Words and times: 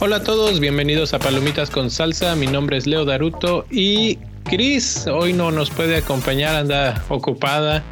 Hola 0.00 0.16
a 0.16 0.22
todos, 0.22 0.60
bienvenidos 0.60 1.14
a 1.14 1.18
Palomitas 1.18 1.70
con 1.70 1.90
Salsa. 1.90 2.36
Mi 2.36 2.46
nombre 2.46 2.76
es 2.76 2.86
Leo 2.86 3.06
Daruto 3.06 3.64
y 3.70 4.18
Cris 4.44 5.06
hoy 5.06 5.32
no 5.32 5.50
nos 5.50 5.70
puede 5.70 5.96
acompañar, 5.96 6.56
anda 6.56 7.02
ocupada 7.08 7.82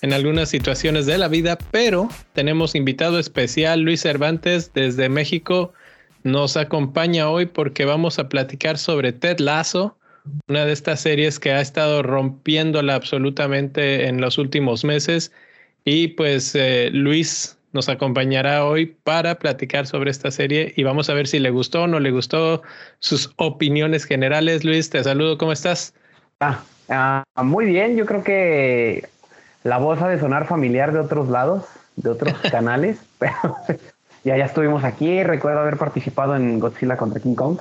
en 0.00 0.14
algunas 0.14 0.48
situaciones 0.48 1.04
de 1.04 1.18
la 1.18 1.28
vida, 1.28 1.58
pero 1.70 2.08
tenemos 2.32 2.74
invitado 2.74 3.18
especial 3.18 3.80
Luis 3.80 4.00
Cervantes 4.00 4.72
desde 4.72 5.10
México. 5.10 5.74
Nos 6.22 6.56
acompaña 6.56 7.28
hoy 7.28 7.44
porque 7.44 7.84
vamos 7.84 8.18
a 8.18 8.30
platicar 8.30 8.78
sobre 8.78 9.12
Ted 9.12 9.38
Lasso, 9.38 9.97
una 10.48 10.64
de 10.64 10.72
estas 10.72 11.00
series 11.00 11.38
que 11.38 11.52
ha 11.52 11.60
estado 11.60 12.02
rompiéndola 12.02 12.94
absolutamente 12.94 14.06
en 14.06 14.20
los 14.20 14.38
últimos 14.38 14.84
meses. 14.84 15.32
Y 15.84 16.08
pues 16.08 16.54
eh, 16.54 16.90
Luis, 16.92 17.58
nos 17.72 17.88
acompañará 17.88 18.64
hoy 18.64 18.86
para 18.86 19.38
platicar 19.38 19.86
sobre 19.86 20.10
esta 20.10 20.30
serie 20.30 20.72
y 20.76 20.82
vamos 20.84 21.10
a 21.10 21.14
ver 21.14 21.26
si 21.26 21.38
le 21.38 21.50
gustó 21.50 21.82
o 21.82 21.86
no 21.86 22.00
le 22.00 22.10
gustó 22.10 22.62
sus 22.98 23.32
opiniones 23.36 24.04
generales. 24.04 24.64
Luis, 24.64 24.90
te 24.90 25.02
saludo, 25.04 25.38
¿cómo 25.38 25.52
estás? 25.52 25.94
Ah, 26.40 26.62
ah, 26.88 27.24
muy 27.42 27.66
bien, 27.66 27.96
yo 27.96 28.06
creo 28.06 28.24
que 28.24 29.08
la 29.64 29.78
voz 29.78 30.00
ha 30.00 30.08
de 30.08 30.18
sonar 30.18 30.46
familiar 30.46 30.92
de 30.92 31.00
otros 31.00 31.28
lados, 31.28 31.64
de 31.96 32.10
otros 32.10 32.34
canales, 32.50 32.98
pero 33.18 33.56
ya, 34.28 34.36
ya 34.36 34.44
estuvimos 34.44 34.84
aquí. 34.84 35.22
Recuerdo 35.22 35.60
haber 35.60 35.78
participado 35.78 36.36
en 36.36 36.60
Godzilla 36.60 36.96
contra 36.96 37.20
King 37.20 37.34
Kong. 37.34 37.60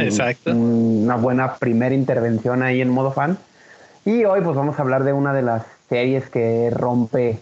Exacto. 0.00 0.52
una 0.52 1.14
buena 1.14 1.54
primera 1.54 1.94
intervención 1.94 2.62
ahí 2.62 2.80
en 2.80 2.90
modo 2.90 3.12
fan. 3.12 3.38
Y 4.04 4.24
hoy 4.24 4.40
pues 4.40 4.56
vamos 4.56 4.78
a 4.78 4.82
hablar 4.82 5.04
de 5.04 5.12
una 5.12 5.32
de 5.32 5.42
las 5.42 5.64
series 5.88 6.28
que 6.28 6.70
rompe 6.70 7.38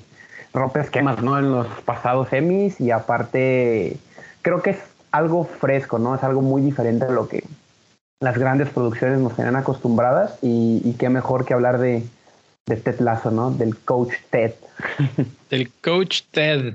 rompe 0.53 0.81
esquemas, 0.81 1.23
¿no? 1.23 1.39
En 1.39 1.51
los 1.51 1.67
pasados 1.85 2.29
semis 2.29 2.81
y 2.81 2.91
aparte 2.91 3.97
creo 4.43 4.63
que 4.63 4.71
es 4.71 4.79
algo 5.13 5.45
fresco, 5.45 5.99
¿no? 5.99 6.15
Es 6.15 6.23
algo 6.23 6.43
muy 6.43 6.61
diferente 6.61 7.07
a 7.07 7.11
lo 7.11 7.29
que 7.29 7.45
las 8.21 8.37
grandes 8.37 8.69
producciones 8.69 9.19
nos 9.19 9.35
tienen 9.35 9.57
acostumbradas 9.57 10.39
y, 10.43 10.95
qué 10.99 11.09
mejor 11.09 11.45
que 11.45 11.55
hablar 11.55 11.79
de, 11.79 12.03
de 12.67 12.77
Ted 12.77 13.01
Lasso, 13.01 13.31
¿no? 13.31 13.51
Del 13.51 13.77
coach 13.77 14.13
Ted. 14.31 14.53
Del 15.51 15.71
coach 15.83 16.23
Ted. 16.33 16.75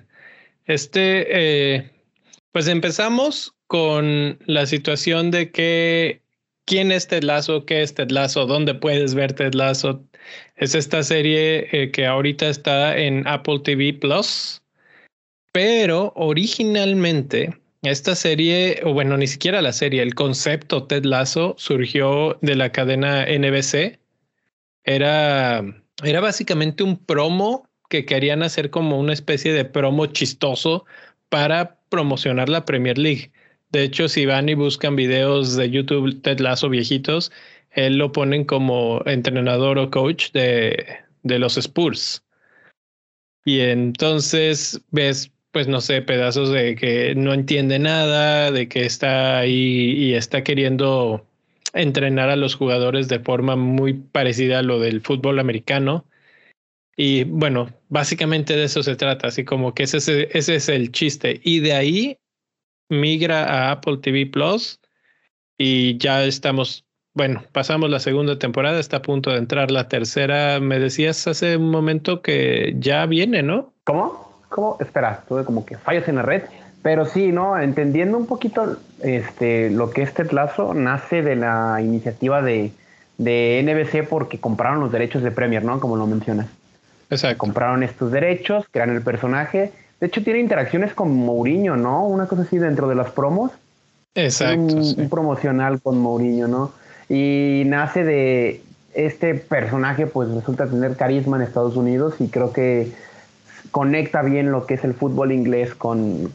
Este, 0.65 1.75
eh, 1.75 1.91
pues 2.53 2.67
empezamos 2.67 3.55
con 3.67 4.37
la 4.45 4.65
situación 4.67 5.31
de 5.31 5.51
que 5.51 6.21
quién 6.65 6.91
es 6.91 7.07
Ted 7.07 7.23
Lasso, 7.23 7.65
qué 7.65 7.81
es 7.81 7.95
Ted 7.95 8.11
Lasso, 8.11 8.45
dónde 8.45 8.75
puedes 8.75 9.15
ver 9.15 9.33
Ted 9.33 9.55
Lasso. 9.55 10.03
Es 10.55 10.75
esta 10.75 11.03
serie 11.03 11.67
eh, 11.71 11.91
que 11.91 12.05
ahorita 12.05 12.47
está 12.47 12.95
en 12.95 13.27
Apple 13.27 13.59
TV 13.63 13.93
Plus, 13.93 14.61
pero 15.51 16.13
originalmente 16.15 17.57
esta 17.81 18.15
serie, 18.15 18.81
o 18.85 18.93
bueno, 18.93 19.17
ni 19.17 19.25
siquiera 19.25 19.61
la 19.61 19.73
serie, 19.73 20.03
el 20.03 20.13
concepto 20.13 20.85
Ted 20.85 21.05
Lasso 21.05 21.55
surgió 21.57 22.37
de 22.41 22.55
la 22.55 22.71
cadena 22.71 23.25
NBC. 23.25 23.99
Era, 24.85 25.63
era 26.03 26.21
básicamente 26.21 26.83
un 26.83 27.03
promo 27.03 27.67
que 27.89 28.05
querían 28.05 28.43
hacer 28.43 28.69
como 28.69 28.99
una 28.99 29.13
especie 29.13 29.53
de 29.53 29.65
promo 29.65 30.05
chistoso 30.05 30.85
para 31.33 31.79
promocionar 31.89 32.47
la 32.47 32.63
Premier 32.63 32.95
League. 32.95 33.31
De 33.71 33.81
hecho, 33.81 34.07
si 34.07 34.27
van 34.27 34.49
y 34.49 34.53
buscan 34.53 34.95
videos 34.95 35.55
de 35.55 35.67
YouTube 35.71 36.21
Ted 36.21 36.37
Lasso 36.39 36.69
viejitos, 36.69 37.31
él 37.71 37.97
lo 37.97 38.11
ponen 38.11 38.45
como 38.45 39.01
entrenador 39.07 39.79
o 39.79 39.89
coach 39.89 40.31
de, 40.33 40.85
de 41.23 41.39
los 41.39 41.57
Spurs. 41.57 42.23
Y 43.45 43.61
entonces 43.61 44.79
ves, 44.91 45.31
pues 45.51 45.67
no 45.67 45.81
sé, 45.81 46.03
pedazos 46.03 46.51
de 46.51 46.75
que 46.75 47.15
no 47.15 47.33
entiende 47.33 47.79
nada, 47.79 48.51
de 48.51 48.67
que 48.67 48.85
está 48.85 49.39
ahí 49.39 49.93
y 49.97 50.13
está 50.13 50.43
queriendo 50.43 51.25
entrenar 51.73 52.29
a 52.29 52.35
los 52.35 52.53
jugadores 52.53 53.07
de 53.07 53.17
forma 53.17 53.55
muy 53.55 53.95
parecida 53.95 54.59
a 54.59 54.61
lo 54.61 54.79
del 54.79 55.01
fútbol 55.01 55.39
americano. 55.39 56.05
Y 56.95 57.23
bueno, 57.23 57.71
básicamente 57.93 58.55
de 58.55 58.63
eso 58.63 58.81
se 58.81 58.95
trata, 58.95 59.27
así 59.27 59.45
como 59.45 59.75
que 59.75 59.83
ese, 59.83 59.97
ese 59.97 60.55
es 60.55 60.67
el 60.67 60.91
chiste. 60.91 61.39
Y 61.43 61.59
de 61.59 61.73
ahí 61.73 62.17
migra 62.89 63.45
a 63.45 63.71
Apple 63.71 63.97
TV 63.97 64.25
Plus 64.25 64.79
y 65.59 65.95
ya 65.99 66.23
estamos, 66.23 66.85
bueno, 67.13 67.43
pasamos 67.51 67.91
la 67.91 67.99
segunda 67.99 68.39
temporada, 68.39 68.79
está 68.79 68.97
a 68.97 69.01
punto 69.03 69.29
de 69.29 69.37
entrar 69.37 69.69
la 69.69 69.89
tercera. 69.89 70.59
Me 70.59 70.79
decías 70.79 71.27
hace 71.27 71.55
un 71.55 71.69
momento 71.69 72.23
que 72.23 72.73
ya 72.79 73.05
viene, 73.05 73.43
¿no? 73.43 73.71
¿Cómo? 73.83 74.41
¿Cómo? 74.49 74.77
Espera, 74.79 75.23
tuve 75.27 75.45
como 75.45 75.63
que 75.63 75.77
fallos 75.77 76.07
en 76.07 76.15
la 76.15 76.23
red. 76.23 76.41
Pero 76.81 77.05
sí, 77.05 77.31
¿no? 77.31 77.59
Entendiendo 77.59 78.17
un 78.17 78.25
poquito 78.25 78.77
este, 79.01 79.69
lo 79.69 79.91
que 79.91 80.01
es 80.01 80.15
Tetlazo, 80.15 80.73
nace 80.73 81.21
de 81.21 81.35
la 81.35 81.79
iniciativa 81.79 82.41
de, 82.41 82.71
de 83.19 83.61
NBC 83.63 84.09
porque 84.09 84.39
compraron 84.39 84.79
los 84.79 84.91
derechos 84.91 85.21
de 85.21 85.29
Premier, 85.29 85.63
¿no? 85.63 85.79
Como 85.79 85.95
lo 85.95 86.07
mencionas. 86.07 86.47
Exacto. 87.13 87.37
Compraron 87.37 87.83
estos 87.83 88.11
derechos, 88.11 88.65
crean 88.71 88.89
el 88.89 89.01
personaje 89.01 89.71
de 90.03 90.07
hecho, 90.07 90.21
tiene 90.21 90.41
interacciones 90.41 90.93
con 90.93 91.15
Mourinho, 91.15 91.77
¿no? 91.77 92.05
Una 92.05 92.27
cosa 92.27 92.41
así 92.41 92.57
dentro 92.57 92.89
de 92.89 92.95
las 92.95 93.11
promos. 93.11 93.51
Exacto. 94.15 94.75
Un, 94.75 95.07
promocional 95.09 95.81
con 95.81 95.97
Mourinho, 95.97 96.49
¿no? 96.49 96.73
Y 97.07 97.63
nace 97.67 98.03
de 98.03 98.61
este 98.93 99.33
personaje, 99.33 100.05
pues 100.05 100.27
resulta 100.27 100.67
tener 100.67 100.97
carisma 100.97 101.37
en 101.37 101.43
Estados 101.43 101.77
Unidos 101.77 102.15
y 102.19 102.27
creo 102.27 102.51
que 102.51 102.91
conecta 103.71 104.23
bien 104.23 104.51
lo 104.51 104.65
que 104.65 104.73
es 104.73 104.83
el 104.83 104.93
fútbol 104.93 105.31
inglés 105.31 105.73
con, 105.73 106.33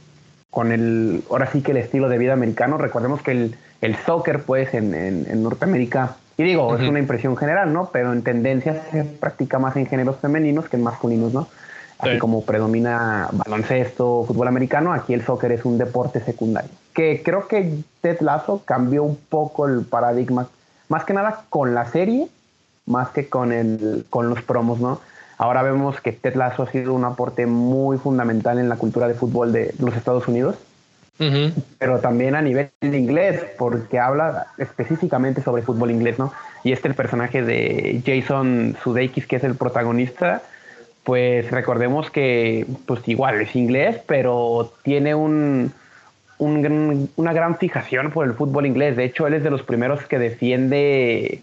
con 0.48 0.72
el, 0.72 1.22
ahora 1.28 1.52
sí 1.52 1.60
que 1.60 1.72
el 1.72 1.76
estilo 1.76 2.08
de 2.08 2.16
vida 2.16 2.32
americano. 2.32 2.78
Recordemos 2.78 3.20
que 3.20 3.32
el, 3.32 3.56
el 3.82 3.96
soccer, 3.96 4.44
pues, 4.44 4.72
en, 4.72 4.94
en, 4.94 5.42
Norteamérica, 5.42 6.16
y 6.38 6.44
digo, 6.44 6.76
es 6.76 6.88
una 6.88 7.00
impresión 7.00 7.36
general, 7.36 7.72
¿no? 7.72 7.90
Pero 7.92 8.12
en 8.12 8.22
tendencia 8.22 8.80
se 8.92 9.02
practica 9.02 9.58
más 9.58 9.74
en 9.76 9.86
géneros 9.86 10.18
femeninos 10.20 10.68
que 10.68 10.76
en 10.76 10.84
masculinos, 10.84 11.34
¿no? 11.34 11.48
Así 11.98 12.16
como 12.18 12.44
predomina 12.44 13.28
baloncesto, 13.32 14.24
fútbol 14.24 14.46
americano, 14.46 14.92
aquí 14.92 15.14
el 15.14 15.24
soccer 15.24 15.50
es 15.50 15.64
un 15.64 15.78
deporte 15.78 16.20
secundario. 16.20 16.70
Que 16.94 17.24
creo 17.24 17.48
que 17.48 17.80
Ted 18.02 18.20
Lasso 18.20 18.62
cambió 18.64 19.02
un 19.02 19.16
poco 19.16 19.66
el 19.66 19.84
paradigma, 19.84 20.48
más 20.88 21.04
que 21.04 21.12
nada 21.12 21.42
con 21.50 21.74
la 21.74 21.86
serie, 21.86 22.28
más 22.86 23.08
que 23.08 23.28
con, 23.28 23.50
el, 23.50 24.06
con 24.08 24.28
los 24.28 24.40
promos, 24.42 24.78
¿no? 24.78 25.00
Ahora 25.38 25.62
vemos 25.62 26.00
que 26.00 26.12
Ted 26.12 26.36
Lasso 26.36 26.62
ha 26.62 26.70
sido 26.70 26.94
un 26.94 27.04
aporte 27.04 27.46
muy 27.46 27.98
fundamental 27.98 28.60
en 28.60 28.68
la 28.68 28.76
cultura 28.76 29.08
de 29.08 29.14
fútbol 29.14 29.52
de 29.52 29.74
los 29.80 29.96
Estados 29.96 30.28
Unidos, 30.28 30.54
pero 31.78 31.98
también 31.98 32.36
a 32.36 32.42
nivel 32.42 32.70
de 32.80 32.98
inglés, 32.98 33.44
porque 33.58 33.98
habla 33.98 34.46
específicamente 34.56 35.42
sobre 35.42 35.62
fútbol 35.62 35.90
inglés, 35.90 36.18
¿no? 36.18 36.32
Y 36.62 36.72
este 36.72 36.88
el 36.88 36.94
personaje 36.94 37.42
de 37.42 38.00
Jason 38.06 38.76
Sudeikis, 38.82 39.26
que 39.26 39.36
es 39.36 39.44
el 39.44 39.56
protagonista, 39.56 40.42
pues 41.04 41.50
recordemos 41.50 42.10
que, 42.10 42.66
pues 42.86 43.00
igual 43.08 43.40
es 43.40 43.56
inglés, 43.56 43.98
pero 44.06 44.72
tiene 44.82 45.14
un, 45.14 45.72
una 46.38 47.32
gran 47.32 47.56
fijación 47.58 48.10
por 48.10 48.26
el 48.26 48.34
fútbol 48.34 48.66
inglés. 48.66 48.96
De 48.96 49.04
hecho, 49.04 49.26
él 49.26 49.34
es 49.34 49.42
de 49.42 49.50
los 49.50 49.62
primeros 49.62 50.04
que 50.04 50.18
defiende, 50.18 51.40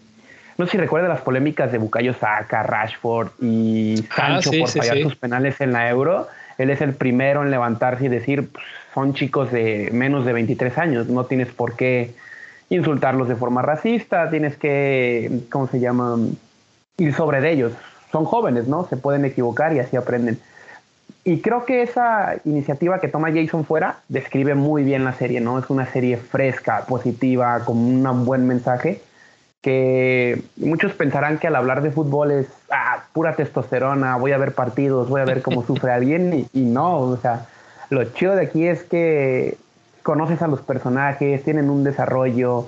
no 0.57 0.65
sé 0.65 0.73
si 0.73 0.77
recuerda 0.77 1.07
las 1.07 1.21
polémicas 1.21 1.71
de 1.71 1.79
Bukayo 1.79 2.13
Saka, 2.13 2.63
Rashford 2.63 3.29
y 3.41 4.05
ah, 4.11 4.15
Sancho 4.15 4.51
por 4.57 4.69
fallar 4.69 5.01
sus 5.01 5.15
penales 5.15 5.59
en 5.59 5.73
la 5.73 5.89
Euro. 5.89 6.27
Él 6.57 6.69
es 6.69 6.79
el 6.81 6.93
primero 6.93 7.43
en 7.43 7.51
levantarse 7.51 8.05
y 8.05 8.09
decir, 8.09 8.47
pues, 8.49 8.63
son 8.95 9.13
chicos 9.13 9.51
de 9.51 9.89
menos 9.93 10.25
de 10.25 10.33
23 10.33 10.77
años, 10.79 11.07
no 11.07 11.25
tienes 11.25 11.49
por 11.49 11.75
qué 11.75 12.15
insultarlos 12.69 13.27
de 13.27 13.35
forma 13.35 13.61
racista, 13.61 14.31
tienes 14.31 14.57
que, 14.57 15.41
¿cómo 15.51 15.67
se 15.67 15.79
llama? 15.79 16.17
Ir 16.97 17.13
sobre 17.13 17.51
ellos 17.51 17.73
son 18.15 18.23
jóvenes, 18.23 18.69
¿no? 18.69 18.87
Se 18.87 18.95
pueden 18.95 19.25
equivocar 19.25 19.73
y 19.73 19.79
así 19.79 19.97
aprenden. 19.97 20.39
Y 21.25 21.41
creo 21.41 21.65
que 21.65 21.81
esa 21.81 22.35
iniciativa 22.45 22.99
que 23.01 23.09
toma 23.09 23.33
Jason 23.33 23.65
fuera 23.65 23.97
describe 24.07 24.55
muy 24.55 24.83
bien 24.85 25.03
la 25.03 25.11
serie, 25.11 25.41
¿no? 25.41 25.59
Es 25.59 25.69
una 25.69 25.85
serie 25.85 26.15
fresca, 26.15 26.85
positiva, 26.85 27.65
con 27.65 27.77
un 27.77 28.25
buen 28.25 28.47
mensaje, 28.47 29.01
que 29.61 30.43
muchos 30.55 30.93
pensarán 30.93 31.39
que 31.39 31.47
al 31.47 31.57
hablar 31.57 31.81
de 31.81 31.91
fútbol 31.91 32.31
es 32.31 32.47
ah, 32.71 33.03
pura 33.11 33.35
testosterona, 33.35 34.15
voy 34.15 34.31
a 34.31 34.37
ver 34.37 34.53
partidos, 34.53 35.09
voy 35.09 35.19
a 35.19 35.25
ver 35.25 35.41
cómo 35.41 35.65
sufre 35.65 35.91
alguien, 35.91 36.47
y, 36.53 36.59
no, 36.61 36.99
o 36.99 37.17
sea, 37.17 37.47
lo 37.89 38.03
chido 38.05 38.35
de 38.35 38.43
aquí 38.43 38.67
es 38.67 38.83
que 38.83 39.57
conoces 40.03 40.41
a 40.41 40.47
los 40.47 40.61
personajes, 40.61 41.43
tienen 41.43 41.69
un 41.69 41.83
desarrollo, 41.83 42.67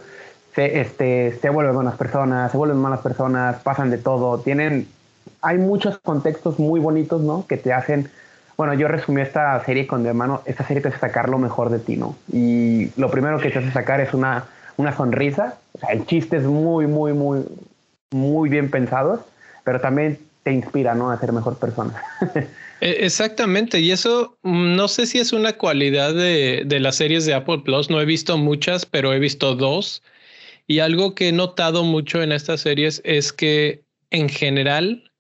se, 0.56 0.80
este, 0.82 1.38
se 1.40 1.50
vuelven 1.50 1.76
buenas 1.76 1.96
personas, 1.96 2.52
se 2.52 2.58
vuelven 2.58 2.78
malas 2.78 3.02
personas, 3.02 3.58
pasan 3.62 3.90
de 3.90 3.98
todo, 3.98 4.40
tienen 4.40 4.88
hay 5.42 5.58
muchos 5.58 6.00
contextos 6.00 6.60
muy 6.60 6.80
bonitos, 6.80 7.22
¿no? 7.22 7.46
Que 7.48 7.58
te 7.58 7.74
hacen, 7.74 8.10
bueno, 8.56 8.74
yo 8.74 8.88
resumí 8.88 9.22
esta 9.22 9.64
serie 9.64 9.88
con 9.88 10.02
mi 10.02 10.10
hermano, 10.10 10.42
esta 10.46 10.66
serie 10.66 10.82
te 10.82 10.90
hace 10.90 11.00
sacar 11.00 11.30
lo 11.30 11.38
mejor 11.38 11.70
de 11.70 11.80
ti, 11.80 11.96
¿no? 11.96 12.16
Y 12.32 12.92
lo 13.00 13.10
primero 13.10 13.40
que 13.40 13.50
te 13.50 13.60
hace 13.60 13.72
sacar 13.72 14.02
es 14.02 14.14
una, 14.14 14.46
una 14.78 14.96
sonrisa, 14.96 15.56
o 15.74 15.80
sea, 15.80 15.90
el 15.90 16.06
chiste 16.06 16.38
es 16.38 16.44
muy, 16.44 16.88
muy, 16.88 17.14
muy, 17.14 17.46
muy 18.12 18.50
bien 18.50 18.70
pensados, 18.70 19.22
pero 19.64 19.80
también 19.80 20.20
te 20.44 20.52
inspira, 20.52 20.96
¿no? 20.96 21.12
A 21.12 21.20
ser 21.20 21.34
mejor 21.34 21.58
persona. 21.58 21.94
E, 22.82 23.06
exactamente, 23.06 23.80
y 23.80 23.92
eso 23.92 24.38
mm, 24.44 24.76
no 24.76 24.88
sé 24.88 25.06
si 25.08 25.20
es 25.20 25.34
una 25.34 25.54
cualidad 25.54 26.14
de, 26.14 26.64
de, 26.66 26.80
las 26.80 26.98
series 26.98 27.26
de 27.26 27.34
Apple 27.34 27.60
Plus, 27.66 27.90
no 27.90 28.02
he 28.02 28.06
visto 28.06 28.38
muchas, 28.38 28.86
pero 28.86 29.14
he 29.14 29.20
visto 29.20 29.56
dos. 29.56 30.04
Y 30.68 30.80
algo 30.80 31.16
que 31.16 31.30
he 31.30 31.32
notado 31.32 31.84
mucho 31.84 32.22
en 32.22 32.32
estas 32.32 32.62
series 32.62 33.02
es 33.06 33.32
que 33.34 33.84
en 34.12 34.30
general 34.30 35.12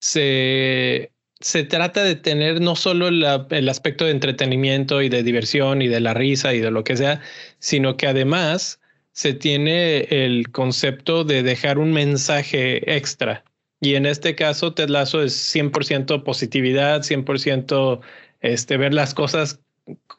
se, 0.00 1.12
se 1.40 1.64
trata 1.64 2.02
de 2.02 2.16
tener 2.16 2.60
no 2.60 2.76
solo 2.76 3.08
el 3.08 3.68
aspecto 3.68 4.04
de 4.04 4.10
entretenimiento 4.12 5.02
y 5.02 5.08
de 5.08 5.22
diversión 5.22 5.82
y 5.82 5.88
de 5.88 6.00
la 6.00 6.14
risa 6.14 6.54
y 6.54 6.60
de 6.60 6.70
lo 6.70 6.84
que 6.84 6.96
sea, 6.96 7.20
sino 7.58 7.96
que 7.96 8.06
además 8.06 8.80
se 9.12 9.34
tiene 9.34 10.00
el 10.10 10.50
concepto 10.50 11.24
de 11.24 11.42
dejar 11.42 11.78
un 11.78 11.92
mensaje 11.92 12.96
extra. 12.96 13.44
Y 13.80 13.94
en 13.94 14.06
este 14.06 14.34
caso, 14.34 14.72
Ted 14.72 14.88
Lasso 14.88 15.22
es 15.22 15.54
100% 15.54 16.22
positividad, 16.22 17.02
100% 17.02 18.00
este, 18.40 18.76
ver 18.76 18.94
las 18.94 19.14
cosas 19.14 19.60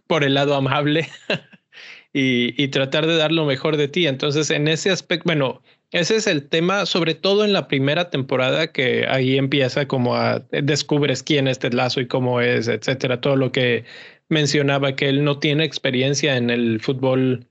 por 0.08 0.24
el 0.24 0.36
lado 0.36 0.56
amable 0.56 1.08
y, 2.14 2.62
y 2.62 2.68
tratar 2.70 3.08
de 3.08 3.18
dar 3.18 3.32
lo 3.32 3.46
mejor 3.46 3.78
de 3.78 3.88
ti. 3.88 4.08
Entonces, 4.08 4.52
en 4.52 4.68
ese 4.68 4.92
aspecto, 4.92 5.24
bueno, 5.26 5.62
ese 5.92 6.18
es 6.18 6.28
el 6.28 6.48
tema, 6.50 6.86
sobre 6.86 7.16
todo 7.16 7.46
en 7.46 7.54
la 7.54 7.68
primera 7.68 8.10
temporada, 8.10 8.72
que 8.72 9.06
ahí 9.08 9.38
empieza 9.38 9.88
como 9.88 10.16
a 10.16 10.40
descubres 10.52 11.24
quién 11.24 11.48
es 11.48 11.60
Ted 11.60 11.74
Lasso 11.74 12.02
y 12.02 12.08
cómo 12.08 12.42
es, 12.42 12.68
etcétera. 12.68 13.22
Todo 13.22 13.38
lo 13.38 13.52
que 13.52 13.86
mencionaba 14.30 14.96
que 14.96 15.08
él 15.08 15.24
no 15.24 15.40
tiene 15.40 15.64
experiencia 15.64 16.36
en 16.36 16.50
el 16.50 16.82
fútbol 16.82 17.48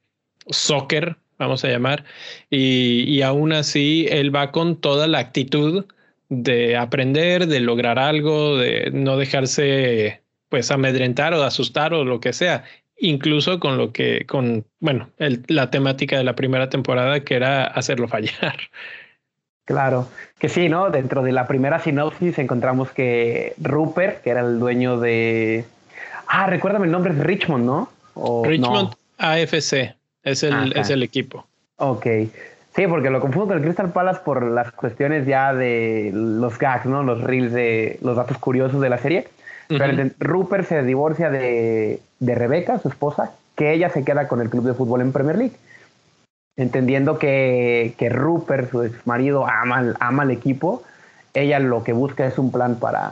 soccer, 0.51 1.17
vamos 1.39 1.65
a 1.65 1.69
llamar, 1.69 2.05
y, 2.51 3.05
y 3.09 3.23
aún 3.23 3.53
así 3.55 4.07
él 4.11 4.35
va 4.35 4.53
con 4.53 4.77
toda 4.81 5.07
la 5.07 5.19
actitud 5.19 5.87
de 6.29 6.77
aprender, 6.77 7.47
de 7.47 7.61
lograr 7.61 7.99
algo, 7.99 8.57
de 8.57 8.91
no 8.93 9.17
dejarse 9.17 10.23
pues 10.49 10.71
amedrentar 10.71 11.35
o 11.35 11.43
asustar 11.43 11.93
o 11.93 12.05
lo 12.05 12.21
que 12.21 12.33
sea 12.33 12.65
incluso 12.99 13.61
con 13.61 13.77
lo 13.77 13.93
que, 13.93 14.25
con, 14.27 14.65
bueno, 14.81 15.11
la 15.19 15.71
temática 15.71 16.17
de 16.17 16.25
la 16.25 16.35
primera 16.35 16.69
temporada 16.69 17.21
que 17.21 17.35
era 17.35 17.65
hacerlo 17.65 18.09
fallar. 18.09 18.57
Claro, 19.65 20.09
que 20.39 20.49
sí, 20.49 20.69
¿no? 20.69 20.91
Dentro 20.91 21.23
de 21.23 21.33
la 21.33 21.47
primera 21.49 21.81
sinopsis 21.81 22.39
encontramos 22.39 22.91
que 22.91 23.55
Rupert, 23.59 24.23
que 24.23 24.31
era 24.31 24.41
el 24.41 24.59
dueño 24.59 24.99
de... 24.99 25.65
Ah, 26.29 26.47
recuérdame 26.47 26.87
el 26.87 26.93
nombre, 26.93 27.13
es 27.13 27.19
Richmond, 27.19 27.65
¿no? 27.65 27.91
Richmond 28.45 28.95
AFC, 29.19 29.95
es 30.23 30.43
el, 30.43 30.73
es 30.77 30.91
el 30.91 31.03
equipo. 31.03 31.47
Ok. 31.77 32.07
Sí, 32.77 32.87
porque 32.87 33.09
lo 33.09 33.21
confundo 33.21 33.49
con 33.49 33.57
el 33.57 33.65
Crystal 33.65 33.91
Palace 33.91 34.21
por 34.23 34.43
las 34.43 34.71
cuestiones 34.71 35.27
ya 35.27 35.55
de 35.55 36.11
los 36.13 36.59
gags, 36.59 36.85
¿no? 36.85 37.03
Los 37.03 37.23
reels 37.23 37.53
de 37.53 37.99
los 38.03 38.17
datos 38.17 38.37
curiosos 38.37 38.83
de 38.83 38.91
la 38.91 38.99
serie. 38.99 39.29
Pero 39.69 40.11
Rupert 40.21 40.69
se 40.69 40.83
divorcia 40.83 41.31
de, 41.31 42.01
de 42.21 42.35
Rebeca, 42.35 42.79
su 42.79 42.89
esposa, 42.89 43.33
que 43.57 43.73
ella 43.73 43.89
se 43.89 44.05
queda 44.05 44.29
con 44.29 44.43
el 44.43 44.51
club 44.51 44.65
de 44.65 44.75
fútbol 44.75 45.01
en 45.01 45.13
Premier 45.13 45.39
League. 45.39 45.57
Entendiendo 46.57 47.19
que, 47.19 47.95
que 47.99 48.11
Rupert, 48.11 48.71
su 48.71 48.83
ex 48.83 49.07
marido, 49.07 49.47
ama, 49.47 49.95
ama 49.99 50.23
al 50.23 50.31
equipo, 50.31 50.83
ella 51.35 51.59
lo 51.59 51.83
que 51.83 51.93
busca 51.93 52.27
es 52.27 52.39
un 52.39 52.53
plan 52.53 52.77
para, 52.77 53.11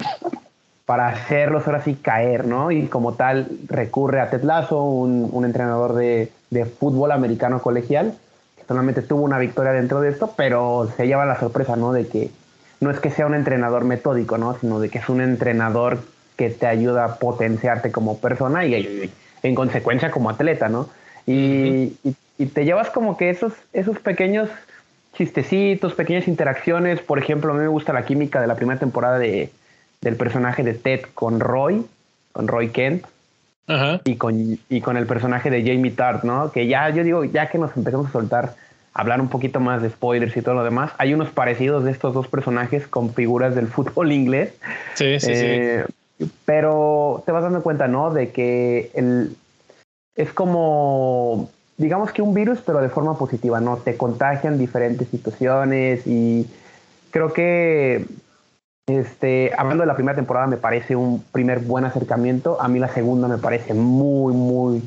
para 0.85 1.09
hacerlos 1.09 1.67
ahora 1.67 1.83
sí 1.83 1.95
caer, 1.95 2.47
¿no? 2.47 2.71
Y 2.71 2.87
como 2.87 3.15
tal 3.15 3.49
recurre 3.69 4.21
a 4.21 4.31
Ted 4.31 4.45
Lasso, 4.45 4.83
un, 4.83 5.29
un 5.33 5.45
entrenador 5.45 5.95
de, 5.95 6.31
de, 6.51 6.65
fútbol 6.67 7.13
americano 7.13 7.61
colegial, 7.61 8.15
solamente 8.67 9.03
tuvo 9.03 9.23
una 9.23 9.39
victoria 9.39 9.73
dentro 9.73 10.01
de 10.01 10.11
esto, 10.11 10.33
pero 10.37 10.91
se 10.97 11.07
lleva 11.07 11.27
la 11.27 11.39
sorpresa, 11.39 11.77
¿no? 11.77 11.93
De 11.93 12.07
que 12.07 12.31
no 12.81 12.91
es 12.91 13.01
que 13.01 13.11
sea 13.11 13.27
un 13.27 13.35
entrenador 13.35 13.85
metódico, 13.85 14.39
¿no? 14.39 14.57
Sino 14.59 14.81
de 14.81 14.89
que 14.89 14.99
es 14.99 15.09
un 15.09 15.21
entrenador 15.21 15.99
que 16.37 16.51
te 16.51 16.67
ayuda 16.67 17.05
a 17.05 17.15
potenciarte 17.17 17.93
como 17.93 18.19
persona 18.19 18.65
y, 18.67 19.11
en 19.43 19.55
consecuencia 19.55 20.11
como 20.11 20.31
atleta, 20.31 20.69
¿no? 20.69 20.89
Y, 21.27 21.97
te 22.53 22.65
llevas 22.65 22.91
como 22.91 23.17
que 23.17 23.31
esos, 23.31 23.53
esos 23.73 24.01
pequeños 24.01 24.51
chistecitos, 25.17 25.95
pequeñas 25.95 26.27
interacciones. 26.27 27.01
Por 27.01 27.19
ejemplo, 27.19 27.53
a 27.53 27.55
mí 27.55 27.61
me 27.61 27.69
gusta 27.69 27.93
la 27.93 28.05
química 28.05 28.41
de 28.41 28.49
la 28.49 28.57
primera 28.57 28.81
temporada 28.81 29.19
de, 29.19 29.51
del 30.01 30.17
personaje 30.17 30.65
de 30.65 30.75
Ted 30.75 31.03
con 31.15 31.39
Roy, 31.39 31.87
con 32.33 32.49
Roy 32.49 32.71
Kent. 32.71 33.07
Y, 34.05 34.17
con, 34.17 34.59
y 34.69 34.81
con 34.81 34.97
el 34.97 35.07
personaje 35.07 35.51
de 35.51 35.63
Jamie 35.63 35.91
Tart, 35.91 36.25
¿no? 36.25 36.53
Que 36.53 36.67
ya, 36.67 36.91
yo 36.91 37.03
digo, 37.03 37.25
ya 37.25 37.49
que 37.49 37.59
nos 37.59 37.77
empezamos 37.77 38.09
a 38.09 38.13
soltar, 38.13 38.55
hablar 38.93 39.21
un 39.21 39.29
poquito 39.29 39.59
más 39.61 39.81
de 39.81 39.91
spoilers 39.91 40.37
y 40.37 40.43
todo 40.43 40.55
lo 40.55 40.65
demás, 40.65 40.93
hay 40.99 41.15
unos 41.15 41.31
parecidos 41.31 41.85
de 41.85 41.91
estos 41.91 42.13
dos 42.13 42.29
personajes 42.29 42.87
con 42.87 43.15
figuras 43.15 43.55
del 43.55 43.67
fútbol 43.69 44.13
inglés. 44.13 44.53
Sí, 44.95 45.19
sí, 45.19 45.27
sí 45.27 45.33
eh, 45.35 45.85
pero 46.45 47.23
te 47.27 47.33
vas 47.33 47.43
dando 47.43 47.63
cuenta, 47.63 47.89
¿no? 47.89 48.13
De 48.13 48.31
que 48.31 48.91
el, 48.95 49.37
es 50.15 50.33
como, 50.33 51.51
digamos 51.77 52.13
que 52.13 52.23
un 52.23 52.35
virus, 52.35 52.61
pero 52.65 52.81
de 52.81 52.89
forma 52.89 53.19
positiva, 53.19 53.61
¿no? 53.61 53.79
Te 53.79 53.97
contagian 53.97 54.59
diferentes 54.59 55.09
situaciones 55.09 56.07
y 56.07 56.47
creo 57.11 57.33
que, 57.33 58.07
este, 58.87 59.53
hablando 59.57 59.83
de 59.83 59.87
la 59.87 59.95
primera 59.95 60.17
temporada, 60.17 60.47
me 60.47 60.57
parece 60.57 60.97
un 60.97 61.23
primer 61.33 61.61
buen 61.61 61.85
acercamiento. 61.85 62.61
A 62.61 62.69
mí 62.69 62.79
la 62.79 62.89
segunda 62.89 63.29
me 63.29 63.39
parece 63.39 63.75
muy, 63.75 64.35
muy, 64.35 64.83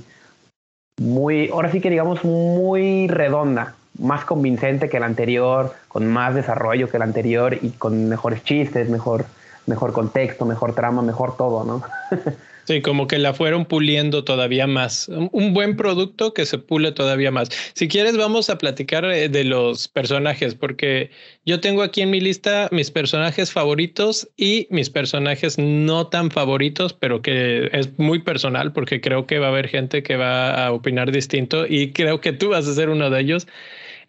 muy, 0.99 1.49
ahora 1.49 1.71
sí 1.71 1.81
que 1.81 1.89
digamos 1.89 2.23
muy 2.23 3.07
redonda, 3.07 3.75
más 3.99 4.25
convincente 4.25 4.89
que 4.89 4.99
la 4.99 5.07
anterior, 5.07 5.73
con 5.87 6.07
más 6.07 6.35
desarrollo 6.35 6.89
que 6.89 6.99
la 6.99 7.05
anterior 7.05 7.57
y 7.61 7.71
con 7.71 8.07
mejores 8.07 8.43
chistes, 8.43 8.89
mejor 8.89 9.25
mejor 9.67 9.93
contexto, 9.93 10.45
mejor 10.45 10.73
trama, 10.73 11.01
mejor 11.01 11.37
todo, 11.37 11.63
¿no? 11.63 11.83
Sí, 12.67 12.81
como 12.81 13.07
que 13.07 13.17
la 13.17 13.33
fueron 13.33 13.63
puliendo 13.63 14.25
todavía 14.25 14.67
más. 14.67 15.07
Un 15.07 15.53
buen 15.53 15.77
producto 15.77 16.33
que 16.33 16.45
se 16.45 16.57
pule 16.57 16.91
todavía 16.91 17.31
más. 17.31 17.47
Si 17.75 17.87
quieres, 17.87 18.17
vamos 18.17 18.49
a 18.49 18.57
platicar 18.57 19.05
eh, 19.05 19.29
de 19.29 19.45
los 19.45 19.87
personajes, 19.87 20.53
porque 20.53 21.09
yo 21.45 21.61
tengo 21.61 21.81
aquí 21.81 22.01
en 22.01 22.09
mi 22.09 22.19
lista 22.19 22.67
mis 22.73 22.91
personajes 22.91 23.53
favoritos 23.53 24.27
y 24.35 24.67
mis 24.69 24.89
personajes 24.89 25.57
no 25.57 26.07
tan 26.07 26.29
favoritos, 26.29 26.91
pero 26.91 27.21
que 27.21 27.69
es 27.71 27.97
muy 27.97 28.19
personal, 28.19 28.73
porque 28.73 28.99
creo 28.99 29.27
que 29.27 29.39
va 29.39 29.45
a 29.45 29.51
haber 29.51 29.69
gente 29.69 30.03
que 30.03 30.17
va 30.17 30.65
a 30.65 30.73
opinar 30.73 31.13
distinto 31.13 31.65
y 31.65 31.93
creo 31.93 32.19
que 32.19 32.33
tú 32.33 32.49
vas 32.49 32.67
a 32.67 32.73
ser 32.73 32.89
uno 32.89 33.09
de 33.09 33.21
ellos. 33.21 33.47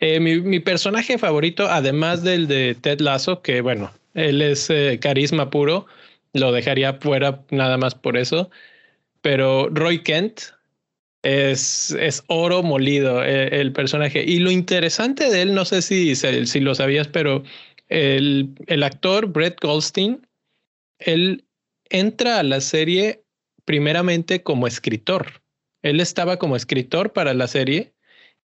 Eh, 0.01 0.19
mi, 0.19 0.41
mi 0.41 0.59
personaje 0.59 1.17
favorito, 1.17 1.69
además 1.69 2.25
del 2.25 2.49
de 2.49 2.75
Ted 2.75 2.99
Lasso, 2.99 3.41
que 3.41 3.61
bueno, 3.61 3.93
él 4.15 4.43
es 4.43 4.69
eh, 4.69 4.99
carisma 5.01 5.49
puro, 5.49 5.87
lo 6.33 6.53
dejaría 6.53 6.95
fuera 6.95 7.45
nada 7.51 7.77
más 7.77 7.95
por 7.95 8.17
eso. 8.17 8.51
Pero 9.21 9.69
Roy 9.71 10.03
Kent 10.03 10.41
es, 11.23 11.91
es 11.99 12.23
oro 12.29 12.63
molido 12.63 13.25
eh, 13.25 13.61
el 13.61 13.73
personaje. 13.73 14.25
Y 14.25 14.39
lo 14.39 14.51
interesante 14.51 15.31
de 15.31 15.43
él, 15.43 15.55
no 15.55 15.65
sé 15.65 15.83
si, 15.83 16.15
si 16.15 16.61
lo 16.61 16.75
sabías, 16.75 17.09
pero 17.09 17.43
el, 17.89 18.55
el 18.67 18.83
actor 18.83 19.27
Brett 19.27 19.61
Goldstein, 19.61 20.27
él 20.99 21.45
entra 21.91 22.39
a 22.39 22.43
la 22.43 22.61
serie 22.61 23.25
primeramente 23.65 24.43
como 24.43 24.67
escritor. 24.67 25.43
Él 25.83 26.01
estaba 26.01 26.39
como 26.39 26.57
escritor 26.57 27.13
para 27.13 27.35
la 27.35 27.47
serie 27.47 27.93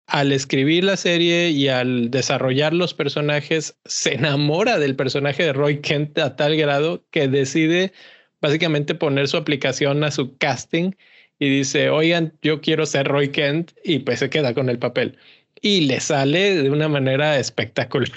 al 0.06 0.32
escribir 0.32 0.84
la 0.84 0.96
serie 0.96 1.50
y 1.50 1.68
al 1.68 2.10
desarrollar 2.10 2.72
los 2.72 2.94
personajes, 2.94 3.76
se 3.84 4.14
enamora 4.14 4.78
del 4.78 4.94
personaje 4.94 5.44
de 5.44 5.52
Roy 5.52 5.80
Kent 5.80 6.18
a 6.18 6.36
tal 6.36 6.56
grado 6.56 7.04
que 7.10 7.28
decide 7.28 7.92
básicamente 8.40 8.94
poner 8.94 9.28
su 9.28 9.36
aplicación 9.36 10.04
a 10.04 10.10
su 10.10 10.36
casting 10.38 10.92
y 11.38 11.50
dice, 11.50 11.90
oigan, 11.90 12.32
yo 12.42 12.60
quiero 12.60 12.86
ser 12.86 13.08
Roy 13.08 13.30
Kent 13.30 13.72
y 13.84 13.98
pues 14.00 14.20
se 14.20 14.30
queda 14.30 14.54
con 14.54 14.68
el 14.68 14.78
papel. 14.78 15.18
Y 15.60 15.82
le 15.82 16.00
sale 16.00 16.62
de 16.62 16.70
una 16.70 16.88
manera 16.88 17.38
espectacular. 17.38 18.10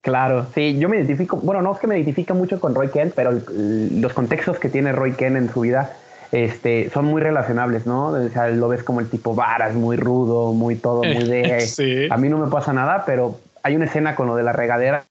Claro, 0.00 0.46
sí, 0.54 0.76
yo 0.78 0.90
me 0.90 0.98
identifico, 0.98 1.38
bueno, 1.38 1.62
no 1.62 1.72
es 1.72 1.80
que 1.80 1.86
me 1.86 1.96
identifique 1.96 2.34
mucho 2.34 2.60
con 2.60 2.74
Roy 2.74 2.90
Kent, 2.90 3.14
pero 3.16 3.40
los 3.48 4.12
contextos 4.12 4.58
que 4.58 4.68
tiene 4.68 4.92
Roy 4.92 5.12
Kent 5.12 5.36
en 5.36 5.50
su 5.50 5.60
vida 5.62 5.96
este, 6.34 6.90
son 6.90 7.04
muy 7.04 7.22
relacionables, 7.22 7.86
¿no? 7.86 8.08
O 8.08 8.28
sea, 8.28 8.48
lo 8.48 8.66
ves 8.66 8.82
como 8.82 8.98
el 8.98 9.08
tipo 9.08 9.36
varas, 9.36 9.74
muy 9.74 9.96
rudo, 9.96 10.52
muy 10.52 10.74
todo, 10.74 11.04
muy 11.04 11.22
de... 11.22 12.08
A 12.10 12.16
mí 12.16 12.28
no 12.28 12.38
me 12.38 12.50
pasa 12.50 12.72
nada, 12.72 13.04
pero 13.06 13.38
hay 13.62 13.76
una 13.76 13.84
escena 13.84 14.16
con 14.16 14.26
lo 14.26 14.34
de 14.34 14.42
la 14.42 14.52
regadera, 14.52 15.04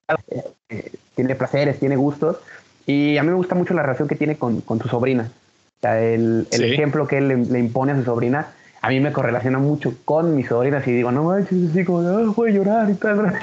eh, 0.70 0.92
tiene 1.15 1.36
placeres, 1.36 1.80
tiene 1.80 1.96
gustos, 1.96 2.38
y 2.86 3.18
a 3.18 3.24
mí 3.24 3.30
me 3.30 3.36
gusta 3.36 3.56
mucho 3.56 3.74
la 3.74 3.84
relación 3.84 4.10
que 4.10 4.15
tiene 4.15 4.36
con, 4.36 4.60
con 4.62 4.80
su 4.80 4.89
sobrina. 4.89 5.32
O 5.77 5.82
sea, 5.82 6.01
el, 6.01 6.46
el 6.51 6.63
ejemplo 6.65 7.08
que 7.08 7.20
él 7.20 7.48
le, 7.50 7.60
impone 7.60 7.94
a 7.94 7.96
su 7.96 8.03
sobrina, 8.03 8.48
a 8.84 8.90
mí 8.90 9.00
me 9.00 9.13
correlaciona 9.13 9.60
mucho 9.60 9.94
con 10.04 10.36
mis 10.36 10.50
sobrinas 10.50 10.86
y 10.86 10.92
digo, 10.92 11.10
no 11.10 11.24
manches, 11.24 11.72
así 11.72 11.86
como, 11.86 12.00
ah, 12.00 12.34
voy 12.36 12.52
a 12.52 12.54
llorar 12.54 12.90
y 12.90 12.96
tal. 12.96 13.34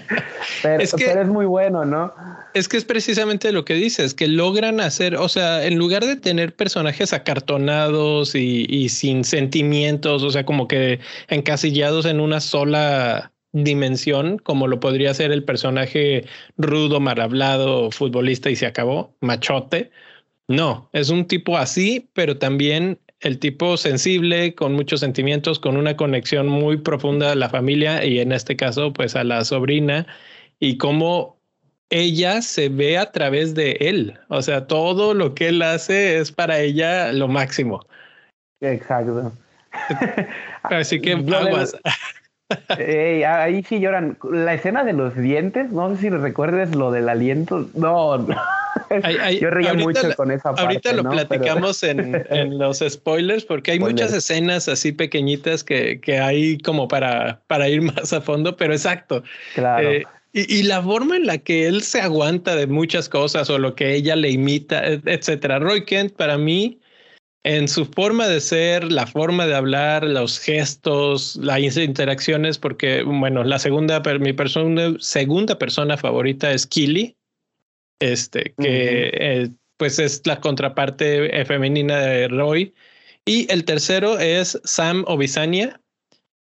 pero, 0.62 0.82
es 0.82 0.92
que, 0.92 1.04
pero 1.04 1.22
es 1.22 1.28
muy 1.28 1.46
bueno, 1.46 1.84
¿no? 1.84 2.12
Es 2.52 2.68
que 2.68 2.78
es 2.78 2.84
precisamente 2.84 3.52
lo 3.52 3.64
que 3.64 3.74
dices, 3.74 4.12
que 4.12 4.26
logran 4.26 4.80
hacer, 4.80 5.14
o 5.14 5.28
sea, 5.28 5.64
en 5.64 5.78
lugar 5.78 6.04
de 6.04 6.16
tener 6.16 6.56
personajes 6.56 7.12
acartonados 7.12 8.34
y, 8.34 8.88
sin 8.88 9.22
sentimientos, 9.22 10.24
o 10.24 10.30
sea, 10.30 10.44
como 10.44 10.66
que 10.66 10.98
encasillados 11.28 12.04
en 12.04 12.18
una 12.18 12.40
sola 12.40 13.30
dimensión 13.52 14.38
como 14.38 14.66
lo 14.66 14.80
podría 14.80 15.14
ser 15.14 15.30
el 15.30 15.44
personaje 15.44 16.24
rudo, 16.56 16.98
mal 16.98 17.20
hablado, 17.20 17.92
futbolista 17.92 18.50
y 18.50 18.56
se 18.56 18.66
acabó, 18.66 19.14
machote. 19.20 19.92
No, 20.48 20.90
es 20.92 21.08
un 21.10 21.26
tipo 21.26 21.56
así, 21.56 22.10
pero 22.14 22.36
también 22.36 22.98
el 23.22 23.38
tipo 23.38 23.76
sensible, 23.76 24.54
con 24.54 24.74
muchos 24.74 25.00
sentimientos, 25.00 25.58
con 25.58 25.76
una 25.76 25.96
conexión 25.96 26.48
muy 26.48 26.76
profunda 26.76 27.32
a 27.32 27.34
la 27.34 27.48
familia 27.48 28.04
y 28.04 28.20
en 28.20 28.32
este 28.32 28.56
caso, 28.56 28.92
pues 28.92 29.16
a 29.16 29.24
la 29.24 29.44
sobrina 29.44 30.06
y 30.58 30.76
cómo 30.76 31.38
ella 31.90 32.42
se 32.42 32.68
ve 32.68 32.98
a 32.98 33.12
través 33.12 33.54
de 33.54 33.72
él. 33.80 34.18
O 34.28 34.42
sea, 34.42 34.66
todo 34.66 35.14
lo 35.14 35.34
que 35.34 35.48
él 35.48 35.62
hace 35.62 36.18
es 36.18 36.32
para 36.32 36.58
ella 36.58 37.12
lo 37.12 37.28
máximo. 37.28 37.86
Exacto. 38.60 39.32
Así 40.62 41.00
que 41.00 41.12
aguas. 41.12 41.76
Ahí 42.68 43.62
sí 43.62 43.80
lloran. 43.80 44.18
La 44.30 44.54
escena 44.54 44.84
de 44.84 44.92
los 44.92 45.16
dientes, 45.16 45.70
no 45.70 45.94
sé 45.94 46.02
si 46.02 46.10
recuerdes 46.10 46.74
lo 46.74 46.90
del 46.90 47.08
aliento. 47.08 47.68
No, 47.74 48.26
yo 49.40 49.50
reía 49.50 49.74
mucho 49.74 50.14
con 50.16 50.30
esa 50.30 50.54
parte. 50.54 50.62
Ahorita 50.62 50.92
lo 50.92 51.10
platicamos 51.10 51.82
en, 51.82 52.24
en, 52.30 52.58
los 52.58 52.78
spoilers, 52.86 53.44
porque 53.44 53.72
hay 53.72 53.80
muchas 53.80 54.12
escenas 54.12 54.68
así 54.68 54.92
pequeñitas 54.92 55.64
que, 55.64 56.00
que, 56.00 56.18
hay 56.18 56.58
como 56.58 56.88
para, 56.88 57.40
para 57.46 57.68
ir 57.68 57.82
más 57.94 58.12
a 58.12 58.20
fondo, 58.20 58.56
pero 58.56 58.72
exacto. 58.72 59.22
Claro. 59.54 59.90
Eh, 59.90 60.04
y, 60.34 60.60
y, 60.60 60.62
la 60.62 60.82
forma 60.82 61.16
en 61.16 61.26
la 61.26 61.38
que 61.38 61.66
él 61.66 61.82
se 61.82 62.00
aguanta 62.00 62.56
de 62.56 62.66
muchas 62.66 63.08
cosas 63.08 63.50
o 63.50 63.58
lo 63.58 63.74
que 63.74 63.94
ella 63.94 64.16
le 64.16 64.30
imita, 64.30 64.82
etcétera. 64.86 65.58
Roy 65.58 65.84
Kent, 65.84 66.14
para 66.14 66.38
mí, 66.38 66.80
en 67.44 67.66
su 67.66 67.86
forma 67.86 68.28
de 68.28 68.40
ser, 68.40 68.92
la 68.92 69.06
forma 69.06 69.46
de 69.46 69.54
hablar, 69.54 70.04
los 70.04 70.38
gestos, 70.38 71.36
las 71.36 71.76
interacciones, 71.76 72.58
porque, 72.58 73.02
bueno, 73.02 73.42
la 73.42 73.58
segunda, 73.58 74.00
mi 74.20 74.32
persona, 74.32 74.94
segunda 75.00 75.58
persona 75.58 75.96
favorita 75.96 76.52
es 76.52 76.66
Killy, 76.66 77.16
este, 78.00 78.54
que 78.58 79.10
eh, 79.12 79.50
pues 79.76 79.98
es 79.98 80.22
la 80.24 80.40
contraparte 80.40 81.44
femenina 81.44 82.00
de 82.00 82.28
Roy. 82.28 82.74
Y 83.24 83.50
el 83.52 83.64
tercero 83.64 84.18
es 84.18 84.60
Sam 84.64 85.04
Obisania, 85.06 85.80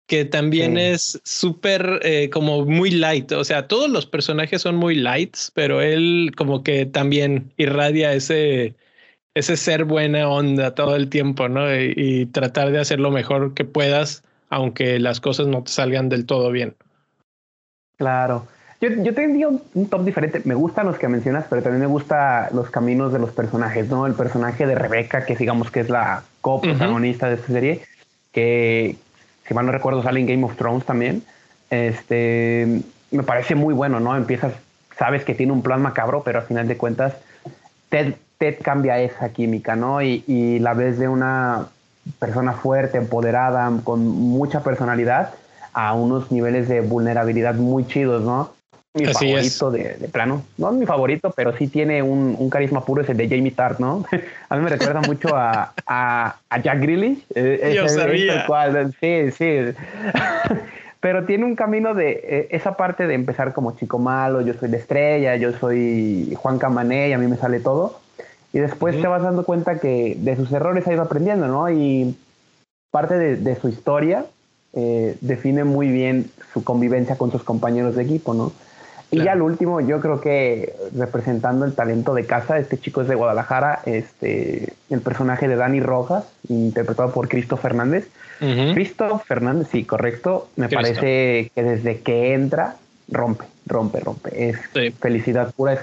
que 0.09 0.25
también 0.25 0.79
es 0.79 1.21
súper 1.25 2.01
eh, 2.03 2.31
como 2.31 2.65
muy 2.65 2.91
light. 2.91 3.31
O 3.33 3.45
sea, 3.45 3.69
todos 3.69 3.91
los 3.91 4.07
personajes 4.07 4.63
son 4.63 4.77
muy 4.77 4.95
lights, 4.95 5.53
pero 5.55 5.81
él 5.81 6.33
como 6.37 6.63
que 6.65 6.87
también 6.87 7.53
irradia 7.57 8.15
ese 8.15 8.75
ese 9.39 9.57
ser 9.57 9.85
buena 9.85 10.29
onda 10.29 10.75
todo 10.75 10.97
el 10.97 11.09
tiempo, 11.09 11.49
¿no? 11.49 11.75
Y, 11.75 12.27
tratar 12.27 12.71
de 12.71 12.81
hacer 12.81 13.01
lo 13.01 13.11
mejor 13.11 13.55
que 13.55 13.65
puedas, 13.65 14.23
aunque 14.51 14.99
las 14.99 15.21
cosas 15.21 15.47
no 15.47 15.63
te 15.63 15.71
salgan 15.71 16.09
del 16.09 16.27
todo 16.27 16.51
bien. 16.51 16.75
Claro. 17.97 18.47
Yo, 18.81 18.91
yo 18.91 19.15
tendría 19.15 19.49
un, 19.49 19.89
top 19.89 20.05
diferente. 20.05 20.43
Me 20.45 20.55
gustan 20.55 20.87
los 20.87 20.99
que 20.99 21.09
mencionas, 21.09 21.47
pero 21.49 21.63
también 21.63 21.81
me 21.81 21.87
gustan 21.87 22.49
los 22.53 22.71
caminos 22.71 23.13
de 23.13 23.19
los 23.19 23.31
personajes, 23.31 23.89
¿no? 23.89 24.07
El 24.07 24.15
personaje 24.15 24.67
de 24.67 24.75
Rebeca, 24.75 25.25
que 25.25 25.35
digamos 25.35 25.71
que 25.71 25.81
es 25.81 25.89
la 25.89 26.23
coprotagonista 26.41 27.29
de 27.29 27.35
esta 27.35 27.49
serie, 27.49 27.83
que, 28.33 28.97
si 29.47 29.55
mal 29.55 29.67
no 29.67 29.73
recuerdo, 29.73 30.03
sale 30.03 30.21
en 30.21 30.27
Game 30.27 30.45
of 30.45 30.57
Thrones 30.57 30.85
también. 30.85 31.23
Este, 31.71 32.83
me 33.11 33.23
parece 33.23 33.55
muy 33.55 33.75
bueno, 33.75 33.99
¿no? 34.01 34.17
Empiezas, 34.17 34.53
sabes 34.97 35.25
que 35.25 35.35
tiene 35.35 35.53
un 35.53 35.63
plan 35.63 35.83
macabro, 35.83 36.23
pero 36.23 36.41
al 36.41 36.47
final 36.47 36.69
de 36.69 36.77
cuentas, 36.77 37.15
Ted 37.89 38.15
Ted 38.39 38.57
cambia 38.63 39.01
esa 39.01 39.31
química, 39.31 39.77
¿no? 39.77 40.01
Y, 40.01 40.59
la 40.61 40.75
ves 40.75 40.99
de 40.99 41.09
una 41.09 41.67
persona 42.19 42.53
fuerte, 42.53 42.97
empoderada, 42.97 43.71
con 43.85 44.07
mucha 44.07 44.63
personalidad, 44.63 45.35
a 45.73 45.93
unos 45.95 46.33
niveles 46.33 46.69
de 46.69 46.81
vulnerabilidad 46.81 47.55
muy 47.55 47.87
chidos, 47.87 48.23
¿no? 48.23 48.53
Mi 48.95 49.07
favorito 49.07 49.71
de, 49.71 50.09
plano, 50.11 50.43
no 50.57 50.73
mi 50.73 50.87
favorito, 50.87 51.33
pero 51.37 51.57
sí 51.57 51.69
tiene 51.69 52.03
un, 52.03 52.49
carisma 52.49 52.85
puro, 52.85 53.03
es 53.03 53.09
el 53.09 53.17
de 53.17 53.29
Jamie 53.29 53.51
Tart, 53.51 53.79
¿no? 53.79 54.05
a 54.49 54.57
mí 54.57 54.63
me 54.63 54.71
recuerda 54.71 55.01
mucho 55.03 55.29
a, 55.35 56.37
Jack 56.63 56.81
Grealish. 56.81 57.25
Eh, 57.35 57.75
Yo 57.77 57.89
sabía. 57.89 58.47
sí, 59.01 59.31
sí. 59.33 59.59
pero 61.01 61.27
tiene 61.27 61.45
un 61.45 61.55
camino 61.55 61.95
de 61.95 62.21
eh, 62.25 62.49
esa 62.51 62.77
parte 62.77 63.07
de 63.07 63.15
empezar 63.15 63.53
como 63.53 63.77
chico 63.77 63.99
malo, 63.99 64.41
yo 64.41 64.55
soy 64.55 64.69
de 64.69 64.79
estrella, 64.79 65.37
yo 65.37 65.53
soy 65.53 66.35
Juan 66.37 66.59
Camané 66.59 67.11
y 67.11 67.13
a 67.13 67.19
mí 67.19 67.27
me 67.27 67.37
sale 67.37 67.61
todo 67.61 68.01
y 68.53 68.59
después 68.59 69.01
te 69.01 69.07
vas 69.07 69.23
dando 69.23 69.45
cuenta 69.45 69.79
que 69.79 70.17
de 70.19 70.37
sus 70.37 70.51
errores 70.53 70.87
ha 70.87 70.93
ido 70.93 71.03
aprendiendo, 71.03 71.49
¿no? 71.49 71.71
Y 71.71 72.17
parte 72.91 73.19
de, 73.19 73.57
su 73.57 73.69
historia 73.69 74.25
eh, 74.73 75.17
define 75.21 75.65
muy 75.65 75.89
bien 75.89 76.31
su 76.53 76.65
convivencia 76.65 77.17
con 77.17 77.31
sus 77.31 77.43
compañeros 77.45 77.97
de 77.97 78.05
equipo, 78.05 78.35
¿no? 78.35 78.53
Y 79.11 79.23
ya 79.23 79.33
al 79.33 79.41
último, 79.41 79.81
yo 79.81 80.01
creo 80.01 80.21
que 80.21 80.75
representando 80.95 81.65
el 81.65 81.75
talento 81.75 82.13
de 82.13 82.27
casa, 82.27 82.59
este 82.59 82.77
chico 82.77 83.01
es 83.01 83.09
de 83.09 83.15
Guadalajara, 83.15 83.81
este, 83.87 84.75
el 84.91 85.01
personaje 85.01 85.49
de 85.49 85.57
Dani 85.57 85.81
Rojas, 85.81 86.25
interpretado 86.49 87.11
por 87.13 87.29
Cristo 87.29 87.57
Fernández. 87.57 88.09
Cristo 88.75 89.19
Fernández, 89.27 89.69
sí, 89.73 89.85
correcto. 89.85 90.49
Me 90.57 90.69
parece 90.69 91.51
que 91.55 91.63
desde 91.63 92.01
que 92.01 92.35
entra, 92.35 92.77
rompe, 93.09 93.47
rompe, 93.67 94.01
rompe. 94.01 94.51
Es 94.51 94.59
felicidad 95.01 95.53
pura, 95.55 95.73
es 95.73 95.81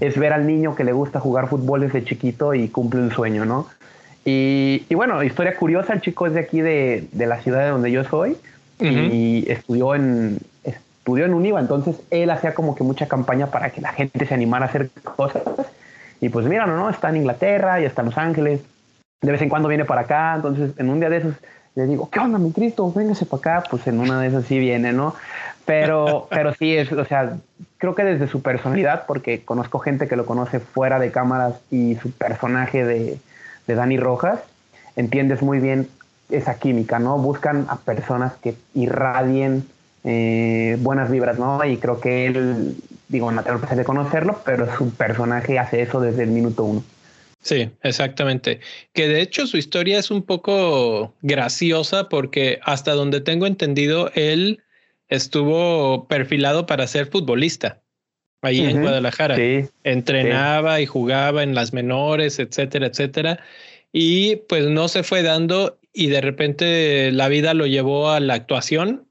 es 0.00 0.18
ver 0.18 0.32
al 0.32 0.46
niño 0.46 0.74
que 0.74 0.84
le 0.84 0.92
gusta 0.92 1.20
jugar 1.20 1.48
fútbol 1.48 1.80
desde 1.80 2.04
chiquito 2.04 2.54
y 2.54 2.68
cumple 2.68 3.00
un 3.00 3.10
sueño, 3.10 3.44
¿no? 3.44 3.68
Y, 4.24 4.86
bueno, 4.94 5.22
historia 5.22 5.54
curiosa, 5.54 5.92
el 5.92 6.00
chico 6.00 6.26
es 6.26 6.32
de 6.32 6.40
aquí 6.40 6.62
de, 6.62 7.08
la 7.14 7.40
ciudad 7.40 7.64
de 7.64 7.70
donde 7.70 7.90
yo 7.90 8.04
soy 8.04 8.36
y 8.80 9.44
estudió 9.50 9.94
en, 9.94 10.38
estudió 10.62 11.26
en 11.26 11.34
Univa, 11.34 11.60
entonces 11.60 11.96
él 12.10 12.30
hacía 12.30 12.54
como 12.54 12.74
que 12.74 12.82
mucha 12.82 13.06
campaña 13.06 13.48
para 13.48 13.70
que 13.70 13.80
la 13.80 13.92
gente 13.92 14.24
se 14.24 14.34
animara 14.34 14.64
a 14.64 14.68
hacer 14.68 14.90
cosas. 15.16 15.42
Y 16.20 16.30
pues 16.30 16.46
mira, 16.46 16.66
¿no? 16.66 16.88
Está 16.88 17.10
en 17.10 17.16
Inglaterra 17.16 17.80
y 17.80 17.84
está 17.84 18.00
en 18.00 18.06
Los 18.06 18.18
Ángeles, 18.18 18.60
de 19.20 19.32
vez 19.32 19.42
en 19.42 19.50
cuando 19.50 19.68
viene 19.68 19.84
para 19.84 20.02
acá, 20.02 20.34
entonces 20.36 20.72
en 20.78 20.88
un 20.88 21.00
día 21.00 21.10
de 21.10 21.18
esos 21.18 21.34
le 21.74 21.86
digo, 21.86 22.08
¿qué 22.08 22.20
onda, 22.20 22.38
mi 22.38 22.52
Cristo? 22.52 22.90
Véngase 22.92 23.26
para 23.26 23.38
acá, 23.38 23.68
pues 23.68 23.86
en 23.86 23.98
una 23.98 24.20
de 24.20 24.28
esas 24.28 24.44
sí 24.44 24.58
viene, 24.58 24.92
¿no? 24.92 25.14
Pero, 25.64 26.28
pero 26.30 26.54
sí, 26.54 26.76
es, 26.76 26.92
o 26.92 27.04
sea, 27.04 27.36
creo 27.84 27.94
que 27.94 28.04
desde 28.04 28.28
su 28.28 28.40
personalidad, 28.40 29.04
porque 29.06 29.42
conozco 29.44 29.78
gente 29.78 30.08
que 30.08 30.16
lo 30.16 30.24
conoce 30.24 30.58
fuera 30.58 30.98
de 30.98 31.10
cámaras 31.10 31.56
y 31.70 31.96
su 31.96 32.10
personaje 32.12 32.82
de, 32.82 33.18
de 33.66 33.74
Dani 33.74 33.98
Rojas, 33.98 34.40
entiendes 34.96 35.42
muy 35.42 35.60
bien 35.60 35.86
esa 36.30 36.58
química, 36.58 36.98
¿no? 36.98 37.18
Buscan 37.18 37.66
a 37.68 37.76
personas 37.76 38.32
que 38.42 38.54
irradien 38.72 39.66
eh, 40.02 40.78
buenas 40.80 41.10
vibras, 41.10 41.38
¿no? 41.38 41.62
Y 41.62 41.76
creo 41.76 42.00
que 42.00 42.24
él, 42.24 42.74
digo, 43.08 43.30
no 43.30 43.42
tengo 43.42 43.60
el 43.70 43.76
de 43.76 43.84
conocerlo, 43.84 44.40
pero 44.46 44.66
su 44.78 44.90
personaje 44.94 45.58
hace 45.58 45.82
eso 45.82 46.00
desde 46.00 46.22
el 46.22 46.30
minuto 46.30 46.64
uno. 46.64 46.82
Sí, 47.42 47.70
exactamente. 47.82 48.60
Que 48.94 49.08
de 49.08 49.20
hecho 49.20 49.46
su 49.46 49.58
historia 49.58 49.98
es 49.98 50.10
un 50.10 50.22
poco 50.22 51.12
graciosa 51.20 52.08
porque 52.08 52.60
hasta 52.64 52.92
donde 52.92 53.20
tengo 53.20 53.46
entendido, 53.46 54.10
él 54.14 54.63
estuvo 55.14 56.06
perfilado 56.08 56.66
para 56.66 56.86
ser 56.86 57.06
futbolista 57.06 57.80
ahí 58.42 58.64
en 58.64 58.82
Guadalajara. 58.82 59.36
Entrenaba 59.84 60.80
y 60.80 60.86
jugaba 60.86 61.42
en 61.42 61.54
las 61.54 61.72
menores, 61.72 62.38
etcétera, 62.38 62.86
etcétera. 62.86 63.40
Y 63.92 64.36
pues 64.48 64.66
no 64.66 64.88
se 64.88 65.02
fue 65.02 65.22
dando 65.22 65.78
y 65.92 66.08
de 66.08 66.20
repente 66.20 67.12
la 67.12 67.28
vida 67.28 67.54
lo 67.54 67.66
llevó 67.66 68.10
a 68.10 68.20
la 68.20 68.34
actuación, 68.34 69.08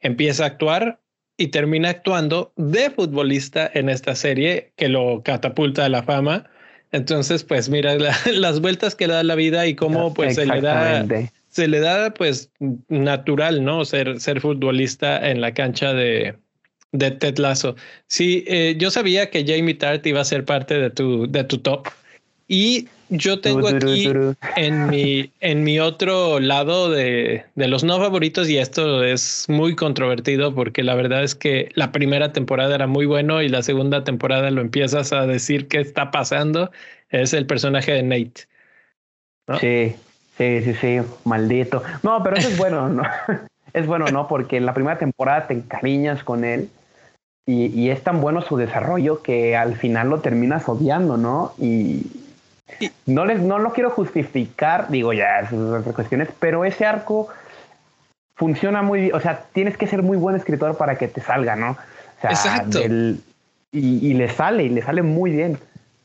empieza 0.00 0.44
a 0.44 0.46
actuar 0.46 1.00
y 1.36 1.48
termina 1.48 1.90
actuando 1.90 2.52
de 2.56 2.90
futbolista 2.90 3.70
en 3.74 3.88
esta 3.88 4.14
serie 4.14 4.72
que 4.76 4.88
lo 4.88 5.22
catapulta 5.24 5.84
a 5.84 5.88
la 5.88 6.04
fama. 6.04 6.48
Entonces, 6.92 7.42
pues 7.42 7.68
mira 7.68 7.96
las 8.32 8.60
vueltas 8.60 8.94
que 8.94 9.08
le 9.08 9.14
da 9.14 9.24
la 9.24 9.34
vida 9.34 9.66
y 9.66 9.74
cómo 9.74 10.14
pues 10.14 10.36
se 10.36 10.46
le 10.46 10.60
da 10.60 11.04
se 11.54 11.68
le 11.68 11.78
da 11.78 12.12
pues 12.12 12.50
natural, 12.88 13.62
¿no? 13.64 13.84
Ser, 13.84 14.20
ser 14.20 14.40
futbolista 14.40 15.30
en 15.30 15.40
la 15.40 15.54
cancha 15.54 15.94
de, 15.94 16.34
de 16.90 17.12
Ted 17.12 17.38
Lasso. 17.38 17.76
Sí, 18.08 18.44
eh, 18.48 18.74
yo 18.76 18.90
sabía 18.90 19.30
que 19.30 19.44
Jamie 19.46 19.74
Tart 19.74 20.04
iba 20.04 20.20
a 20.20 20.24
ser 20.24 20.44
parte 20.44 20.76
de 20.76 20.90
tu, 20.90 21.30
de 21.30 21.44
tu 21.44 21.58
top. 21.58 21.86
Y 22.48 22.88
yo 23.08 23.40
tengo 23.40 23.68
aquí 23.68 24.10
en 24.56 24.88
mi, 24.88 25.30
en 25.38 25.62
mi 25.62 25.78
otro 25.78 26.40
lado 26.40 26.90
de, 26.90 27.44
de, 27.54 27.68
los 27.68 27.84
no 27.84 27.98
favoritos, 27.98 28.48
y 28.48 28.58
esto 28.58 29.04
es 29.04 29.46
muy 29.48 29.76
controvertido 29.76 30.52
porque 30.56 30.82
la 30.82 30.96
verdad 30.96 31.22
es 31.22 31.36
que 31.36 31.68
la 31.74 31.92
primera 31.92 32.32
temporada 32.32 32.74
era 32.74 32.88
muy 32.88 33.06
bueno 33.06 33.42
y 33.42 33.48
la 33.48 33.62
segunda 33.62 34.02
temporada 34.02 34.50
lo 34.50 34.60
empiezas 34.60 35.12
a 35.12 35.24
decir 35.26 35.68
qué 35.68 35.78
está 35.78 36.10
pasando, 36.10 36.72
es 37.10 37.32
el 37.32 37.46
personaje 37.46 37.92
de 37.92 38.02
Nate. 38.02 38.48
Sí, 39.60 39.94
Sí, 40.36 40.62
sí, 40.62 40.74
sí, 40.74 41.00
maldito. 41.24 41.82
No, 42.02 42.22
pero 42.22 42.36
eso 42.36 42.48
es 42.48 42.58
bueno, 42.58 42.88
¿no? 42.88 43.02
es 43.72 43.86
bueno, 43.86 44.06
¿no? 44.06 44.26
Porque 44.28 44.56
en 44.56 44.66
la 44.66 44.74
primera 44.74 44.98
temporada 44.98 45.46
te 45.46 45.54
encariñas 45.54 46.24
con 46.24 46.44
él 46.44 46.70
y, 47.46 47.90
es 47.90 48.02
tan 48.02 48.20
bueno 48.22 48.40
su 48.40 48.56
desarrollo 48.56 49.22
que 49.22 49.54
al 49.54 49.76
final 49.76 50.08
lo 50.08 50.20
terminas 50.20 50.66
odiando, 50.68 51.16
¿no? 51.16 51.52
Y, 51.58 52.06
no 53.04 53.26
les 53.26 53.40
no 53.40 53.58
lo 53.58 53.72
quiero 53.72 53.90
justificar, 53.90 54.88
digo 54.88 55.12
ya, 55.12 55.40
esas 55.40 55.52
otras 55.52 55.94
cuestiones, 55.94 56.28
pero 56.40 56.64
ese 56.64 56.86
arco 56.86 57.28
funciona 58.36 58.82
muy 58.82 59.02
bien. 59.02 59.14
O 59.14 59.20
sea, 59.20 59.44
tienes 59.52 59.76
que 59.76 59.86
ser 59.86 60.02
muy 60.02 60.16
buen 60.16 60.34
escritor 60.34 60.76
para 60.76 60.96
que 60.96 61.06
te 61.06 61.20
salga, 61.20 61.54
¿no? 61.54 61.72
O 61.72 62.20
sea, 62.20 62.30
Exacto. 62.30 62.80
y, 63.70 64.14
le 64.14 64.28
sale, 64.30 64.64
y 64.64 64.70
le 64.70 64.82
sale 64.82 65.02
muy 65.02 65.32
bien. 65.32 65.58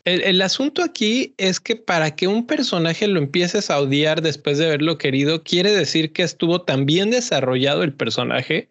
El, 0.10 0.22
el, 0.24 0.42
asunto 0.42 0.84
aquí 0.84 1.34
es 1.38 1.60
que 1.60 1.76
para 1.76 2.16
que 2.16 2.28
un 2.28 2.48
personaje 2.48 3.08
lo 3.08 3.20
empieces 3.20 3.70
a 3.70 3.80
odiar 3.80 4.22
después 4.22 4.58
de 4.58 4.66
haberlo 4.66 4.98
querido, 4.98 5.44
quiere 5.44 5.72
decir 5.72 6.14
que 6.14 6.24
estuvo 6.24 6.62
tan 6.62 6.86
bien 6.86 7.12
desarrollado 7.12 7.84
el 7.84 7.94
personaje 7.94 8.70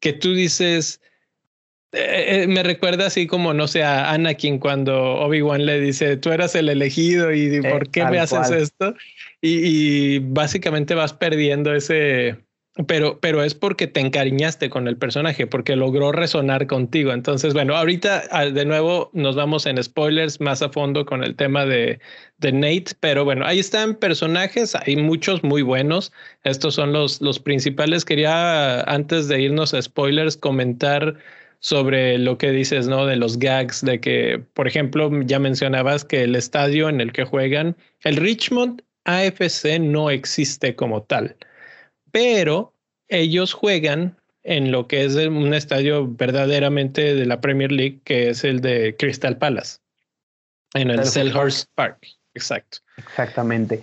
que 0.00 0.12
tú 0.12 0.34
dices, 0.34 1.00
eh, 1.92 2.42
eh, 2.42 2.46
me 2.48 2.62
recuerda 2.62 3.06
así 3.06 3.26
como, 3.26 3.54
no 3.54 3.68
sé, 3.68 3.84
a 3.84 4.10
Anakin 4.10 4.58
cuando 4.58 4.98
Obi-Wan 5.20 5.64
le 5.64 5.78
dice, 5.78 6.16
tú 6.16 6.32
eras 6.32 6.54
el 6.56 6.68
elegido 6.68 7.32
y 7.32 7.56
eh, 7.56 7.62
¿por 7.62 7.88
qué 7.90 8.04
me 8.06 8.18
haces 8.18 8.50
esto? 8.50 8.94
Y, 9.40 10.16
y, 10.16 10.18
básicamente 10.18 10.94
vas 10.94 11.12
perdiendo 11.12 11.74
ese, 11.74 12.38
pero, 12.86 13.20
pero 13.20 13.44
es 13.44 13.54
porque 13.54 13.86
te 13.86 14.00
encariñaste 14.00 14.70
con 14.70 14.88
el 14.88 14.96
personaje, 14.96 15.46
porque 15.46 15.76
logró 15.76 16.10
resonar 16.10 16.66
contigo. 16.66 17.12
Entonces, 17.12 17.52
bueno, 17.52 17.76
ahorita 17.76 18.22
ah, 18.30 18.46
de 18.46 18.64
nuevo 18.64 19.10
nos 19.12 19.36
vamos 19.36 19.66
en 19.66 19.82
spoilers 19.82 20.40
más 20.40 20.62
a 20.62 20.70
fondo 20.70 21.04
con 21.04 21.22
el 21.22 21.36
tema 21.36 21.66
de, 21.66 22.00
de 22.38 22.52
Nate, 22.52 22.92
pero 23.00 23.24
bueno, 23.24 23.44
ahí 23.44 23.58
están 23.58 23.94
personajes, 23.96 24.74
hay 24.74 24.96
muchos 24.96 25.42
muy 25.44 25.60
buenos. 25.60 26.12
Estos 26.44 26.74
son 26.74 26.92
los, 26.92 27.20
los 27.20 27.38
principales. 27.38 28.06
Quería, 28.06 28.80
antes 28.82 29.28
de 29.28 29.42
irnos 29.42 29.74
a 29.74 29.82
spoilers, 29.82 30.36
comentar 30.38 31.16
sobre 31.62 32.18
lo 32.18 32.38
que 32.38 32.50
dices, 32.50 32.88
¿no? 32.88 33.06
De 33.06 33.16
los 33.16 33.38
gags, 33.38 33.84
de 33.84 34.00
que, 34.00 34.42
por 34.54 34.66
ejemplo, 34.66 35.10
ya 35.24 35.38
mencionabas 35.38 36.04
que 36.04 36.24
el 36.24 36.34
estadio 36.36 36.88
en 36.88 37.00
el 37.00 37.12
que 37.12 37.24
juegan, 37.24 37.76
el 38.02 38.16
Richmond 38.16 38.82
AFC 39.04 39.78
no 39.78 40.10
existe 40.10 40.74
como 40.74 41.02
tal, 41.04 41.36
pero 42.12 42.72
ellos 43.08 43.52
juegan 43.52 44.16
en 44.44 44.70
lo 44.70 44.86
que 44.86 45.04
es 45.04 45.16
un 45.16 45.54
estadio 45.54 46.06
verdaderamente 46.08 47.14
de 47.14 47.26
la 47.26 47.40
Premier 47.40 47.72
League, 47.72 48.00
que 48.04 48.30
es 48.30 48.44
el 48.44 48.60
de 48.60 48.96
Crystal 48.96 49.36
Palace, 49.36 49.78
en 50.74 50.90
el 50.90 51.04
Selhurst 51.04 51.68
Park. 51.74 52.06
Exacto. 52.34 52.78
Exactamente. 52.96 53.82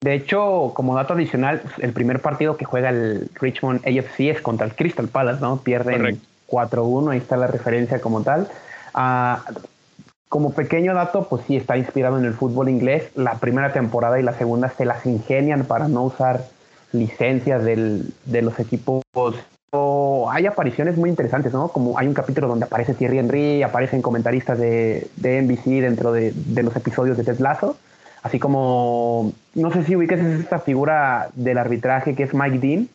De 0.00 0.14
hecho, 0.14 0.72
como 0.74 0.94
dato 0.94 1.14
adicional, 1.14 1.62
el 1.78 1.92
primer 1.92 2.20
partido 2.20 2.56
que 2.56 2.64
juega 2.64 2.90
el 2.90 3.28
Richmond 3.40 3.86
AFC 3.86 4.20
es 4.20 4.40
contra 4.40 4.66
el 4.66 4.74
Crystal 4.74 5.08
Palace, 5.08 5.40
¿no? 5.40 5.62
Pierden 5.62 5.96
Correcto 5.96 6.28
4-1, 6.48 7.12
ahí 7.12 7.18
está 7.18 7.36
la 7.36 7.46
referencia 7.46 8.00
como 8.00 8.22
tal. 8.22 8.48
Ah, 8.92 9.44
como 10.28 10.52
pequeño 10.52 10.94
dato, 10.94 11.28
pues 11.28 11.44
sí, 11.46 11.56
está 11.56 11.76
inspirado 11.76 12.18
en 12.18 12.24
el 12.24 12.34
fútbol 12.34 12.68
inglés. 12.68 13.10
La 13.14 13.34
primera 13.34 13.72
temporada 13.72 14.18
y 14.18 14.22
la 14.22 14.34
segunda 14.34 14.68
se 14.70 14.84
las 14.84 15.06
ingenian 15.06 15.64
para 15.64 15.88
no 15.88 16.04
usar 16.04 16.44
licencias 16.94 17.64
del, 17.64 18.12
de 18.24 18.42
los 18.42 18.58
equipos. 18.58 19.02
O 19.70 20.30
hay 20.30 20.46
apariciones 20.46 20.96
muy 20.96 21.10
interesantes, 21.10 21.52
¿no? 21.52 21.68
Como 21.68 21.98
hay 21.98 22.06
un 22.06 22.14
capítulo 22.14 22.46
donde 22.46 22.66
aparece 22.66 22.94
Thierry 22.94 23.18
Henry, 23.18 23.62
aparecen 23.62 24.02
comentaristas 24.02 24.58
de, 24.58 25.08
de 25.16 25.42
NBC 25.42 25.82
dentro 25.82 26.12
de, 26.12 26.32
de, 26.32 26.62
los 26.62 26.76
episodios 26.76 27.16
de 27.16 27.24
Ted 27.24 27.40
Lasso. 27.40 27.76
Así 28.22 28.38
como, 28.38 29.32
no 29.54 29.72
sé 29.72 29.82
si 29.84 29.96
ubiques 29.96 30.20
esta 30.20 30.60
figura 30.60 31.28
del 31.34 31.58
arbitraje 31.58 32.14
que 32.14 32.22
es 32.22 32.32
Mike 32.32 32.58
Dean. 32.58 32.88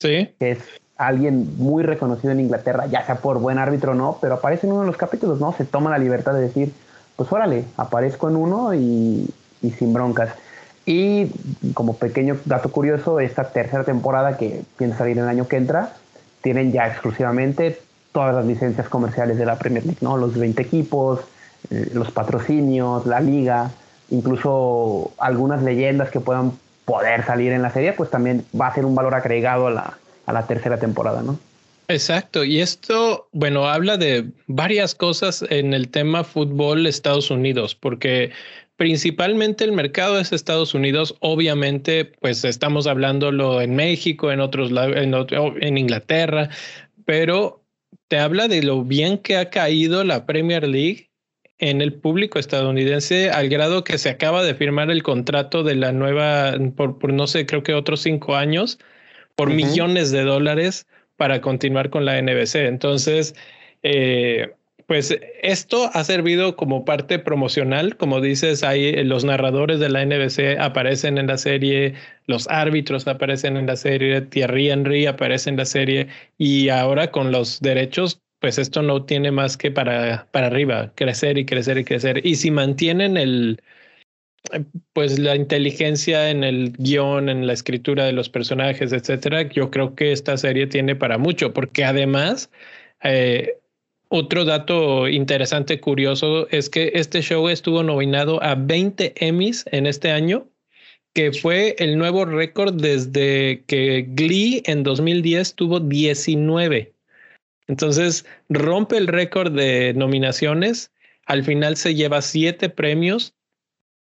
Sí. 0.00 0.30
Que 0.40 0.52
es 0.52 0.58
alguien 0.96 1.56
muy 1.58 1.82
reconocido 1.82 2.32
en 2.32 2.40
Inglaterra, 2.40 2.86
ya 2.86 3.04
sea 3.04 3.16
por 3.16 3.38
buen 3.38 3.58
árbitro 3.58 3.92
o 3.92 3.94
no, 3.94 4.18
pero 4.20 4.34
aparece 4.34 4.66
en 4.66 4.72
uno 4.72 4.82
de 4.82 4.86
los 4.88 4.96
capítulos, 4.96 5.38
¿no? 5.38 5.52
Se 5.52 5.66
toma 5.66 5.90
la 5.90 5.98
libertad 5.98 6.32
de 6.32 6.40
decir, 6.40 6.72
pues 7.16 7.30
órale, 7.30 7.64
aparezco 7.76 8.30
en 8.30 8.36
uno 8.36 8.74
y, 8.74 9.28
y 9.62 9.70
sin 9.72 9.92
broncas. 9.92 10.30
Y 10.86 11.32
como 11.74 11.96
pequeño 11.96 12.38
dato 12.44 12.70
curioso, 12.70 13.18
esta 13.18 13.50
tercera 13.50 13.82
temporada 13.82 14.36
que 14.38 14.62
piensa 14.78 14.98
salir 14.98 15.18
el 15.18 15.28
año 15.28 15.48
que 15.48 15.56
entra, 15.56 15.94
tienen 16.42 16.72
ya 16.72 16.86
exclusivamente 16.86 17.80
todas 18.12 18.34
las 18.34 18.46
licencias 18.46 18.88
comerciales 18.88 19.36
de 19.36 19.44
la 19.44 19.58
Premier 19.58 19.84
League, 19.84 19.98
¿no? 20.00 20.16
Los 20.16 20.38
20 20.38 20.62
equipos, 20.62 21.20
eh, 21.70 21.90
los 21.92 22.12
patrocinios, 22.12 23.04
la 23.04 23.20
liga, 23.20 23.72
incluso 24.10 25.10
algunas 25.18 25.62
leyendas 25.62 26.10
que 26.10 26.20
puedan 26.20 26.52
poder 26.84 27.26
salir 27.26 27.50
en 27.50 27.62
la 27.62 27.70
serie, 27.70 27.92
pues 27.92 28.08
también 28.08 28.46
va 28.58 28.68
a 28.68 28.74
ser 28.74 28.86
un 28.86 28.94
valor 28.94 29.16
agregado 29.16 29.66
a 29.66 29.70
la, 29.72 29.98
a 30.24 30.32
la 30.32 30.46
tercera 30.46 30.78
temporada, 30.78 31.22
¿no? 31.22 31.36
Exacto, 31.88 32.44
y 32.44 32.60
esto, 32.60 33.28
bueno, 33.32 33.68
habla 33.68 33.96
de 33.96 34.30
varias 34.48 34.94
cosas 34.94 35.44
en 35.50 35.72
el 35.72 35.88
tema 35.88 36.24
fútbol 36.24 36.86
Estados 36.86 37.30
Unidos, 37.30 37.76
porque 37.76 38.32
principalmente 38.76 39.62
el 39.62 39.72
mercado 39.72 40.18
es 40.18 40.32
Estados 40.32 40.74
Unidos, 40.74 41.14
obviamente, 41.20 42.04
pues 42.04 42.44
estamos 42.44 42.88
hablándolo 42.88 43.60
en 43.60 43.76
México, 43.76 44.32
en 44.32 44.40
otros 44.40 44.70
en, 44.70 45.14
en 45.14 45.78
Inglaterra, 45.78 46.50
pero 47.04 47.64
te 48.08 48.18
habla 48.18 48.48
de 48.48 48.62
lo 48.62 48.82
bien 48.82 49.18
que 49.18 49.36
ha 49.36 49.50
caído 49.50 50.02
la 50.02 50.26
Premier 50.26 50.66
League 50.66 51.10
en 51.58 51.80
el 51.80 51.94
público 51.94 52.38
estadounidense 52.38 53.30
al 53.30 53.48
grado 53.48 53.84
que 53.84 53.96
se 53.98 54.10
acaba 54.10 54.42
de 54.42 54.54
firmar 54.54 54.90
el 54.90 55.02
contrato 55.02 55.62
de 55.62 55.76
la 55.76 55.92
nueva, 55.92 56.54
por, 56.76 56.98
por 56.98 57.12
no 57.12 57.28
sé, 57.28 57.46
creo 57.46 57.62
que 57.62 57.74
otros 57.74 58.02
cinco 58.02 58.34
años, 58.34 58.78
por 59.36 59.50
millones 59.50 60.10
de 60.10 60.22
dólares 60.22 60.86
para 61.16 61.40
continuar 61.40 61.90
con 61.90 62.04
la 62.04 62.20
NBC. 62.20 62.66
Entonces, 62.66 63.34
eh, 63.82 64.52
pues 64.86 65.18
esto 65.42 65.90
ha 65.94 66.04
servido 66.04 66.54
como 66.56 66.84
parte 66.84 67.18
promocional, 67.18 67.96
como 67.96 68.20
dices, 68.20 68.62
ahí 68.62 68.92
los 69.04 69.24
narradores 69.24 69.80
de 69.80 69.88
la 69.88 70.02
NBC 70.04 70.60
aparecen 70.60 71.18
en 71.18 71.26
la 71.26 71.38
serie, 71.38 71.94
los 72.26 72.46
árbitros 72.48 73.06
aparecen 73.08 73.56
en 73.56 73.66
la 73.66 73.76
serie, 73.76 74.20
Thierry 74.22 74.70
Henry 74.70 75.06
aparece 75.06 75.50
en 75.50 75.56
la 75.56 75.64
serie 75.64 76.08
y 76.38 76.68
ahora 76.68 77.10
con 77.10 77.32
los 77.32 77.60
derechos, 77.60 78.22
pues 78.38 78.58
esto 78.58 78.82
no 78.82 79.04
tiene 79.04 79.32
más 79.32 79.56
que 79.56 79.72
para, 79.72 80.28
para 80.30 80.46
arriba, 80.46 80.92
crecer 80.94 81.36
y 81.38 81.46
crecer 81.46 81.78
y 81.78 81.84
crecer. 81.84 82.24
Y 82.24 82.36
si 82.36 82.52
mantienen 82.52 83.16
el, 83.16 83.60
pues 84.92 85.18
la 85.18 85.36
inteligencia 85.36 86.30
en 86.30 86.44
el 86.44 86.72
guion, 86.78 87.28
en 87.28 87.46
la 87.46 87.52
escritura 87.52 88.04
de 88.04 88.12
los 88.12 88.28
personajes, 88.28 88.92
etcétera, 88.92 89.42
yo 89.42 89.70
creo 89.70 89.94
que 89.94 90.12
esta 90.12 90.36
serie 90.36 90.66
tiene 90.66 90.96
para 90.96 91.18
mucho, 91.18 91.52
porque 91.52 91.84
además, 91.84 92.50
eh, 93.02 93.58
otro 94.08 94.44
dato 94.44 95.08
interesante, 95.08 95.80
curioso, 95.80 96.48
es 96.50 96.70
que 96.70 96.92
este 96.94 97.22
show 97.22 97.48
estuvo 97.48 97.82
nominado 97.82 98.42
a 98.42 98.54
20 98.54 99.14
Emmys 99.16 99.64
en 99.72 99.86
este 99.86 100.10
año, 100.10 100.48
que 101.14 101.32
fue 101.32 101.74
el 101.78 101.98
nuevo 101.98 102.24
récord 102.24 102.74
desde 102.74 103.64
que 103.66 104.06
Glee 104.08 104.62
en 104.66 104.82
2010 104.82 105.54
tuvo 105.54 105.80
19. 105.80 106.92
Entonces, 107.68 108.26
rompe 108.48 108.96
el 108.96 109.08
récord 109.08 109.50
de 109.52 109.92
nominaciones. 109.94 110.92
Al 111.24 111.42
final 111.42 111.76
se 111.76 111.94
lleva 111.94 112.22
siete 112.22 112.68
premios 112.68 113.34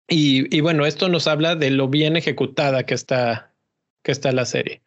y, 0.09 0.61
bueno, 0.61 0.87
esto 0.87 1.09
nos 1.09 1.27
habla 1.27 1.57
de 1.57 1.71
lo 1.71 1.88
bien 1.88 2.16
ejecutada 2.16 2.87
que 2.87 2.95
está, 2.95 3.53
que 4.03 4.12
está 4.12 4.33
la 4.33 4.45
serie. 4.45 4.83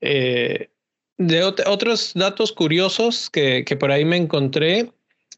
Eh, 0.00 0.68
de 1.16 1.42
otros 1.44 2.12
datos 2.14 2.52
curiosos 2.52 3.30
que, 3.30 3.64
que, 3.64 3.76
por 3.76 3.90
ahí 3.90 4.04
me 4.04 4.16
encontré 4.16 4.90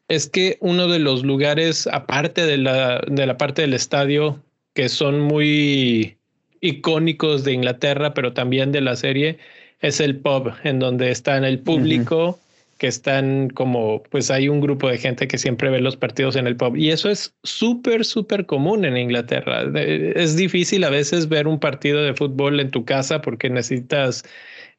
es 0.09 0.27
que 0.27 0.57
uno 0.59 0.87
de 0.87 0.99
los 0.99 1.23
lugares, 1.23 1.87
aparte 1.87 2.45
de 2.45 2.57
la, 2.57 3.01
de 3.07 3.25
la 3.25 3.37
parte 3.37 3.61
del 3.61 3.73
estadio, 3.73 4.43
que 4.73 4.89
son 4.89 5.21
muy 5.21 6.17
icónicos 6.61 7.43
de 7.43 7.53
Inglaterra, 7.53 8.13
pero 8.13 8.33
también 8.33 8.71
de 8.71 8.81
la 8.81 8.95
serie, 8.95 9.37
es 9.79 9.99
el 9.99 10.17
pub, 10.17 10.53
en 10.63 10.79
donde 10.79 11.11
está 11.11 11.37
el 11.37 11.59
público 11.59 12.39
que 12.77 12.87
están 12.87 13.49
como, 13.49 14.03
pues 14.03 14.29
hay 14.31 14.49
un 14.49 14.61
grupo 14.61 14.89
de 14.89 14.97
gente 14.97 15.27
que 15.27 15.37
siempre 15.37 15.69
ve 15.69 15.81
los 15.81 15.97
partidos 15.97 16.35
en 16.35 16.47
el 16.47 16.55
pub 16.55 16.75
y 16.75 16.91
eso 16.91 17.09
es 17.09 17.35
súper, 17.43 18.05
súper 18.05 18.45
común 18.45 18.85
en 18.85 18.97
Inglaterra. 18.97 19.63
Es 19.75 20.35
difícil 20.35 20.83
a 20.83 20.89
veces 20.89 21.29
ver 21.29 21.47
un 21.47 21.59
partido 21.59 22.03
de 22.03 22.13
fútbol 22.13 22.59
en 22.59 22.71
tu 22.71 22.85
casa 22.85 23.21
porque 23.21 23.49
necesitas, 23.49 24.23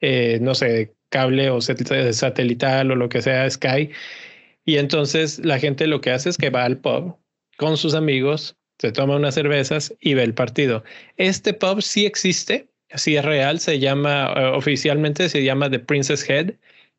eh, 0.00 0.38
no 0.40 0.54
sé, 0.54 0.94
cable 1.10 1.50
o 1.50 1.60
satelital 1.60 2.90
o 2.90 2.96
lo 2.96 3.08
que 3.08 3.22
sea, 3.22 3.48
Sky. 3.50 3.90
Y 4.64 4.76
entonces 4.76 5.38
la 5.44 5.58
gente 5.58 5.86
lo 5.86 6.00
que 6.00 6.10
hace 6.10 6.28
es 6.28 6.36
que 6.38 6.50
va 6.50 6.64
al 6.64 6.78
pub 6.78 7.16
con 7.56 7.76
sus 7.76 7.94
amigos, 7.94 8.56
se 8.78 8.92
toma 8.92 9.16
unas 9.16 9.34
cervezas 9.34 9.94
y 10.00 10.14
ve 10.14 10.22
el 10.22 10.34
partido. 10.34 10.84
Este 11.16 11.52
pub 11.52 11.82
sí 11.82 12.06
existe, 12.06 12.68
sí 12.94 13.16
es 13.16 13.24
real, 13.24 13.60
se 13.60 13.78
llama, 13.78 14.32
uh, 14.32 14.56
oficialmente 14.56 15.28
se 15.28 15.42
llama 15.42 15.70
The 15.70 15.80
Princess 15.80 16.28
Head 16.28 16.54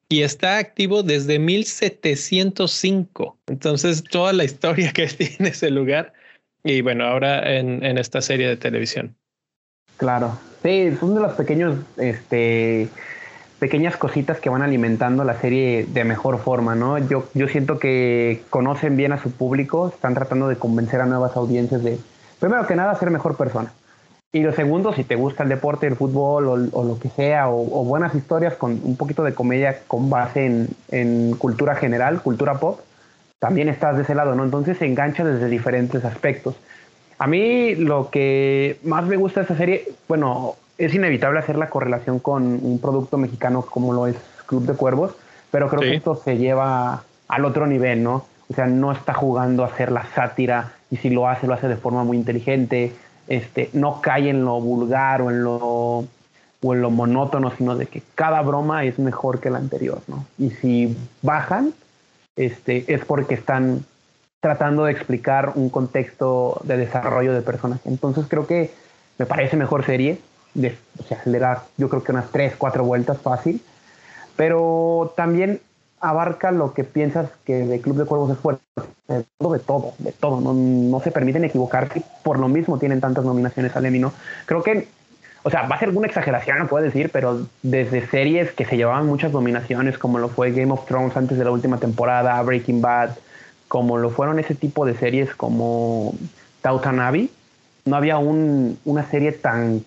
y 0.10 0.24
está 0.24 0.58
activo 0.58 1.04
desde 1.04 1.38
1705. 1.38 3.38
Entonces, 3.48 4.04
toda 4.04 4.34
la 4.34 4.44
historia 4.44 4.92
que 4.92 5.08
tiene 5.08 5.50
ese 5.50 5.70
lugar 5.70 6.14
y 6.64 6.82
bueno, 6.82 7.06
ahora 7.06 7.58
en, 7.58 7.98
esta 7.98 8.22
serie 8.22 8.48
de 8.48 8.58
televisión. 8.58 9.16
Claro, 9.98 10.38
sí, 10.64 10.96
son 11.00 11.16
de 11.16 11.22
los 11.22 11.34
pequeños, 11.34 11.78
este, 11.98 12.90
pequeñas 13.60 13.98
cositas 13.98 14.40
que 14.40 14.50
van 14.50 14.62
alimentando 14.62 15.24
la 15.24 15.40
serie 15.40 15.86
de 15.88 16.04
mejor 16.04 16.40
forma, 16.40 16.76
¿no? 16.76 16.98
Yo, 16.98 17.30
yo 17.34 17.48
siento 17.48 17.80
que 17.80 18.44
conocen 18.50 18.98
bien 18.98 19.14
a 19.14 19.22
su 19.22 19.32
público, 19.32 19.90
están 19.90 20.16
tratando 20.16 20.48
de 20.48 20.58
convencer 20.58 21.02
a 21.02 21.06
nuevas 21.06 21.36
audiencias 21.36 21.84
de, 21.84 21.98
primero 22.40 22.66
que 22.68 22.76
nada, 22.76 22.96
ser 22.96 23.12
mejor 23.12 23.38
persona. 23.38 23.72
Y 24.32 24.44
lo 24.44 24.54
segundo, 24.54 24.94
si 24.94 25.04
te 25.04 25.16
gusta 25.16 25.42
el 25.44 25.50
deporte, 25.50 25.88
el 25.88 25.96
fútbol 25.96 26.70
o, 26.72 26.84
lo 26.84 27.00
que 27.00 27.10
sea, 27.10 27.50
o, 27.50 27.84
buenas 27.84 28.14
historias 28.14 28.54
con 28.54 28.80
un 28.84 28.96
poquito 28.96 29.24
de 29.24 29.34
comedia 29.34 29.80
con 29.88 30.10
base 30.10 30.46
en, 30.46 30.68
en, 30.92 31.36
cultura 31.36 31.76
general, 31.76 32.22
cultura 32.22 32.60
pop, 32.60 32.80
también 33.40 33.70
estás 33.70 33.96
de 33.96 34.04
ese 34.04 34.14
lado, 34.14 34.36
¿no? 34.36 34.44
Entonces 34.44 34.78
se 34.78 34.86
engancha 34.86 35.24
desde 35.24 35.48
diferentes 35.48 36.06
aspectos. 36.06 36.56
A 37.18 37.26
mí 37.26 37.74
lo 37.74 38.12
que 38.12 38.80
más 38.84 39.06
me 39.06 39.18
gusta 39.18 39.40
de 39.40 39.44
esta 39.46 39.58
serie, 39.58 39.90
bueno, 40.08 40.56
es 40.78 40.94
inevitable 40.94 41.40
hacer 41.40 41.58
la 41.58 41.70
correlación 41.70 42.20
con 42.20 42.44
un 42.44 42.80
producto 42.80 43.18
mexicano 43.18 43.64
como 43.64 43.94
lo 43.94 44.08
es 44.08 44.16
Club 44.46 44.66
de 44.66 44.74
Cuervos, 44.74 45.16
pero 45.52 45.68
creo 45.70 45.82
que 45.82 45.96
esto 45.96 46.16
se 46.16 46.38
lleva 46.38 47.04
al 47.28 47.46
otro 47.46 47.66
nivel, 47.66 48.04
¿no? 48.04 48.26
O 48.50 48.54
sea, 48.54 48.68
no 48.68 48.92
está 48.92 49.14
jugando 49.14 49.64
a 49.64 49.68
hacer 49.68 49.92
la 49.92 50.06
sátira 50.16 50.74
y 50.90 50.98
si 50.98 51.10
lo 51.10 51.28
hace, 51.28 51.48
lo 51.48 51.54
hace 51.54 51.68
de 51.68 51.76
forma 51.76 52.04
muy 52.04 52.18
inteligente, 52.18 52.94
este, 53.30 53.70
no 53.74 54.02
cae 54.02 54.30
en 54.30 54.44
lo 54.44 54.60
vulgar 54.60 55.22
o 55.22 55.30
en 55.30 55.44
lo, 55.44 55.56
o 55.56 56.74
en 56.74 56.82
lo 56.82 56.90
monótono, 56.90 57.52
sino 57.56 57.78
de 57.78 57.86
que 57.86 58.02
cada 58.16 58.42
broma 58.42 58.84
es 58.84 59.00
mejor 59.00 59.40
que 59.40 59.52
la 59.52 59.60
anterior, 59.60 60.02
¿no? 60.08 60.26
Y 60.38 60.50
si 60.50 60.98
bajan, 61.22 61.74
este, 62.36 62.92
es 62.92 63.06
porque 63.06 63.36
están 63.36 63.86
tratando 64.40 64.86
de 64.86 64.94
explicar 64.94 65.54
un 65.56 65.70
contexto 65.70 66.60
de 66.64 66.78
desarrollo 66.78 67.34
de 67.34 67.42
personaje. 67.42 67.88
Entonces 67.88 68.26
creo 68.28 68.48
que 68.48 68.72
me 69.18 69.26
parece 69.26 69.56
mejor 69.56 69.86
serie. 69.86 70.20
De, 70.56 70.76
o 70.98 71.04
sea, 71.04 71.22
le 71.26 71.38
da 71.38 71.66
yo 71.78 71.88
creo 71.88 72.04
que 72.04 72.12
unas 72.12 72.32
tres, 72.32 72.56
cuatro 72.58 72.84
vueltas 72.84 73.22
fácil. 73.22 73.62
Pero 74.36 75.14
también 75.16 75.62
abarca 76.00 76.52
lo 76.52 76.74
que 76.74 76.84
piensas 76.84 77.30
que 77.46 77.66
de 77.66 77.82
Club 77.82 77.98
de 77.98 78.06
Cuervos 78.06 78.32
es 78.32 78.38
fuerte. 78.38 78.64
De 79.08 79.26
todo, 79.60 79.94
de 79.98 80.12
todo. 80.12 80.42
No, 80.42 80.54
no 80.54 81.00
se 81.02 81.12
permiten 81.12 81.44
equivocarse. 81.44 82.04
Por 82.24 82.40
lo 82.40 82.48
mismo 82.48 82.78
tienen 82.78 83.02
tantas 83.02 83.26
nominaciones 83.26 83.76
al 83.76 83.86
Emmy, 83.86 84.00
¿no? 84.00 84.14
Creo 84.46 84.64
que, 84.64 84.88
o 85.44 85.50
sea, 85.50 85.68
va 85.68 85.76
a 85.76 85.80
ser 85.80 85.90
alguna 85.90 86.08
exageración, 86.08 86.60
no 86.60 86.68
puedo 86.68 86.84
decir, 86.84 87.10
pero 87.12 87.46
desde 87.64 88.08
series 88.08 88.52
que 88.52 88.66
se 88.66 88.78
llevaban 88.78 89.08
muchas 89.08 89.32
nominaciones, 89.32 89.98
como 89.98 90.20
lo 90.20 90.30
fue 90.30 90.52
Game 90.52 90.72
of 90.72 90.86
Thrones 90.86 91.16
antes 91.18 91.38
de 91.38 91.44
la 91.44 91.52
última 91.52 91.80
temporada, 91.80 92.42
Breaking 92.42 92.82
Bad, 92.82 93.12
como 93.68 93.98
lo 93.98 94.10
fueron 94.10 94.40
ese 94.40 94.56
tipo 94.56 94.86
de 94.86 94.96
series 94.96 95.34
como 95.36 96.14
Abbey, 96.64 97.32
no 97.86 97.96
había 97.96 98.18
un, 98.18 98.80
una 98.86 99.10
serie 99.10 99.32
tan, 99.32 99.84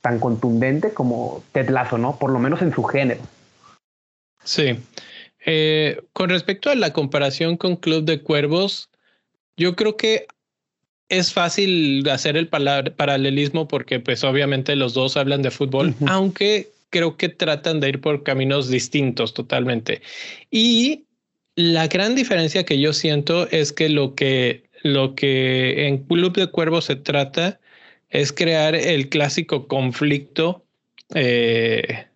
tan 0.00 0.18
contundente 0.18 0.92
como 0.92 1.42
Ted 1.52 1.70
Lasso, 1.70 1.98
¿no? 1.98 2.16
Por 2.16 2.30
lo 2.30 2.38
menos 2.38 2.62
en 2.62 2.72
su 2.72 2.82
género. 2.84 3.20
Sí. 4.44 4.80
Eh, 5.46 6.00
con 6.12 6.30
respecto 6.30 6.70
a 6.70 6.74
la 6.74 6.92
comparación 6.92 7.56
con 7.56 7.76
Club 7.76 8.04
de 8.04 8.20
Cuervos, 8.20 8.90
yo 9.56 9.76
creo 9.76 9.96
que 9.96 10.26
es 11.08 11.32
fácil 11.32 12.08
hacer 12.10 12.36
el 12.36 12.48
paralelismo 12.48 13.66
porque 13.66 13.98
pues 13.98 14.24
obviamente 14.24 14.76
los 14.76 14.94
dos 14.94 15.16
hablan 15.16 15.42
de 15.42 15.50
fútbol, 15.50 15.94
aunque 16.06 16.70
creo 16.90 17.16
que 17.16 17.28
tratan 17.28 17.80
de 17.80 17.88
ir 17.88 18.00
por 18.00 18.22
caminos 18.22 18.68
distintos 18.68 19.34
totalmente. 19.34 20.02
Y 20.50 21.04
la 21.54 21.88
gran 21.88 22.14
diferencia 22.14 22.64
que 22.64 22.78
yo 22.78 22.92
siento 22.92 23.48
es 23.50 23.72
que 23.72 23.88
lo 23.88 24.14
que, 24.14 24.64
lo 24.82 25.14
que 25.14 25.86
en 25.86 25.98
Club 26.04 26.34
de 26.34 26.46
Cuervos 26.48 26.86
se 26.86 26.96
trata 26.96 27.58
es 28.10 28.32
crear 28.32 28.74
el 28.74 29.08
clásico 29.08 29.66
conflicto, 29.66 30.64
eh, 31.14 32.06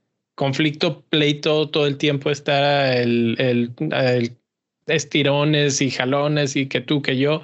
conflicto 0.43 1.05
pleito 1.09 1.69
todo 1.69 1.87
el 1.87 1.97
tiempo 1.99 2.29
está 2.29 2.97
el, 2.97 3.37
el, 3.39 4.37
estirones 4.89 5.81
y 5.81 5.89
jalones 5.89 6.57
y 6.57 6.67
que 6.67 6.81
tú, 6.81 7.01
que 7.01 7.17
yo. 7.17 7.43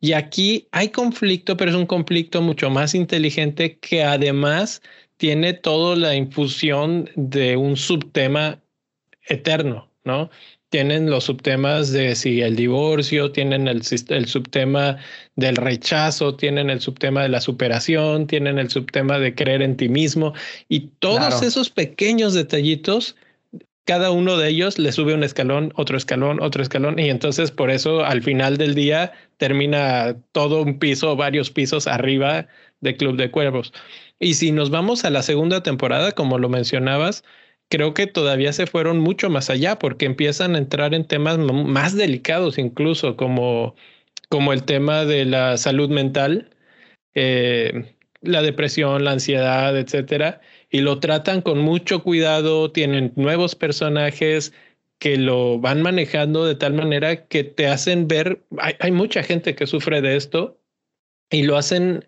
Y 0.00 0.14
aquí 0.14 0.66
hay 0.72 0.88
conflicto, 0.88 1.58
pero 1.58 1.72
es 1.72 1.76
un 1.76 1.84
conflicto 1.84 2.40
mucho 2.40 2.70
más 2.70 2.94
inteligente 2.94 3.78
que 3.80 4.02
además 4.02 4.80
tiene 5.18 5.52
toda 5.52 5.94
la 5.96 6.14
infusión 6.14 7.10
de 7.16 7.58
un 7.58 7.76
subtema 7.76 8.62
eterno, 9.24 9.90
¿no? 10.04 10.30
Tienen 10.70 11.10
los 11.10 11.24
subtemas 11.24 11.92
de 11.92 12.14
si 12.14 12.42
el 12.42 12.56
divorcio, 12.56 13.32
tienen 13.32 13.68
el, 13.68 13.82
el, 14.08 14.26
subtema 14.26 14.98
del 15.36 15.56
rechazo, 15.56 16.34
tienen 16.34 16.68
el 16.68 16.80
subtema 16.80 17.22
de 17.22 17.30
la 17.30 17.40
superación, 17.40 18.26
tienen 18.26 18.58
el 18.58 18.70
subtema 18.70 19.18
de 19.18 19.34
creer 19.34 19.62
en 19.62 19.76
ti 19.76 19.88
mismo 19.88 20.34
y 20.68 20.90
todos 20.98 21.42
esos 21.42 21.70
pequeños 21.70 22.34
detallitos, 22.34 23.16
cada 23.84 24.10
uno 24.10 24.36
de 24.36 24.50
ellos 24.50 24.78
le 24.78 24.92
sube 24.92 25.14
un 25.14 25.24
escalón, 25.24 25.72
otro 25.76 25.96
escalón, 25.96 26.42
otro 26.42 26.62
escalón 26.62 26.98
y 26.98 27.08
entonces 27.08 27.50
por 27.50 27.70
eso 27.70 28.04
al 28.04 28.22
final 28.22 28.58
del 28.58 28.74
día 28.74 29.12
termina 29.38 30.16
todo 30.32 30.60
un 30.60 30.78
piso, 30.78 31.16
varios 31.16 31.50
pisos 31.50 31.86
arriba 31.86 32.46
de 32.80 32.96
Club 32.96 33.16
de 33.16 33.30
Cuervos. 33.30 33.72
Y 34.20 34.34
si 34.34 34.52
nos 34.52 34.68
vamos 34.68 35.04
a 35.04 35.10
la 35.10 35.22
segunda 35.22 35.62
temporada, 35.62 36.12
como 36.12 36.38
lo 36.38 36.50
mencionabas, 36.50 37.24
creo 37.68 37.94
que 37.94 38.06
todavía 38.06 38.52
se 38.52 38.66
fueron 38.66 38.98
mucho 38.98 39.30
más 39.30 39.50
allá 39.50 39.78
porque 39.78 40.06
empiezan 40.06 40.54
a 40.54 40.58
entrar 40.58 40.94
en 40.94 41.06
temas 41.06 41.38
más 41.38 41.94
delicados 41.94 42.58
incluso 42.58 43.16
como, 43.16 43.74
como 44.28 44.52
el 44.52 44.64
tema 44.64 45.04
de 45.04 45.24
la 45.24 45.56
salud 45.58 45.90
mental, 45.90 46.50
eh, 47.14 47.94
la 48.20 48.42
depresión, 48.42 49.04
la 49.04 49.12
ansiedad, 49.12 49.78
etcétera, 49.78 50.40
y 50.70 50.80
lo 50.80 50.98
tratan 50.98 51.42
con 51.42 51.60
mucho 51.60 52.02
cuidado, 52.02 52.72
tienen 52.72 53.12
nuevos 53.16 53.54
personajes 53.54 54.52
que 54.98 55.16
lo 55.16 55.60
van 55.60 55.82
manejando 55.82 56.44
de 56.44 56.56
tal 56.56 56.74
manera 56.74 57.26
que 57.26 57.44
te 57.44 57.68
hacen 57.68 58.08
ver, 58.08 58.42
hay, 58.58 58.74
hay 58.80 58.90
mucha 58.90 59.22
gente 59.22 59.54
que 59.54 59.66
sufre 59.66 60.00
de 60.02 60.16
esto 60.16 60.58
y 61.30 61.42
lo 61.44 61.56
hacen, 61.56 62.06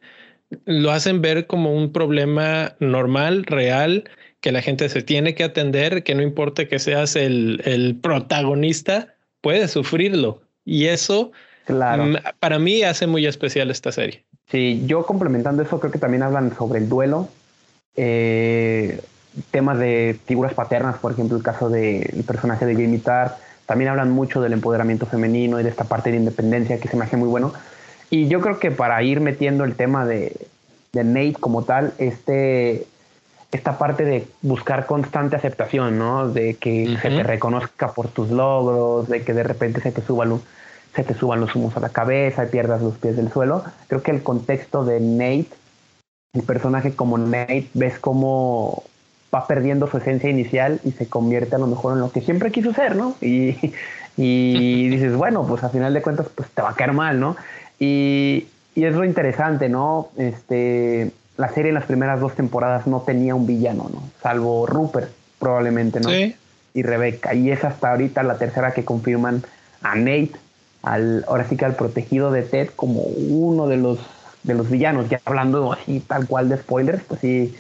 lo 0.65 0.91
hacen 0.91 1.23
ver 1.23 1.47
como 1.47 1.73
un 1.73 1.93
problema 1.93 2.75
normal, 2.81 3.45
real, 3.45 4.11
que 4.41 4.53
la 4.53 4.63
gente 4.63 4.89
se 4.89 5.03
tiene 5.03 5.35
que 5.35 5.45
atender, 5.45 6.03
que 6.03 6.15
no 6.15 6.23
importa 6.23 6.67
que 6.67 6.79
seas 6.79 7.17
el, 7.17 7.61
el 7.65 7.97
protagonista, 7.97 9.15
puedes 9.41 9.71
sufrirlo. 9.73 10.41
Y 10.65 10.87
eso, 10.87 11.33
claro. 11.67 12.05
para 12.39 12.59
mí, 12.59 12.83
hace 12.83 13.07
muy 13.07 13.27
especial 13.27 13.71
esta 13.71 13.93
serie. 13.93 14.25
Sí, 14.51 14.83
yo 14.87 15.05
complementando 15.05 15.63
eso, 15.63 15.79
creo 15.79 15.93
que 15.93 15.99
también 15.99 16.23
hablan 16.23 16.55
sobre 16.57 16.81
el 16.81 16.89
duelo, 16.89 17.29
eh, 17.97 19.01
temas 19.51 19.79
de 19.79 20.19
figuras 20.27 20.55
paternas, 20.55 20.99
por 20.99 21.13
ejemplo, 21.13 21.37
el 21.37 21.43
caso 21.43 21.69
del 21.69 22.25
personaje 22.27 22.67
de 22.67 22.75
Jamie 22.75 22.99
Tart, 22.99 23.37
también 23.67 23.91
hablan 23.91 24.11
mucho 24.11 24.41
del 24.41 24.53
empoderamiento 24.53 25.07
femenino 25.07 25.61
y 25.61 25.63
de 25.63 25.69
esta 25.69 25.85
parte 25.85 26.11
de 26.11 26.17
independencia 26.17 26.81
que 26.81 26.89
se 26.89 26.97
me 26.97 27.05
hace 27.05 27.17
muy 27.17 27.29
bueno. 27.29 27.53
Y 28.11 28.27
yo 28.27 28.41
creo 28.41 28.59
que 28.59 28.73
para 28.73 29.01
ir 29.05 29.21
metiendo 29.21 29.63
el 29.63 29.77
tema 29.77 30.05
de, 30.05 30.37
de 30.93 31.05
Nate 31.05 31.37
como 31.39 31.63
tal, 31.63 31.93
este 31.99 32.87
esta 33.53 33.79
parte 33.79 34.05
de 34.05 34.27
buscar 34.43 34.87
constante 34.87 35.37
aceptación, 35.37 35.99
¿no? 35.99 36.29
De 36.29 36.55
que 36.55 36.97
se 37.03 37.09
te 37.09 37.23
reconozca 37.23 37.93
por 37.93 38.09
tus 38.09 38.31
logros, 38.31 39.09
de 39.09 39.23
que 39.23 39.33
de 39.33 39.43
repente 39.43 39.81
se 39.81 39.93
te 39.93 40.03
suban 40.03 40.41
se 40.95 41.05
te 41.05 41.15
suban 41.15 41.41
los 41.41 41.55
humos 41.55 41.77
a 41.77 41.81
la 41.81 41.91
cabeza 41.91 42.45
y 42.45 42.49
pierdas 42.49 42.83
los 42.83 42.97
pies 42.99 43.17
del 43.17 43.31
suelo. 43.31 43.65
Creo 43.87 44.03
que 44.03 44.11
el 44.11 44.23
contexto 44.23 44.85
de 44.85 44.99
Nate, 45.01 45.49
el 46.33 46.43
personaje 46.43 46.95
como 46.95 47.17
Nate, 47.17 47.69
ves 47.75 47.99
cómo 47.99 48.83
va 49.33 49.47
perdiendo 49.47 49.87
su 49.89 49.99
esencia 49.99 50.29
inicial 50.29 50.81
y 50.85 50.91
se 50.91 51.07
convierte 51.09 51.55
a 51.55 51.59
lo 51.59 51.69
mejor 51.69 51.95
en 51.95 52.01
lo 52.01 52.11
que 52.11 52.21
siempre 52.21 52.51
quiso 52.51 52.73
ser, 52.73 52.97
¿no? 52.97 53.15
Y, 53.21 53.57
y 54.17 54.89
dices, 54.91 55.15
bueno, 55.15 55.47
pues 55.47 55.63
a 55.63 55.69
final 55.69 55.95
de 55.95 56.03
cuentas, 56.03 56.27
pues 56.35 56.49
te 56.51 56.63
va 56.63 56.71
a 56.71 56.75
caer 56.75 56.93
mal, 56.93 57.21
¿no? 57.21 57.37
Y, 57.79 58.49
y 58.75 58.85
es 58.85 58.95
lo 58.95 59.05
interesante, 59.05 59.69
¿no? 59.69 60.09
Este, 60.17 61.13
la 61.41 61.49
serie 61.49 61.71
en 61.71 61.75
las 61.75 61.87
primeras 61.87 62.21
dos 62.21 62.35
temporadas 62.35 62.87
no 62.87 63.01
tenía 63.01 63.35
un 63.35 63.47
villano, 63.47 63.91
¿no? 63.91 64.03
Salvo 64.23 64.67
Rupert, 64.67 65.11
probablemente, 65.39 65.99
¿no? 65.99 66.11
Sí. 66.11 66.37
Y 66.75 66.83
Rebeca. 66.83 67.33
Y 67.35 67.51
es 67.51 67.65
hasta 67.65 67.93
ahorita 67.93 68.23
la 68.23 68.37
tercera 68.37 68.73
que 68.73 68.85
confirman 68.85 69.43
a 69.81 69.95
Nate, 69.95 70.33
al, 70.83 71.25
ahora 71.27 71.49
sí 71.49 71.57
que 71.57 71.65
al 71.65 71.77
protegido 71.77 72.31
de 72.31 72.43
Ted, 72.43 72.69
como 72.77 73.01
uno 73.01 73.69
de 73.69 73.79
los, 73.79 73.99
de 74.43 74.53
los 74.53 74.69
villanos. 74.69 75.09
Ya 75.09 75.19
hablando 75.25 75.73
así 75.73 76.01
tal 76.01 76.27
cual 76.27 76.51
de 76.51 76.59
spoilers, 76.59 77.03
pues 77.05 77.21
sí, 77.23 77.57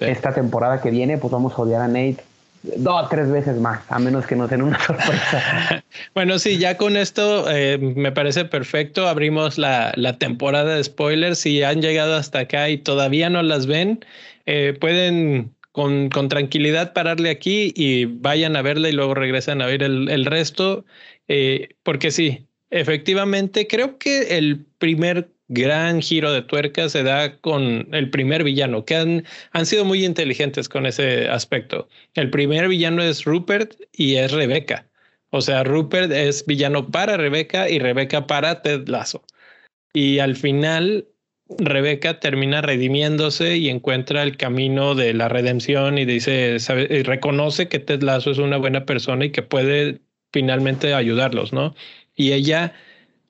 esta 0.00 0.32
temporada 0.32 0.80
que 0.80 0.90
viene, 0.90 1.18
pues 1.18 1.30
vamos 1.30 1.52
a 1.52 1.62
odiar 1.62 1.82
a 1.82 1.88
Nate 1.88 2.24
dos, 2.62 3.08
tres 3.08 3.30
veces 3.30 3.56
más, 3.56 3.80
a 3.88 3.98
menos 3.98 4.26
que 4.26 4.36
nos 4.36 4.50
den 4.50 4.62
una 4.62 4.78
sorpresa. 4.86 5.84
bueno, 6.14 6.38
sí, 6.38 6.58
ya 6.58 6.76
con 6.76 6.96
esto 6.96 7.50
eh, 7.50 7.78
me 7.78 8.12
parece 8.12 8.44
perfecto. 8.44 9.08
Abrimos 9.08 9.58
la, 9.58 9.92
la, 9.96 10.18
temporada 10.18 10.76
de 10.76 10.84
spoilers. 10.84 11.38
Si 11.38 11.62
han 11.62 11.82
llegado 11.82 12.14
hasta 12.14 12.40
acá 12.40 12.68
y 12.68 12.78
todavía 12.78 13.30
no 13.30 13.42
las 13.42 13.66
ven, 13.66 14.04
eh, 14.46 14.76
pueden 14.80 15.54
con, 15.72 16.10
con, 16.10 16.28
tranquilidad 16.28 16.92
pararle 16.92 17.30
aquí 17.30 17.72
y 17.74 18.04
vayan 18.04 18.56
a 18.56 18.62
verla 18.62 18.88
y 18.88 18.92
luego 18.92 19.14
regresan 19.14 19.62
a 19.62 19.66
ver 19.66 19.82
el, 19.82 20.08
el 20.08 20.24
resto. 20.24 20.84
Eh, 21.28 21.70
porque 21.82 22.10
sí, 22.10 22.46
efectivamente, 22.70 23.66
creo 23.66 23.98
que 23.98 24.36
el 24.38 24.64
primer 24.78 25.28
gran 25.52 26.00
giro 26.00 26.32
de 26.32 26.42
tuerca 26.42 26.88
se 26.88 27.02
da 27.02 27.36
con 27.38 27.88
el 27.92 28.10
primer 28.10 28.42
villano, 28.44 28.84
que 28.84 28.96
han, 28.96 29.24
han 29.52 29.66
sido 29.66 29.84
muy 29.84 30.04
inteligentes 30.04 30.68
con 30.68 30.86
ese 30.86 31.28
aspecto. 31.28 31.88
El 32.14 32.30
primer 32.30 32.68
villano 32.68 33.02
es 33.02 33.24
Rupert 33.24 33.74
y 33.92 34.16
es 34.16 34.32
Rebeca. 34.32 34.88
O 35.30 35.40
sea, 35.40 35.64
Rupert 35.64 36.10
es 36.12 36.44
villano 36.46 36.90
para 36.90 37.16
Rebeca 37.16 37.68
y 37.68 37.78
Rebeca 37.78 38.26
para 38.26 38.62
Ted 38.62 38.88
Lasso. 38.88 39.24
Y 39.92 40.18
al 40.18 40.36
final, 40.36 41.06
Rebeca 41.58 42.20
termina 42.20 42.62
redimiéndose 42.62 43.56
y 43.56 43.68
encuentra 43.68 44.22
el 44.22 44.36
camino 44.36 44.94
de 44.94 45.14
la 45.14 45.28
redención 45.28 45.98
y 45.98 46.04
dice, 46.04 46.58
sabe, 46.60 47.02
reconoce 47.04 47.68
que 47.68 47.78
Ted 47.78 48.02
Lasso 48.02 48.30
es 48.30 48.38
una 48.38 48.56
buena 48.56 48.86
persona 48.86 49.26
y 49.26 49.30
que 49.30 49.42
puede 49.42 50.00
finalmente 50.32 50.94
ayudarlos, 50.94 51.52
¿no? 51.52 51.74
Y 52.14 52.32
ella 52.32 52.74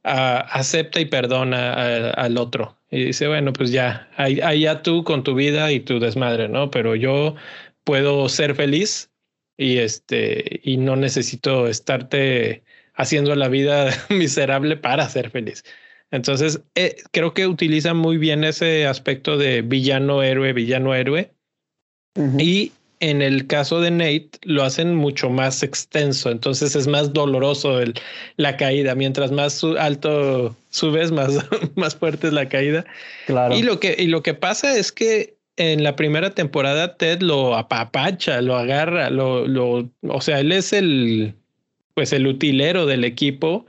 uh, 0.05 0.45
acepta 0.51 1.01
y 1.01 1.07
perdona 1.07 1.75
a, 1.75 2.11
al 2.11 2.39
otro 2.39 2.77
y 2.93 3.07
dice, 3.07 3.27
bueno, 3.27 3.55
pues 3.55 3.71
ya, 3.73 4.07
allá 4.19 4.83
tú 4.83 5.03
con 5.03 5.25
tu 5.25 5.35
vida 5.35 5.73
y 5.73 5.81
tu 5.81 5.99
desmadre, 5.99 6.47
¿no? 6.51 6.71
Pero 6.71 6.95
yo 6.95 7.35
puedo 7.85 8.29
ser 8.29 8.55
feliz 8.55 9.11
y 9.57 9.79
este, 9.79 10.61
y 10.63 10.77
no 10.77 10.97
necesito 10.97 11.69
estarte 11.69 12.63
haciendo 12.95 13.35
la 13.35 13.49
vida 13.49 13.89
miserable 14.11 14.77
para 14.77 15.09
ser 15.09 15.31
feliz. 15.31 15.65
Entonces, 16.11 16.61
eh, 16.75 16.97
creo 17.13 17.33
que 17.33 17.47
utiliza 17.47 17.95
muy 17.95 18.19
bien 18.19 18.45
ese 18.45 18.87
aspecto 18.87 19.39
de 19.39 19.63
villano 19.63 20.23
héroe, 20.23 20.53
villano 20.53 20.95
héroe. 20.95 21.33
Y 22.39 22.73
en 23.03 23.21
el 23.21 23.49
caso 23.49 23.81
de 23.81 23.91
Nate 23.91 24.31
lo 24.43 24.63
hacen 24.63 24.95
mucho 24.95 25.29
más 25.29 25.65
extenso, 25.65 26.31
entonces 26.31 26.77
es 26.77 26.87
más 26.87 27.13
doloroso 27.13 27.81
el, 27.81 27.95
la 28.37 28.57
caída. 28.57 28.95
Mientras 28.95 29.33
más 29.33 29.63
alto 29.65 30.55
subes, 30.71 31.11
más, 31.11 31.37
más 31.75 31.97
fuerte 31.97 32.29
es 32.29 32.33
la 32.33 32.49
caída. 32.49 32.85
Claro. 33.27 33.57
Y 33.57 33.63
lo 33.63 33.81
que, 33.81 33.97
y 33.99 34.07
lo 34.07 34.23
que 34.23 34.35
pasa 34.35 34.79
es 34.79 34.93
que 34.93 35.35
en 35.57 35.83
la 35.83 35.97
primera 35.97 36.31
temporada 36.31 36.97
Ted 36.97 37.23
lo 37.23 37.57
apapacha, 37.57 38.41
lo 38.41 38.57
agarra, 38.57 39.11
lo, 39.11 39.49
lo, 39.49 39.91
o 40.03 40.21
sea, 40.21 40.39
él 40.39 40.53
es 40.53 40.73
el, 40.73 41.35
pues 41.95 42.13
el 42.13 42.29
utilero 42.29 42.87
del 42.87 43.03
equipo 43.03 43.67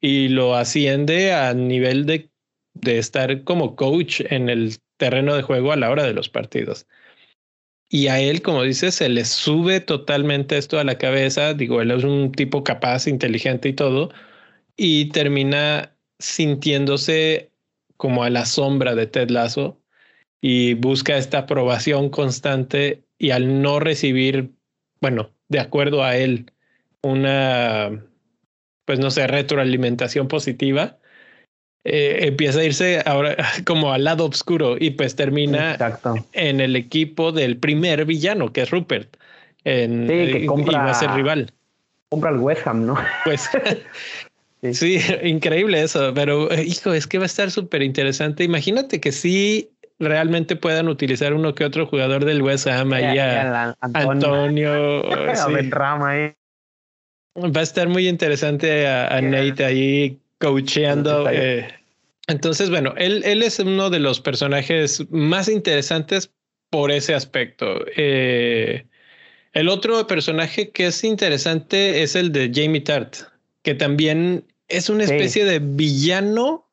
y 0.00 0.28
lo 0.28 0.54
asciende 0.54 1.32
a 1.32 1.52
nivel 1.52 2.06
de, 2.06 2.28
de 2.74 2.98
estar 2.98 3.42
como 3.42 3.74
coach 3.74 4.20
en 4.30 4.48
el 4.48 4.76
terreno 4.98 5.34
de 5.34 5.42
juego 5.42 5.72
a 5.72 5.76
la 5.76 5.90
hora 5.90 6.04
de 6.04 6.12
los 6.12 6.28
partidos. 6.28 6.86
Y 7.88 8.08
a 8.08 8.20
él, 8.20 8.42
como 8.42 8.62
dices, 8.62 8.96
se 8.96 9.08
le 9.08 9.24
sube 9.24 9.80
totalmente 9.80 10.58
esto 10.58 10.78
a 10.78 10.84
la 10.84 10.98
cabeza. 10.98 11.54
Digo, 11.54 11.80
él 11.80 11.90
es 11.90 12.04
un 12.04 12.32
tipo 12.32 12.62
capaz, 12.64 13.06
inteligente 13.06 13.68
y 13.70 13.72
todo, 13.72 14.10
y 14.76 15.06
termina 15.10 15.96
sintiéndose 16.18 17.50
como 17.96 18.24
a 18.24 18.30
la 18.30 18.44
sombra 18.46 18.94
de 18.94 19.06
Ted 19.06 19.30
Lasso 19.30 19.80
y 20.40 20.74
busca 20.74 21.16
esta 21.16 21.38
aprobación 21.38 22.10
constante 22.10 23.04
y 23.18 23.30
al 23.30 23.62
no 23.62 23.80
recibir, 23.80 24.52
bueno, 25.00 25.32
de 25.48 25.60
acuerdo 25.60 26.04
a 26.04 26.16
él, 26.16 26.52
una 27.02 28.04
pues 28.88 28.98
no 28.98 29.10
sé, 29.10 29.26
retroalimentación 29.26 30.28
positiva, 30.28 30.98
eh, 31.84 32.26
empieza 32.26 32.60
a 32.60 32.64
irse 32.64 33.02
ahora 33.06 33.36
como 33.66 33.92
al 33.92 34.04
lado 34.04 34.26
oscuro 34.26 34.76
y 34.78 34.90
pues 34.90 35.16
termina 35.16 35.76
en 36.32 36.60
el 36.60 36.76
equipo 36.76 37.32
del 37.32 37.56
primer 37.56 38.04
villano, 38.04 38.52
que 38.52 38.62
es 38.62 38.70
Rupert. 38.70 39.16
En, 39.64 40.06
sí, 40.08 40.32
que 40.32 40.46
compra, 40.46 40.72
y 40.72 40.76
va 40.76 40.90
a 40.90 40.94
ser 40.94 41.10
rival. 41.10 41.52
Compra 42.10 42.30
el 42.30 42.38
West 42.38 42.66
Ham, 42.66 42.86
¿no? 42.86 42.96
Pues 43.24 43.48
sí. 44.72 44.98
increíble 45.22 45.82
eso, 45.82 46.12
pero 46.14 46.50
eh, 46.50 46.64
hijo, 46.64 46.92
es 46.92 47.06
que 47.06 47.18
va 47.18 47.24
a 47.24 47.26
estar 47.26 47.50
súper 47.50 47.82
interesante. 47.82 48.44
Imagínate 48.44 49.00
que 49.00 49.12
sí 49.12 49.70
realmente 49.98 50.56
puedan 50.56 50.88
utilizar 50.88 51.34
uno 51.34 51.54
que 51.54 51.64
otro 51.64 51.86
jugador 51.86 52.24
del 52.24 52.42
West 52.42 52.66
Ham 52.66 52.92
ahí 52.92 53.18
a, 53.18 53.76
Antonio, 53.80 55.02
Antonio 55.02 56.36
Va 57.36 57.60
a 57.60 57.62
estar 57.62 57.88
muy 57.88 58.08
interesante 58.08 58.86
a, 58.86 59.20
Nate 59.20 59.64
ahí 59.64 60.18
coacheando. 60.38 61.28
Eh. 61.30 61.68
entonces, 62.26 62.70
bueno, 62.70 62.94
él, 62.96 63.22
él 63.24 63.42
es 63.42 63.58
uno 63.58 63.90
de 63.90 63.98
los 63.98 64.20
personajes 64.20 65.04
más 65.10 65.48
interesantes 65.48 66.32
por 66.70 66.90
ese 66.90 67.14
aspecto. 67.14 67.84
Eh, 67.96 68.86
el 69.52 69.68
otro 69.68 70.06
personaje 70.06 70.70
que 70.70 70.86
es 70.86 71.04
interesante 71.04 72.02
es 72.02 72.14
el 72.14 72.32
de 72.32 72.50
Jamie 72.54 72.82
Tart, 72.82 73.16
que 73.62 73.74
también 73.74 74.44
es 74.68 74.90
una 74.90 75.04
especie 75.04 75.44
de 75.44 75.58
villano, 75.58 76.68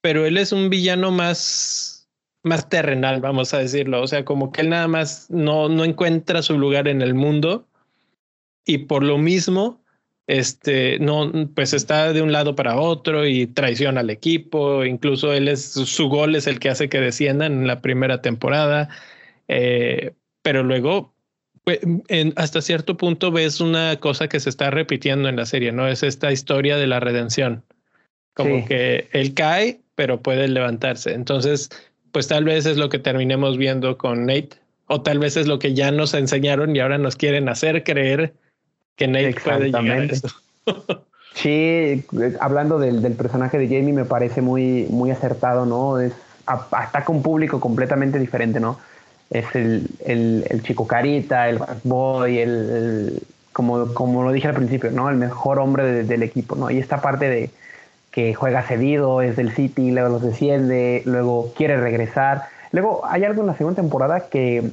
pero 0.00 0.26
él 0.26 0.36
es 0.36 0.52
un 0.52 0.68
villano 0.68 1.10
más, 1.10 2.08
más 2.42 2.68
terrenal, 2.68 3.20
vamos 3.20 3.54
a 3.54 3.58
decirlo. 3.58 4.02
O 4.02 4.06
sea, 4.06 4.24
como 4.24 4.50
que 4.50 4.62
él 4.62 4.70
nada 4.70 4.88
más 4.88 5.30
no, 5.30 5.68
no 5.68 5.84
encuentra 5.84 6.42
su 6.42 6.58
lugar 6.58 6.88
en 6.88 7.02
el 7.02 7.14
mundo 7.14 7.66
y 8.66 8.78
por 8.78 9.04
lo 9.04 9.18
mismo 9.18 9.80
este, 10.30 11.00
no, 11.00 11.32
pues 11.56 11.72
está 11.72 12.12
de 12.12 12.22
un 12.22 12.30
lado 12.30 12.54
para 12.54 12.78
otro 12.78 13.26
y 13.26 13.48
traiciona 13.48 14.00
al 14.00 14.10
equipo. 14.10 14.84
Incluso 14.84 15.32
él 15.32 15.48
es, 15.48 15.72
su 15.72 16.08
gol 16.08 16.36
es 16.36 16.46
el 16.46 16.60
que 16.60 16.70
hace 16.70 16.88
que 16.88 17.00
desciendan 17.00 17.52
en 17.52 17.66
la 17.66 17.82
primera 17.82 18.22
temporada. 18.22 18.88
Eh, 19.48 20.12
pero 20.42 20.62
luego, 20.62 21.12
pues, 21.64 21.80
hasta 22.36 22.62
cierto 22.62 22.96
punto 22.96 23.32
ves 23.32 23.60
una 23.60 23.96
cosa 23.96 24.28
que 24.28 24.38
se 24.38 24.50
está 24.50 24.70
repitiendo 24.70 25.28
en 25.28 25.34
la 25.34 25.46
serie, 25.46 25.72
¿no? 25.72 25.88
Es 25.88 26.04
esta 26.04 26.30
historia 26.30 26.76
de 26.76 26.86
la 26.86 27.00
redención. 27.00 27.64
Como 28.34 28.64
que 28.64 29.08
él 29.12 29.34
cae, 29.34 29.80
pero 29.96 30.22
puede 30.22 30.46
levantarse. 30.46 31.12
Entonces, 31.12 31.70
pues 32.12 32.28
tal 32.28 32.44
vez 32.44 32.66
es 32.66 32.76
lo 32.76 32.88
que 32.88 33.00
terminemos 33.00 33.58
viendo 33.58 33.98
con 33.98 34.26
Nate, 34.26 34.50
o 34.86 35.02
tal 35.02 35.18
vez 35.18 35.36
es 35.36 35.48
lo 35.48 35.58
que 35.58 35.74
ya 35.74 35.90
nos 35.90 36.14
enseñaron 36.14 36.76
y 36.76 36.78
ahora 36.78 36.98
nos 36.98 37.16
quieren 37.16 37.48
hacer 37.48 37.82
creer 37.82 38.32
que 38.96 39.08
Nate 39.08 39.36
puede 39.42 39.70
llegar 39.70 40.08
Sí, 41.34 42.04
hablando 42.40 42.78
del, 42.78 43.00
personaje 43.14 43.56
de 43.56 43.66
Jamie 43.66 43.92
me 43.92 44.04
parece 44.04 44.42
muy, 44.42 44.86
muy 44.90 45.10
acertado, 45.10 45.64
¿no? 45.64 46.00
Es, 46.00 46.12
ataca 46.46 47.12
un 47.12 47.22
público 47.22 47.60
completamente 47.60 48.18
diferente, 48.18 48.58
¿no? 48.58 48.78
Es 49.30 49.46
el, 49.54 49.88
el, 50.04 50.62
chico 50.64 50.86
carita, 50.88 51.48
el 51.48 51.60
boy, 51.84 52.38
el, 52.38 53.22
como, 53.52 53.94
como 53.94 54.24
lo 54.24 54.32
dije 54.32 54.48
al 54.48 54.54
principio, 54.54 54.90
¿no? 54.90 55.08
El 55.08 55.16
mejor 55.16 55.60
hombre 55.60 56.02
del 56.02 56.22
equipo, 56.24 56.56
¿no? 56.56 56.70
Y 56.70 56.78
esta 56.78 57.00
parte 57.00 57.28
de 57.28 57.50
que 58.10 58.34
juega 58.34 58.62
cedido, 58.62 59.22
es 59.22 59.36
del 59.36 59.52
City, 59.52 59.92
luego 59.92 60.08
los 60.08 60.22
desciende, 60.22 61.02
luego 61.04 61.52
quiere 61.56 61.80
regresar. 61.80 62.46
Luego 62.72 63.02
hay 63.06 63.24
algo 63.24 63.42
en 63.42 63.46
la 63.46 63.56
segunda 63.56 63.80
temporada 63.80 64.28
que 64.28 64.72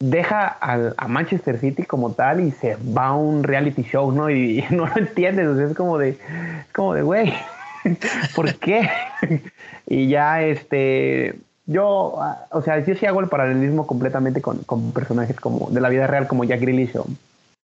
deja 0.00 0.56
a 0.60 1.08
Manchester 1.08 1.60
City 1.60 1.84
como 1.84 2.12
tal 2.12 2.40
y 2.40 2.50
se 2.52 2.76
va 2.76 3.08
a 3.08 3.14
un 3.14 3.44
reality 3.44 3.82
show, 3.82 4.10
¿no? 4.10 4.30
Y, 4.30 4.64
no 4.70 4.86
lo 4.86 4.96
entiendes, 4.96 5.46
o 5.46 5.56
sea, 5.56 5.66
es 5.66 5.76
como 5.76 5.98
de, 5.98 6.18
como 6.74 6.94
de, 6.94 7.02
güey, 7.02 7.32
¿por 8.34 8.54
qué? 8.56 8.88
y 9.86 10.08
ya, 10.08 10.42
este, 10.42 11.38
yo, 11.66 12.18
o 12.50 12.62
sea, 12.62 12.84
yo 12.84 12.94
sí 12.94 13.06
hago 13.06 13.20
el 13.20 13.28
paralelismo 13.28 13.86
completamente 13.86 14.40
con, 14.40 14.58
con 14.64 14.92
personajes 14.92 15.38
como 15.38 15.70
de 15.70 15.80
la 15.80 15.90
vida 15.90 16.06
real 16.06 16.26
como 16.26 16.44
Jack 16.44 16.60
Grealish 16.60 16.96
o, 16.96 17.06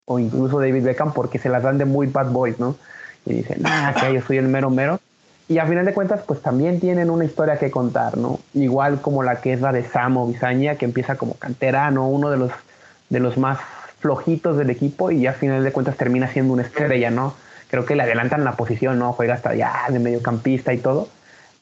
o, 0.07 0.19
incluso 0.19 0.61
David 0.61 0.85
Beckham 0.85 1.13
porque 1.13 1.39
se 1.39 1.49
las 1.49 1.63
dan 1.65 1.79
de 1.79 1.85
muy 1.85 2.07
bad 2.07 2.31
boys, 2.31 2.59
¿no? 2.59 2.77
Y 3.27 3.35
dicen, 3.35 3.63
ah, 3.65 3.95
que 3.99 4.15
yo 4.15 4.23
soy 4.23 4.39
el 4.39 4.49
mero 4.49 4.71
mero 4.71 5.01
y 5.53 5.59
a 5.59 5.67
final 5.67 5.85
de 5.85 5.93
cuentas, 5.93 6.23
pues 6.27 6.41
también 6.41 6.81
tienen 6.81 7.11
una 7.11 7.27
historia 7.27 7.59
que 7.59 7.71
contar, 7.71 8.17
¿no? 8.17 8.41
Igual 8.55 9.03
como 9.03 9.23
la 9.23 9.43
que 9.43 9.53
es 9.53 9.61
la 9.61 9.71
de 9.71 9.85
Samo 9.85 10.27
Bisaña, 10.27 10.77
que 10.77 10.87
empieza 10.87 11.17
como 11.17 11.35
canterano, 11.35 12.09
uno 12.09 12.31
de 12.31 12.39
los, 12.39 12.53
de 13.11 13.21
los 13.21 13.37
más 13.37 13.59
flojitos 14.01 14.57
del 14.57 14.71
equipo 14.71 15.11
y 15.11 15.27
a 15.27 15.35
final 15.35 15.63
de 15.63 15.71
cuentas 15.71 15.97
termina 15.99 16.27
siendo 16.29 16.55
una 16.55 16.63
estrella, 16.63 17.11
¿no? 17.11 17.35
Creo 17.69 17.85
que 17.85 17.95
le 17.97 18.03
adelantan 18.03 18.45
la 18.45 18.53
posición, 18.53 18.99
¿no? 18.99 19.13
Juega 19.13 19.35
hasta 19.35 19.55
ya 19.55 19.85
de 19.91 19.99
mediocampista 19.99 20.73
y 20.73 20.79
todo. 20.79 21.09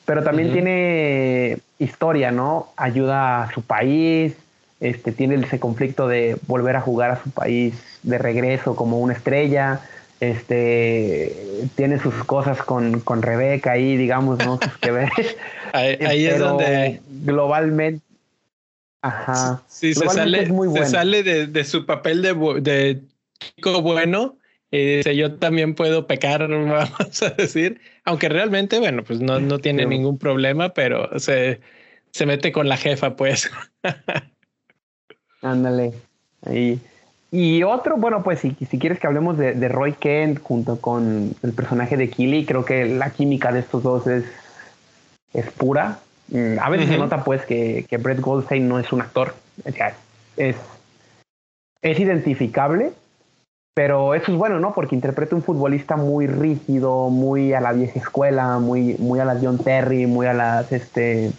Pero 0.05 0.23
también 0.23 0.53
tiene 0.53 1.59
historia, 1.79 2.31
¿no? 2.31 2.69
Ayuda 2.77 3.43
a 3.43 3.53
su 3.53 3.63
país, 3.63 4.37
este, 4.79 5.11
tiene 5.11 5.35
ese 5.35 5.59
conflicto 5.59 6.07
de 6.07 6.37
volver 6.47 6.77
a 6.77 6.81
jugar 6.81 7.11
a 7.11 7.23
su 7.23 7.31
país 7.31 7.75
de 8.05 8.19
regreso 8.19 8.77
como 8.77 9.01
una 9.01 9.15
estrella 9.15 9.81
este 10.21 11.67
tiene 11.75 11.99
sus 11.99 12.15
cosas 12.25 12.63
con, 12.63 13.01
con 13.01 13.23
Rebeca 13.23 13.73
ahí, 13.73 13.97
digamos, 13.97 14.39
¿no? 14.45 14.59
que 14.81 14.91
ver. 14.91 15.11
ahí, 15.73 16.27
es 16.27 16.39
donde 16.39 17.01
globalmente 17.09 18.05
Ajá. 19.03 19.63
Sí, 19.67 19.95
se 19.95 20.07
sale, 20.09 20.47
se 20.47 20.87
sale 20.87 21.23
de, 21.23 21.47
de, 21.47 21.65
su 21.65 21.87
papel 21.87 22.21
de, 22.21 22.35
de 22.61 23.01
chico 23.39 23.81
bueno 23.81 24.37
y 24.71 24.97
dice, 24.97 25.17
yo 25.17 25.35
también 25.35 25.75
puedo 25.75 26.07
pecar, 26.07 26.47
vamos 26.49 27.23
a 27.23 27.31
decir, 27.31 27.81
aunque 28.05 28.29
realmente, 28.29 28.79
bueno, 28.79 29.03
pues 29.03 29.21
no, 29.21 29.41
no 29.41 29.59
tiene 29.59 29.87
ningún 29.87 30.19
problema, 30.19 30.75
pero 30.75 31.19
se, 31.19 31.61
se 32.13 32.27
mete 32.27 32.53
con 32.53 32.69
la 32.69 32.77
jefa, 32.77 33.17
pues. 33.17 33.51
Ándale. 35.43 35.95
Ahí. 36.43 36.79
Y 37.33 37.63
otro, 37.63 37.97
bueno, 37.97 38.23
pues 38.23 38.41
si, 38.41 38.57
si 38.69 38.79
quieres 38.79 38.99
que 38.99 39.07
hablemos 39.07 39.39
de, 39.39 39.69
Roy 39.69 39.93
Kent 39.93 40.41
junto 40.43 40.81
con 40.81 41.35
el 41.43 41.53
personaje 41.53 41.97
de 41.97 42.11
Killy, 42.11 42.45
creo 42.45 42.65
que 42.65 42.87
la 42.87 43.11
química 43.11 43.53
de 43.53 43.61
estos 43.61 43.83
dos 43.83 44.07
es, 44.09 44.25
es 45.33 45.51
pura. 45.53 46.01
Mm, 46.29 46.59
a 46.61 46.69
veces 46.71 46.89
se 46.89 46.99
nota 46.99 47.23
pues 47.23 47.45
que, 47.47 47.87
que 47.89 47.99
Brett 47.99 48.21
Goldstein 48.21 48.69
no 48.69 48.79
es 48.79 48.93
un 48.93 49.01
actor, 49.01 49.35
es, 50.37 50.57
es 51.83 52.01
identificable, 52.01 52.93
pero 53.75 54.15
eso 54.15 54.33
es 54.33 54.39
bueno, 54.39 54.59
¿no? 54.59 54.75
Porque 54.75 54.95
interpreta 54.95 55.37
un 55.37 55.43
futbolista 55.43 55.97
muy 55.97 56.27
rígido, 56.27 57.11
muy 57.11 57.53
a 57.53 57.61
la 57.61 57.73
vieja 57.73 57.99
escuela, 57.99 58.59
muy, 58.59 58.97
muy 58.99 59.21
a 59.21 59.25
la 59.25 59.39
John 59.41 59.59
Terry, 59.59 60.07
muy 60.07 60.27
a 60.27 60.35
las, 60.35 60.73
este, 60.73 61.31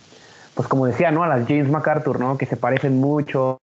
pues 0.55 0.67
como 0.67 0.85
decía, 0.85 1.11
¿no? 1.11 1.23
A 1.23 1.27
las 1.27 1.47
James 1.47 1.69
MacArthur, 1.69 2.19
¿no? 2.19 2.37
Que 2.37 2.45
se 2.45 2.57
parecen 2.57 2.99
mucho. 2.99 3.60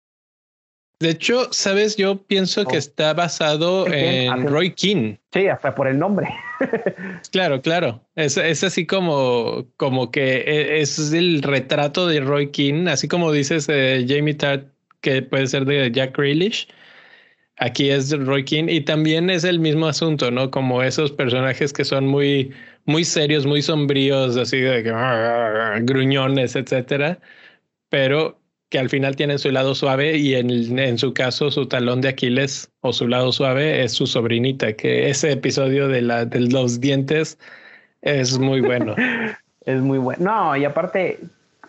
De 0.98 1.10
hecho, 1.10 1.52
sabes, 1.52 1.96
yo 1.96 2.22
pienso 2.22 2.64
que 2.64 2.76
oh. 2.76 2.78
está 2.78 3.12
basado 3.12 3.86
en 3.92 4.46
Roy 4.46 4.72
King. 4.72 5.16
Sí, 5.30 5.46
hasta 5.46 5.74
por 5.74 5.88
el 5.88 5.98
nombre. 5.98 6.26
claro, 7.32 7.60
claro. 7.60 8.00
Es, 8.14 8.38
es, 8.38 8.64
así 8.64 8.86
como, 8.86 9.66
como 9.76 10.10
que 10.10 10.38
e, 10.38 10.80
es 10.80 11.12
el 11.12 11.42
retrato 11.42 12.06
de 12.06 12.20
Roy 12.20 12.50
King, 12.50 12.86
así 12.88 13.08
como 13.08 13.30
dices 13.30 13.66
de 13.66 14.06
Jamie 14.08 14.34
Tart, 14.34 14.68
que 15.02 15.20
puede 15.20 15.46
ser 15.46 15.66
de 15.66 15.90
Jack 15.92 16.16
Grealish. 16.16 16.66
Aquí 17.58 17.90
es 17.90 18.10
Roy 18.18 18.44
King 18.44 18.64
y 18.68 18.80
también 18.80 19.28
es 19.28 19.44
el 19.44 19.58
mismo 19.58 19.86
asunto, 19.86 20.30
¿no? 20.30 20.50
Como 20.50 20.82
esos 20.82 21.12
personajes 21.12 21.74
que 21.74 21.84
son 21.84 22.06
muy, 22.06 22.54
muy 22.86 23.04
serios, 23.04 23.44
muy 23.44 23.60
sombríos, 23.60 24.36
así 24.36 24.60
de 24.60 24.82
gruñones, 25.82 26.56
etcétera. 26.56 27.18
Pero 27.90 28.38
que 28.68 28.78
al 28.78 28.90
final 28.90 29.14
tienen 29.14 29.38
su 29.38 29.50
lado 29.50 29.74
suave 29.74 30.16
y 30.16 30.34
en, 30.34 30.78
en, 30.78 30.98
su 30.98 31.14
caso 31.14 31.50
su 31.50 31.66
talón 31.66 32.00
de 32.00 32.08
Aquiles 32.08 32.68
o 32.80 32.92
su 32.92 33.06
lado 33.06 33.32
suave 33.32 33.84
es 33.84 33.92
su 33.92 34.06
sobrinita, 34.06 34.72
que 34.72 35.08
ese 35.08 35.32
episodio 35.32 35.88
de, 35.88 36.02
la, 36.02 36.24
los 36.24 36.80
dientes 36.80 37.38
es 38.02 38.38
muy 38.38 38.60
bueno. 38.60 38.94
es 39.64 39.80
muy 39.80 39.98
bueno. 39.98 40.24
No, 40.24 40.56
y 40.56 40.64
aparte, 40.64 41.20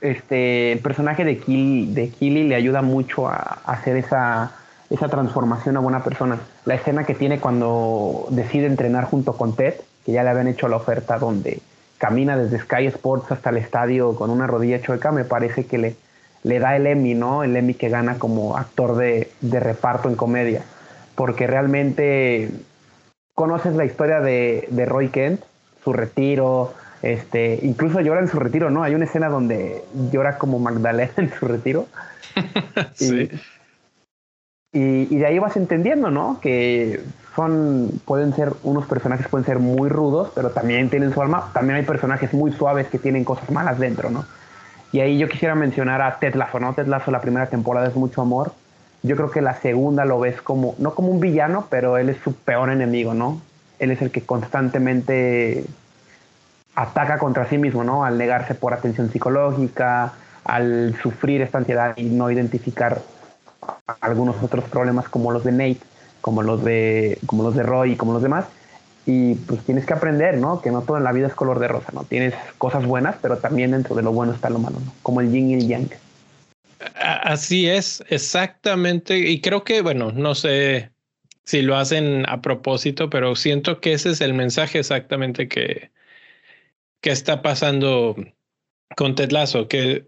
este 0.01 0.79
personaje 0.81 1.23
de 1.23 1.37
Killy, 1.37 1.93
de 1.93 2.11
le 2.19 2.55
ayuda 2.55 2.81
mucho 2.81 3.27
a, 3.27 3.59
hacer 3.65 3.95
esa, 3.97 4.51
esa 4.89 5.07
transformación 5.07 5.77
a 5.77 5.81
buena 5.81 6.03
persona. 6.03 6.39
La 6.65 6.75
escena 6.75 7.03
que 7.03 7.13
tiene 7.13 7.39
cuando 7.39 8.25
decide 8.31 8.65
entrenar 8.65 9.05
junto 9.05 9.33
con 9.33 9.55
Ted, 9.55 9.75
que 10.03 10.13
ya 10.13 10.23
le 10.23 10.29
habían 10.29 10.47
hecho 10.47 10.67
la 10.67 10.77
oferta 10.77 11.19
donde 11.19 11.59
camina 11.99 12.37
desde 12.37 12.59
Sky 12.59 12.87
Sports 12.87 13.31
hasta 13.31 13.49
el 13.51 13.57
estadio 13.57 14.15
con 14.15 14.29
una 14.29 14.47
rodilla 14.47 14.81
chueca, 14.81 15.11
me 15.11 15.25
parece 15.25 15.65
que 15.65 15.77
le, 15.77 15.95
le 16.47 16.59
da 16.59 16.77
el 16.77 16.87
Emmy, 16.87 17.13
¿no? 17.13 17.43
El 17.43 17.55
Emmy 17.55 17.73
que 17.73 17.89
gana 17.89 18.17
como 18.17 18.57
actor 18.57 18.95
de, 18.95 19.29
reparto 19.41 20.07
en 20.07 20.15
comedia. 20.15 20.63
Porque 21.15 21.45
realmente 21.45 22.49
conoces 23.35 23.75
la 23.75 23.85
historia 23.85 24.21
de, 24.21 24.85
Roy 24.87 25.09
Kent, 25.09 25.41
su 25.83 25.91
retiro, 25.91 26.73
este, 27.01 27.59
incluso 27.63 27.99
llora 27.99 28.21
en 28.21 28.29
su 28.29 28.39
retiro, 28.39 28.69
¿no? 28.69 28.83
Hay 28.83 28.95
una 28.95 29.05
escena 29.05 29.27
donde 29.27 29.83
llora 30.11 30.37
como 30.37 30.57
Magdalena 30.59 31.11
en 31.17 31.33
su 31.33 31.47
retiro. 31.47 31.87
sí. 32.93 33.29
Y, 34.71 35.13
y, 35.13 35.17
de 35.17 35.25
ahí 35.25 35.39
vas 35.39 35.57
entendiendo, 35.57 36.11
¿no? 36.11 36.39
Que 36.39 37.01
son, 37.35 38.01
pueden 38.05 38.33
ser, 38.33 38.53
unos 38.63 38.85
personajes 38.85 39.27
pueden 39.27 39.45
ser 39.45 39.59
muy 39.59 39.89
rudos, 39.89 40.31
pero 40.33 40.51
también 40.51 40.89
tienen 40.89 41.13
su 41.13 41.21
alma. 41.21 41.51
También 41.53 41.77
hay 41.77 41.83
personajes 41.83 42.33
muy 42.33 42.51
suaves 42.51 42.87
que 42.87 42.99
tienen 42.99 43.23
cosas 43.23 43.49
malas 43.49 43.79
dentro, 43.79 44.09
¿no? 44.09 44.25
Y 44.91 44.99
ahí 44.99 45.17
yo 45.17 45.27
quisiera 45.27 45.55
mencionar 45.55 46.01
a 46.01 46.19
Ted 46.19 46.35
Lasso, 46.35 46.59
¿no? 46.59 46.73
Ted 46.73 46.87
Lasso 46.87 47.11
la 47.11 47.21
primera 47.21 47.47
temporada 47.47 47.87
es 47.87 47.95
mucho 47.95 48.21
amor. 48.21 48.53
Yo 49.03 49.15
creo 49.15 49.31
que 49.31 49.41
la 49.41 49.53
segunda 49.55 50.05
lo 50.05 50.19
ves 50.19 50.41
como, 50.41 50.75
no 50.77 50.95
como 50.95 51.09
un 51.09 51.19
villano, 51.19 51.67
pero 51.69 51.97
él 51.97 52.09
es 52.09 52.17
su 52.23 52.33
peor 52.33 52.69
enemigo, 52.69 53.13
¿no? 53.13 53.41
Él 53.79 53.91
es 53.91 54.01
el 54.01 54.11
que 54.11 54.21
constantemente 54.21 55.65
ataca 56.75 57.17
contra 57.17 57.47
sí 57.49 57.57
mismo, 57.57 57.83
¿no? 57.83 58.05
Al 58.05 58.17
negarse 58.17 58.55
por 58.55 58.73
atención 58.73 59.11
psicológica, 59.11 60.13
al 60.43 60.95
sufrir 61.01 61.41
esta 61.41 61.57
ansiedad 61.57 61.93
y 61.97 62.05
no 62.05 62.31
identificar 62.31 63.01
algunos 64.01 64.41
otros 64.41 64.65
problemas 64.65 65.09
como 65.09 65.31
los 65.31 65.43
de 65.43 65.51
Nate, 65.51 65.81
como 66.21 66.41
los 66.41 66.63
de, 66.63 67.19
como 67.25 67.43
los 67.43 67.55
de 67.55 67.63
Roy 67.63 67.93
y 67.93 67.95
como 67.97 68.13
los 68.13 68.21
demás 68.21 68.45
y 69.07 69.35
pues 69.35 69.63
tienes 69.63 69.85
que 69.85 69.93
aprender, 69.93 70.37
¿no? 70.37 70.61
Que 70.61 70.69
no 70.69 70.81
todo 70.81 70.97
en 70.97 71.05
la 71.05 71.13
vida 71.13 71.27
es 71.27 71.33
color 71.33 71.59
de 71.59 71.69
rosa, 71.69 71.91
¿no? 71.93 72.03
Tienes 72.03 72.33
cosas 72.57 72.85
buenas, 72.85 73.15
pero 73.21 73.37
también 73.37 73.71
dentro 73.71 73.95
de 73.95 74.03
lo 74.03 74.11
bueno 74.11 74.33
está 74.33 74.49
lo 74.49 74.59
malo, 74.59 74.81
¿no? 74.85 74.93
Como 75.01 75.21
el 75.21 75.31
yin 75.31 75.49
y 75.49 75.53
el 75.53 75.67
yang. 75.67 75.89
Así 76.95 77.69
es, 77.69 78.03
exactamente. 78.09 79.17
Y 79.17 79.39
creo 79.39 79.63
que, 79.63 79.81
bueno, 79.81 80.11
no 80.11 80.35
sé 80.35 80.91
si 81.45 81.61
lo 81.61 81.77
hacen 81.77 82.25
a 82.27 82.41
propósito, 82.41 83.09
pero 83.09 83.33
siento 83.37 83.79
que 83.79 83.93
ese 83.93 84.09
es 84.09 84.19
el 84.19 84.33
mensaje 84.33 84.79
exactamente 84.79 85.47
que, 85.47 85.89
que 86.99 87.11
está 87.11 87.41
pasando 87.41 88.13
con 88.97 89.15
Ted 89.15 89.31
Lasso, 89.31 89.69
que 89.69 90.05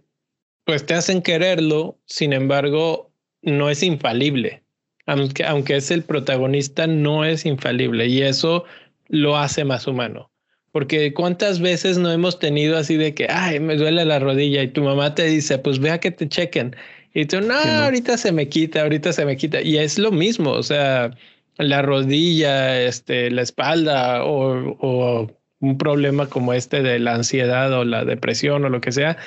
pues 0.65 0.85
te 0.85 0.93
hacen 0.93 1.21
quererlo, 1.21 1.97
sin 2.05 2.33
embargo, 2.33 3.13
no 3.41 3.69
es 3.69 3.81
infalible. 3.81 4.62
Aunque, 5.05 5.45
aunque 5.45 5.77
es 5.77 5.89
el 5.89 6.03
protagonista, 6.03 6.85
no 6.85 7.23
es 7.23 7.45
infalible. 7.45 8.05
Y 8.07 8.21
eso 8.21 8.65
lo 9.10 9.38
hace 9.38 9.65
más 9.65 9.88
humano. 9.88 10.32
Porque 10.72 11.13
cuántas 11.13 11.60
veces 11.60 11.98
no 11.98 12.12
hemos 12.12 12.39
tenido 12.39 12.78
así 12.78 12.95
de 12.95 13.13
que, 13.13 13.28
ay, 13.30 13.60
me 13.60 13.76
duele 13.76 14.06
la 14.06 14.19
rodilla 14.19 14.62
y 14.62 14.67
tu 14.67 14.84
mamá 14.84 15.15
te 15.15 15.26
dice, 15.26 15.58
pues 15.58 15.80
vea 15.80 16.00
que 16.00 16.12
te 16.12 16.30
chequen. 16.30 16.76
Y 17.13 17.26
tú, 17.26 17.41
no, 17.41 17.56
ahorita 17.56 18.17
se 18.17 18.32
me 18.32 18.48
quita, 18.48 18.84
ahorita 18.84 19.12
se 19.12 19.26
me 19.26 19.36
quita. 19.36 19.62
Y 19.62 19.78
es 19.78 19.98
lo 19.98 20.12
mismo, 20.12 20.52
o 20.52 20.63
sea, 20.63 21.12
la 21.58 21.82
rodilla, 21.82 22.82
este, 22.82 23.32
la 23.32 23.41
espalda 23.41 24.24
o, 24.24 24.78
o 24.80 25.32
un 25.60 25.78
problema 25.78 26.28
como 26.28 26.54
este 26.54 26.82
de 26.84 27.00
la 27.00 27.15
ansiedad 27.15 27.74
o 27.74 27.84
la 27.84 28.06
depresión 28.06 28.63
o 28.63 28.69
lo 28.69 28.80
que 28.80 28.91
sea, 28.91 29.17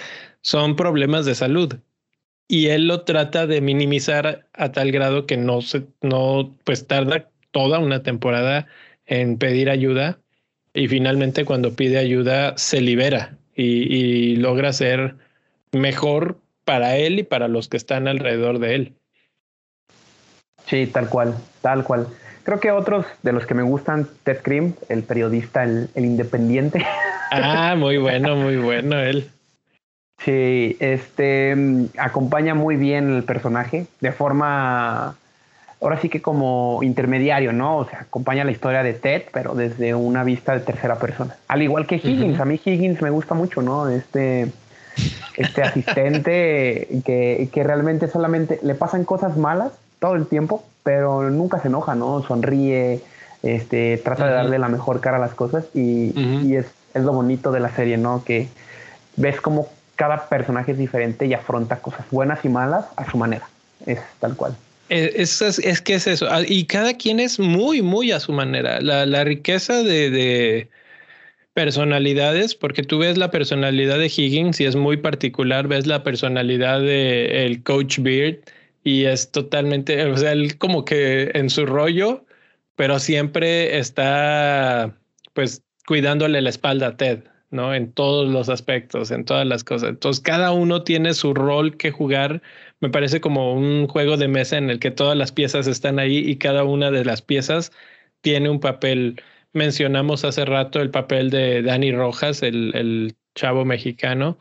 son 0.42 0.76
problemas 0.76 1.26
de 1.26 1.34
salud. 1.34 1.76
Y 2.48 2.68
él 2.68 2.86
lo 2.86 3.02
trata 3.02 3.46
de 3.46 3.60
minimizar 3.60 4.46
a 4.52 4.72
tal 4.72 4.92
grado 4.92 5.26
que 5.26 5.36
no 5.36 5.60
se, 5.62 5.84
no, 6.02 6.54
pues 6.64 6.86
tarda 6.86 7.30
toda 7.50 7.78
una 7.78 8.02
temporada 8.02 8.66
en 9.12 9.36
pedir 9.36 9.68
ayuda 9.68 10.18
y 10.72 10.88
finalmente 10.88 11.44
cuando 11.44 11.74
pide 11.74 11.98
ayuda 11.98 12.56
se 12.56 12.80
libera 12.80 13.36
y, 13.54 14.36
logra 14.36 14.72
ser 14.72 15.16
mejor 15.72 16.38
para 16.64 16.96
él 16.96 17.18
y 17.18 17.22
para 17.22 17.46
los 17.46 17.68
que 17.68 17.76
están 17.76 18.08
alrededor 18.08 18.58
de 18.58 18.74
él. 18.74 18.92
Sí, 20.66 20.86
tal 20.86 21.10
cual, 21.10 21.36
tal 21.60 21.84
cual. 21.84 22.06
Creo 22.44 22.58
que 22.58 22.70
otros 22.70 23.04
de 23.22 23.32
los 23.32 23.44
que 23.44 23.52
me 23.52 23.62
gustan, 23.62 24.08
Ted 24.24 24.38
Cream, 24.42 24.74
el 24.88 25.02
periodista, 25.02 25.62
el, 25.62 25.90
el 25.94 26.04
independiente. 26.04 26.84
Ah, 27.34 27.76
muy 27.78 27.96
bueno, 27.96 28.36
muy 28.36 28.58
bueno 28.58 29.00
él. 29.00 29.30
Sí, 30.22 30.76
este 30.80 31.56
acompaña 31.96 32.54
muy 32.54 32.76
bien 32.76 33.10
el 33.10 33.22
personaje 33.22 33.86
de 34.00 34.12
forma 34.12 35.16
ahora 35.82 36.00
sí 36.00 36.08
que 36.08 36.22
como 36.22 36.78
intermediario, 36.82 37.52
¿no? 37.52 37.78
O 37.78 37.84
sea, 37.84 38.00
acompaña 38.02 38.44
la 38.44 38.52
historia 38.52 38.82
de 38.82 38.94
Ted, 38.94 39.24
pero 39.32 39.54
desde 39.54 39.94
una 39.94 40.22
vista 40.22 40.54
de 40.54 40.60
tercera 40.60 40.96
persona. 40.98 41.36
Al 41.48 41.60
igual 41.60 41.86
que 41.86 41.96
Higgins, 41.96 42.38
a 42.38 42.44
mí 42.44 42.60
Higgins 42.64 43.02
me 43.02 43.10
gusta 43.10 43.34
mucho, 43.34 43.62
¿no? 43.62 43.88
Este, 43.88 44.52
este 45.36 45.62
asistente 45.62 46.88
que, 47.04 47.48
que 47.52 47.64
realmente 47.64 48.06
solamente 48.06 48.60
le 48.62 48.76
pasan 48.76 49.04
cosas 49.04 49.36
malas 49.36 49.72
todo 49.98 50.14
el 50.14 50.26
tiempo, 50.26 50.64
pero 50.84 51.30
nunca 51.30 51.60
se 51.60 51.68
enoja, 51.68 51.96
¿no? 51.96 52.22
Sonríe, 52.22 53.00
este, 53.42 53.98
trata 53.98 54.26
de 54.26 54.32
darle 54.32 54.58
la 54.60 54.68
mejor 54.68 55.00
cara 55.00 55.16
a 55.16 55.20
las 55.20 55.34
cosas 55.34 55.64
y, 55.74 56.12
y 56.16 56.56
es, 56.56 56.66
es, 56.94 57.02
lo 57.02 57.12
bonito 57.12 57.50
de 57.50 57.58
la 57.58 57.70
serie, 57.70 57.98
¿no? 57.98 58.22
Que 58.24 58.48
ves 59.16 59.40
como 59.40 59.66
cada 59.96 60.28
personaje 60.28 60.72
es 60.72 60.78
diferente 60.78 61.26
y 61.26 61.34
afronta 61.34 61.76
cosas 61.78 62.06
buenas 62.12 62.44
y 62.44 62.48
malas 62.48 62.86
a 62.96 63.10
su 63.10 63.18
manera. 63.18 63.48
Es 63.84 63.98
tal 64.20 64.36
cual. 64.36 64.56
Eh, 64.92 65.22
es, 65.22 65.40
es, 65.40 65.80
que 65.80 65.94
es 65.94 66.06
eso. 66.06 66.26
Ah, 66.30 66.42
y 66.46 66.66
cada 66.66 66.94
quien 66.94 67.18
es 67.18 67.38
muy, 67.38 67.80
muy 67.80 68.12
a 68.12 68.20
su 68.20 68.32
manera. 68.32 68.78
La, 68.82 69.06
la 69.06 69.24
riqueza 69.24 69.82
de, 69.82 70.10
de, 70.10 70.70
personalidades, 71.54 72.54
porque 72.54 72.82
tú 72.82 72.98
ves 72.98 73.16
la 73.18 73.30
personalidad 73.30 73.98
de 73.98 74.06
Higgins 74.06 74.60
y 74.60 74.66
es 74.66 74.76
muy 74.76 74.98
particular, 74.98 75.68
ves 75.68 75.86
la 75.86 76.02
personalidad 76.02 76.80
de 76.80 77.46
el 77.46 77.62
coach 77.62 78.00
Beard 78.00 78.40
y 78.84 79.04
es 79.04 79.30
totalmente, 79.30 80.04
o 80.06 80.16
sea, 80.16 80.32
él 80.32 80.58
como 80.58 80.84
que 80.84 81.30
en 81.34 81.50
su 81.50 81.66
rollo, 81.66 82.26
pero 82.76 82.98
siempre 82.98 83.78
está 83.78 84.94
pues 85.34 85.62
cuidándole 85.86 86.40
la 86.42 86.50
espalda 86.50 86.88
a 86.88 86.96
Ted. 86.96 87.24
¿no? 87.52 87.74
En 87.74 87.92
todos 87.92 88.28
los 88.30 88.48
aspectos, 88.48 89.10
en 89.10 89.24
todas 89.24 89.46
las 89.46 89.62
cosas. 89.62 89.90
Entonces, 89.90 90.22
cada 90.22 90.52
uno 90.52 90.82
tiene 90.82 91.14
su 91.14 91.34
rol 91.34 91.76
que 91.76 91.90
jugar. 91.90 92.42
Me 92.82 92.90
parece 92.90 93.20
como 93.20 93.54
un 93.54 93.86
juego 93.86 94.16
de 94.16 94.26
mesa 94.26 94.58
en 94.58 94.68
el 94.68 94.80
que 94.80 94.90
todas 94.90 95.16
las 95.16 95.30
piezas 95.30 95.68
están 95.68 96.00
ahí 96.00 96.18
y 96.18 96.36
cada 96.36 96.64
una 96.64 96.90
de 96.90 97.04
las 97.04 97.22
piezas 97.22 97.70
tiene 98.22 98.50
un 98.50 98.58
papel. 98.58 99.22
Mencionamos 99.52 100.24
hace 100.24 100.44
rato 100.44 100.80
el 100.80 100.90
papel 100.90 101.30
de 101.30 101.62
Dani 101.62 101.92
Rojas, 101.92 102.42
el, 102.42 102.72
el 102.74 103.14
chavo 103.36 103.64
mexicano, 103.64 104.36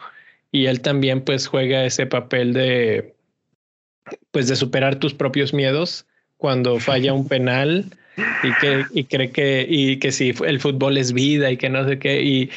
y 0.52 0.66
él 0.66 0.82
también 0.82 1.22
pues 1.24 1.46
juega 1.46 1.86
ese 1.86 2.08
papel 2.08 2.54
de 2.54 3.14
pues 4.32 4.48
de 4.48 4.56
superar 4.56 4.96
tus 4.96 5.14
propios 5.14 5.54
miedos 5.54 6.08
cuando 6.38 6.80
falla 6.80 7.14
un 7.14 7.28
penal 7.28 7.86
y 8.18 8.54
que 8.60 8.86
y 8.92 9.04
cree 9.04 9.30
que 9.30 9.68
y 9.70 9.98
que 9.98 10.12
si 10.12 10.34
el 10.46 10.60
fútbol 10.60 10.98
es 10.98 11.14
vida 11.14 11.52
y 11.52 11.58
que 11.58 11.70
no 11.70 11.88
sé 11.88 12.00
qué 12.00 12.24
y, 12.24 12.50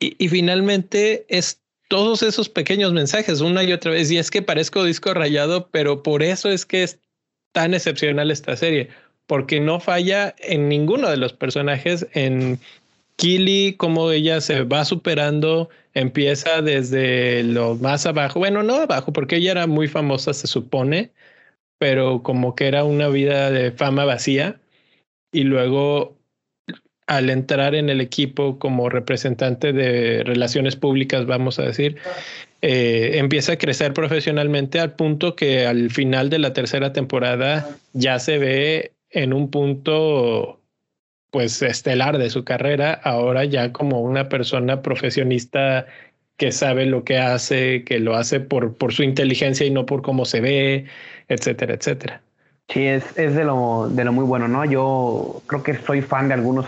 y, 0.00 0.28
finalmente 0.28 1.24
es 1.28 1.61
todos 1.92 2.22
esos 2.22 2.48
pequeños 2.48 2.94
mensajes 2.94 3.42
una 3.42 3.64
y 3.64 3.72
otra 3.74 3.90
vez. 3.90 4.10
Y 4.10 4.16
es 4.16 4.30
que 4.30 4.40
parezco 4.40 4.82
disco 4.82 5.12
rayado, 5.12 5.68
pero 5.70 6.02
por 6.02 6.22
eso 6.22 6.48
es 6.48 6.64
que 6.64 6.84
es 6.84 6.98
tan 7.52 7.74
excepcional 7.74 8.30
esta 8.30 8.56
serie, 8.56 8.88
porque 9.26 9.60
no 9.60 9.78
falla 9.78 10.34
en 10.38 10.70
ninguno 10.70 11.10
de 11.10 11.18
los 11.18 11.34
personajes 11.34 12.06
en 12.14 12.58
Kili, 13.16 13.74
cómo 13.76 14.10
ella 14.10 14.40
se 14.40 14.62
va 14.62 14.86
superando, 14.86 15.68
empieza 15.92 16.62
desde 16.62 17.42
lo 17.42 17.74
más 17.74 18.06
abajo, 18.06 18.38
bueno, 18.38 18.62
no 18.62 18.76
abajo, 18.76 19.12
porque 19.12 19.36
ella 19.36 19.50
era 19.50 19.66
muy 19.66 19.86
famosa, 19.86 20.32
se 20.32 20.46
supone, 20.46 21.10
pero 21.76 22.22
como 22.22 22.54
que 22.54 22.68
era 22.68 22.84
una 22.84 23.08
vida 23.08 23.50
de 23.50 23.70
fama 23.70 24.06
vacía, 24.06 24.58
y 25.30 25.42
luego 25.42 26.16
al 27.06 27.30
entrar 27.30 27.74
en 27.74 27.88
el 27.88 28.00
equipo 28.00 28.58
como 28.58 28.88
representante 28.88 29.72
de 29.72 30.22
relaciones 30.24 30.76
públicas, 30.76 31.26
vamos 31.26 31.58
a 31.58 31.64
decir, 31.64 31.96
eh, 32.62 33.18
empieza 33.18 33.52
a 33.52 33.58
crecer 33.58 33.92
profesionalmente 33.92 34.78
al 34.78 34.92
punto 34.92 35.34
que 35.34 35.66
al 35.66 35.90
final 35.90 36.30
de 36.30 36.38
la 36.38 36.52
tercera 36.52 36.92
temporada 36.92 37.68
ya 37.92 38.18
se 38.18 38.38
ve 38.38 38.92
en 39.10 39.32
un 39.32 39.50
punto 39.50 40.60
pues 41.30 41.62
estelar 41.62 42.18
de 42.18 42.30
su 42.30 42.44
carrera, 42.44 42.92
ahora 42.92 43.44
ya 43.44 43.72
como 43.72 44.00
una 44.02 44.28
persona 44.28 44.82
profesionista 44.82 45.86
que 46.36 46.52
sabe 46.52 46.86
lo 46.86 47.04
que 47.04 47.18
hace, 47.18 47.84
que 47.84 47.98
lo 47.98 48.16
hace 48.16 48.38
por, 48.38 48.74
por 48.74 48.92
su 48.92 49.02
inteligencia 49.02 49.66
y 49.66 49.70
no 49.70 49.86
por 49.86 50.02
cómo 50.02 50.24
se 50.24 50.40
ve, 50.40 50.86
etcétera, 51.28 51.74
etcétera. 51.74 52.20
Sí, 52.68 52.84
es, 52.84 53.16
es 53.18 53.34
de, 53.34 53.44
lo, 53.44 53.88
de 53.90 54.04
lo 54.04 54.12
muy 54.12 54.24
bueno, 54.24 54.46
¿no? 54.46 54.64
Yo 54.64 55.42
creo 55.46 55.62
que 55.62 55.74
soy 55.74 56.02
fan 56.02 56.28
de 56.28 56.34
algunos 56.34 56.66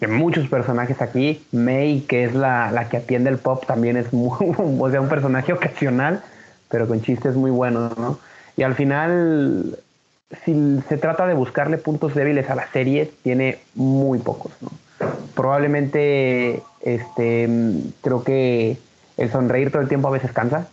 de 0.00 0.06
muchos 0.06 0.48
personajes 0.48 1.00
aquí. 1.02 1.44
May, 1.52 2.00
que 2.02 2.24
es 2.24 2.34
la, 2.34 2.70
la, 2.70 2.88
que 2.88 2.98
atiende 2.98 3.30
el 3.30 3.38
pop, 3.38 3.64
también 3.66 3.96
es 3.96 4.12
muy, 4.12 4.54
o 4.58 4.90
sea, 4.90 5.00
un 5.00 5.08
personaje 5.08 5.52
ocasional, 5.52 6.22
pero 6.68 6.86
con 6.86 7.02
chistes 7.02 7.34
muy 7.34 7.50
buenos, 7.50 7.96
¿no? 7.98 8.18
Y 8.56 8.62
al 8.62 8.74
final, 8.74 9.78
si 10.44 10.80
se 10.88 10.96
trata 10.96 11.26
de 11.26 11.34
buscarle 11.34 11.78
puntos 11.78 12.14
débiles 12.14 12.50
a 12.50 12.54
la 12.54 12.70
serie, 12.72 13.10
tiene 13.22 13.58
muy 13.74 14.18
pocos, 14.18 14.52
¿no? 14.60 14.70
Probablemente, 15.34 16.62
este, 16.80 17.48
creo 18.02 18.24
que 18.24 18.76
el 19.16 19.30
sonreír 19.30 19.70
todo 19.70 19.82
el 19.82 19.88
tiempo 19.88 20.08
a 20.08 20.12
veces 20.12 20.32
cansa, 20.32 20.68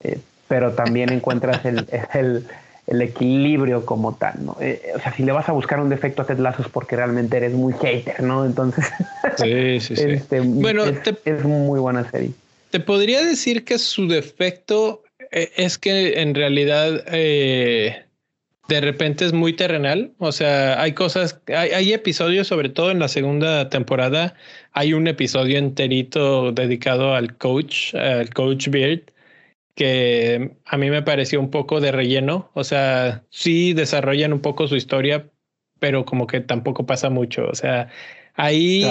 eh, 0.00 0.18
pero 0.48 0.72
también 0.72 1.12
encuentras 1.12 1.64
el 1.64 2.46
el 2.86 3.00
equilibrio 3.00 3.84
como 3.86 4.14
tal, 4.14 4.44
¿no? 4.44 4.56
Eh, 4.60 4.92
o 4.94 5.00
sea, 5.00 5.12
si 5.14 5.22
le 5.22 5.32
vas 5.32 5.48
a 5.48 5.52
buscar 5.52 5.80
un 5.80 5.88
defecto 5.88 6.22
a 6.22 6.26
Ted 6.26 6.38
Lasso 6.38 6.62
es 6.62 6.68
porque 6.68 6.96
realmente 6.96 7.36
eres 7.36 7.52
muy 7.52 7.72
hater, 7.74 8.22
¿no? 8.22 8.44
Entonces, 8.44 8.84
sí, 9.38 9.80
sí, 9.80 9.96
sí. 9.96 10.02
Este, 10.06 10.40
bueno, 10.40 10.84
es, 10.84 11.44
muy 11.44 11.80
buena 11.80 12.08
serie. 12.10 12.30
Te 12.70 12.80
podría 12.80 13.24
decir 13.24 13.64
que 13.64 13.78
su 13.78 14.06
defecto 14.06 15.02
eh, 15.30 15.50
es 15.56 15.78
que 15.78 16.20
en 16.20 16.34
realidad 16.34 17.04
eh, 17.06 18.04
de 18.68 18.80
repente 18.80 19.24
es 19.24 19.32
muy 19.32 19.54
terrenal, 19.54 20.12
o 20.18 20.32
sea, 20.32 20.80
hay 20.80 20.92
cosas, 20.92 21.40
hay, 21.48 21.70
hay 21.70 21.92
episodios, 21.92 22.48
sobre 22.48 22.68
todo 22.68 22.90
en 22.90 22.98
la 22.98 23.08
segunda 23.08 23.70
temporada, 23.70 24.34
hay 24.72 24.92
un 24.92 25.06
episodio 25.06 25.58
enterito 25.58 26.52
dedicado 26.52 27.14
al 27.14 27.34
coach, 27.38 27.94
al 27.94 28.28
coach 28.30 28.68
Beard, 28.68 29.02
que 29.74 30.56
a 30.64 30.76
mí 30.76 30.90
me 30.90 31.02
pareció 31.02 31.40
un 31.40 31.50
poco 31.50 31.80
de 31.80 31.92
relleno. 31.92 32.50
O 32.54 32.64
sea, 32.64 33.24
sí 33.30 33.72
desarrollan 33.72 34.32
un 34.32 34.40
poco 34.40 34.68
su 34.68 34.76
historia, 34.76 35.28
pero 35.78 36.04
como 36.04 36.26
que 36.26 36.40
tampoco 36.40 36.86
pasa 36.86 37.10
mucho. 37.10 37.46
O 37.48 37.54
sea, 37.54 37.88
ahí, 38.34 38.86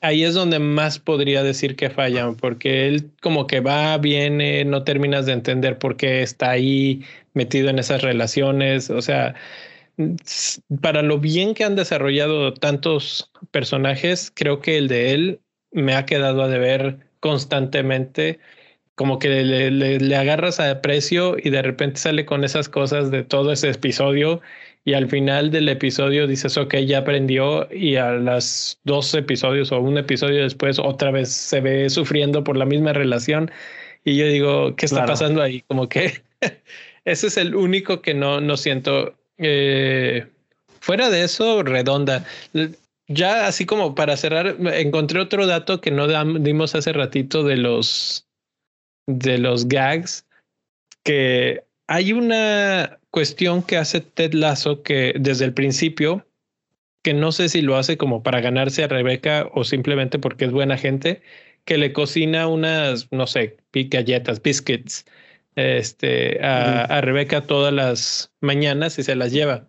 ahí 0.00 0.24
es 0.24 0.34
donde 0.34 0.58
más 0.58 0.98
podría 0.98 1.42
decir 1.42 1.76
que 1.76 1.90
fallan, 1.90 2.36
porque 2.36 2.86
él 2.88 3.10
como 3.22 3.46
que 3.46 3.60
va, 3.60 3.96
viene, 3.98 4.64
no 4.64 4.84
terminas 4.84 5.26
de 5.26 5.32
entender 5.32 5.78
por 5.78 5.96
qué 5.96 6.22
está 6.22 6.50
ahí 6.50 7.02
metido 7.34 7.70
en 7.70 7.78
esas 7.78 8.02
relaciones. 8.02 8.90
O 8.90 9.02
sea, 9.02 9.34
para 10.82 11.02
lo 11.02 11.18
bien 11.18 11.54
que 11.54 11.64
han 11.64 11.76
desarrollado 11.76 12.52
tantos 12.54 13.30
personajes, 13.50 14.30
creo 14.34 14.60
que 14.60 14.76
el 14.76 14.88
de 14.88 15.12
él 15.12 15.40
me 15.72 15.94
ha 15.94 16.06
quedado 16.06 16.42
a 16.42 16.48
deber 16.48 16.98
constantemente 17.20 18.38
como 18.96 19.18
que 19.18 19.28
le, 19.28 19.70
le, 19.70 20.16
agarras 20.16 20.58
a 20.58 20.80
precio 20.80 21.36
y 21.40 21.50
de 21.50 21.62
repente 21.62 22.00
sale 22.00 22.24
con 22.24 22.44
esas 22.44 22.68
cosas 22.68 23.10
de 23.10 23.22
todo 23.22 23.52
ese 23.52 23.70
episodio 23.70 24.40
y 24.84 24.94
al 24.94 25.08
final 25.08 25.50
del 25.50 25.68
episodio 25.68 26.26
dices, 26.26 26.56
ok, 26.56 26.76
ya 26.76 26.98
aprendió 26.98 27.68
y 27.72 27.96
a 27.96 28.12
las 28.12 28.80
dos 28.84 29.14
episodios 29.14 29.70
o 29.70 29.80
un 29.80 29.98
episodio 29.98 30.42
después 30.42 30.78
otra 30.78 31.10
vez 31.10 31.30
se 31.30 31.60
ve 31.60 31.90
sufriendo 31.90 32.42
por 32.42 32.56
la 32.56 32.64
misma 32.64 32.94
relación 32.94 33.50
y 34.02 34.16
yo 34.16 34.26
digo, 34.28 34.76
¿qué 34.76 34.86
está 34.86 35.04
pasando 35.04 35.42
ahí? 35.42 35.62
Como 35.66 35.88
que 35.88 36.22
ese 37.04 37.26
es 37.26 37.36
el 37.36 37.54
único 37.54 38.00
que 38.00 38.14
no, 38.14 38.40
no 38.40 38.56
siento. 38.56 39.14
Eh, 39.36 40.26
fuera 40.80 41.10
de 41.10 41.24
eso, 41.24 41.64
redonda. 41.64 42.24
Ya 43.08 43.46
así 43.46 43.66
como 43.66 43.94
para 43.94 44.16
cerrar, 44.16 44.56
encontré 44.74 45.20
otro 45.20 45.46
dato 45.46 45.80
que 45.80 45.90
no 45.90 46.06
dimos 46.38 46.74
hace 46.74 46.92
ratito 46.92 47.42
de 47.42 47.56
los 47.56 48.25
de 49.06 49.38
los 49.38 49.68
gags 49.68 50.26
que 51.02 51.62
hay 51.86 52.12
una 52.12 52.98
cuestión 53.10 53.62
que 53.62 53.76
hace 53.76 54.00
Ted 54.00 54.32
Lasso 54.34 54.82
que 54.82 55.14
desde 55.18 55.44
el 55.44 55.54
principio, 55.54 56.26
que 57.02 57.14
no 57.14 57.30
sé 57.30 57.48
si 57.48 57.62
lo 57.62 57.76
hace 57.76 57.96
como 57.96 58.22
para 58.22 58.40
ganarse 58.40 58.82
a 58.82 58.88
Rebeca 58.88 59.48
o 59.54 59.62
simplemente 59.62 60.18
porque 60.18 60.46
es 60.46 60.50
buena 60.50 60.76
gente, 60.76 61.22
que 61.64 61.78
le 61.78 61.92
cocina 61.92 62.48
unas, 62.48 63.10
no 63.12 63.26
sé, 63.26 63.56
galletas, 63.72 64.42
biscuits, 64.42 65.04
este, 65.54 66.44
a, 66.44 67.00
Rebeca 67.00 67.42
todas 67.42 67.72
las 67.72 68.32
mañanas 68.40 68.98
y 68.98 69.04
se 69.04 69.14
las 69.14 69.32
lleva. 69.32 69.68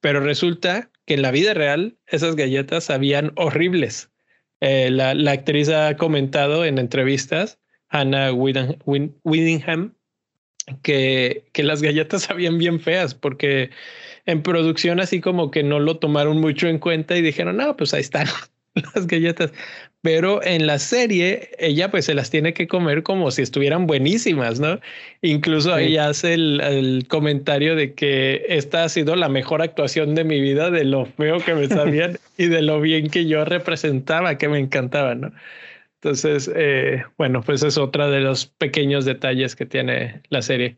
Pero 0.00 0.20
resulta 0.20 0.90
que 1.06 1.14
en 1.14 1.22
la 1.22 1.30
vida 1.30 1.54
real 1.54 1.96
esas 2.06 2.34
galletas 2.36 2.84
sabían 2.84 3.32
horribles. 3.36 4.10
Eh, 4.60 4.90
la, 4.90 5.14
la 5.14 5.32
actriz 5.32 5.68
ha 5.68 5.96
comentado 5.96 6.64
en 6.64 6.78
entrevistas 6.78 7.58
Hannah 7.94 8.32
Whittingham, 8.32 9.94
que, 10.82 11.44
que 11.52 11.62
las 11.62 11.80
galletas 11.80 12.22
sabían 12.24 12.58
bien 12.58 12.80
feas 12.80 13.14
porque 13.14 13.70
en 14.26 14.42
producción 14.42 15.00
así 15.00 15.20
como 15.20 15.50
que 15.50 15.62
no 15.62 15.78
lo 15.78 15.98
tomaron 15.98 16.40
mucho 16.40 16.66
en 16.66 16.78
cuenta 16.78 17.16
y 17.16 17.22
dijeron, 17.22 17.56
no, 17.56 17.76
pues 17.76 17.94
ahí 17.94 18.00
están 18.00 18.26
las 18.94 19.06
galletas. 19.06 19.52
Pero 20.02 20.42
en 20.42 20.66
la 20.66 20.78
serie 20.78 21.50
ella 21.58 21.90
pues 21.90 22.06
se 22.06 22.14
las 22.14 22.30
tiene 22.30 22.52
que 22.52 22.66
comer 22.66 23.02
como 23.04 23.30
si 23.30 23.42
estuvieran 23.42 23.86
buenísimas, 23.86 24.60
¿no? 24.60 24.80
Incluso 25.22 25.72
ahí 25.72 25.96
hace 25.96 26.34
el, 26.34 26.60
el, 26.60 27.06
comentario 27.08 27.74
de 27.74 27.94
que 27.94 28.44
esta 28.48 28.84
ha 28.84 28.88
sido 28.88 29.16
la 29.16 29.28
mejor 29.28 29.62
actuación 29.62 30.14
de 30.14 30.24
mi 30.24 30.40
vida, 30.40 30.70
de 30.70 30.84
lo 30.84 31.06
feo 31.06 31.38
que 31.38 31.54
me 31.54 31.68
sabían 31.68 32.18
y 32.36 32.46
de 32.46 32.60
lo 32.60 32.80
bien 32.80 33.08
que 33.08 33.26
yo 33.26 33.44
representaba, 33.44 34.36
que 34.36 34.48
me 34.48 34.58
encantaba, 34.58 35.14
¿no? 35.14 35.32
Entonces, 36.04 36.50
eh, 36.54 37.02
bueno, 37.16 37.40
pues 37.40 37.62
es 37.62 37.78
otra 37.78 38.08
de 38.08 38.20
los 38.20 38.44
pequeños 38.44 39.06
detalles 39.06 39.56
que 39.56 39.64
tiene 39.64 40.20
la 40.28 40.42
serie. 40.42 40.76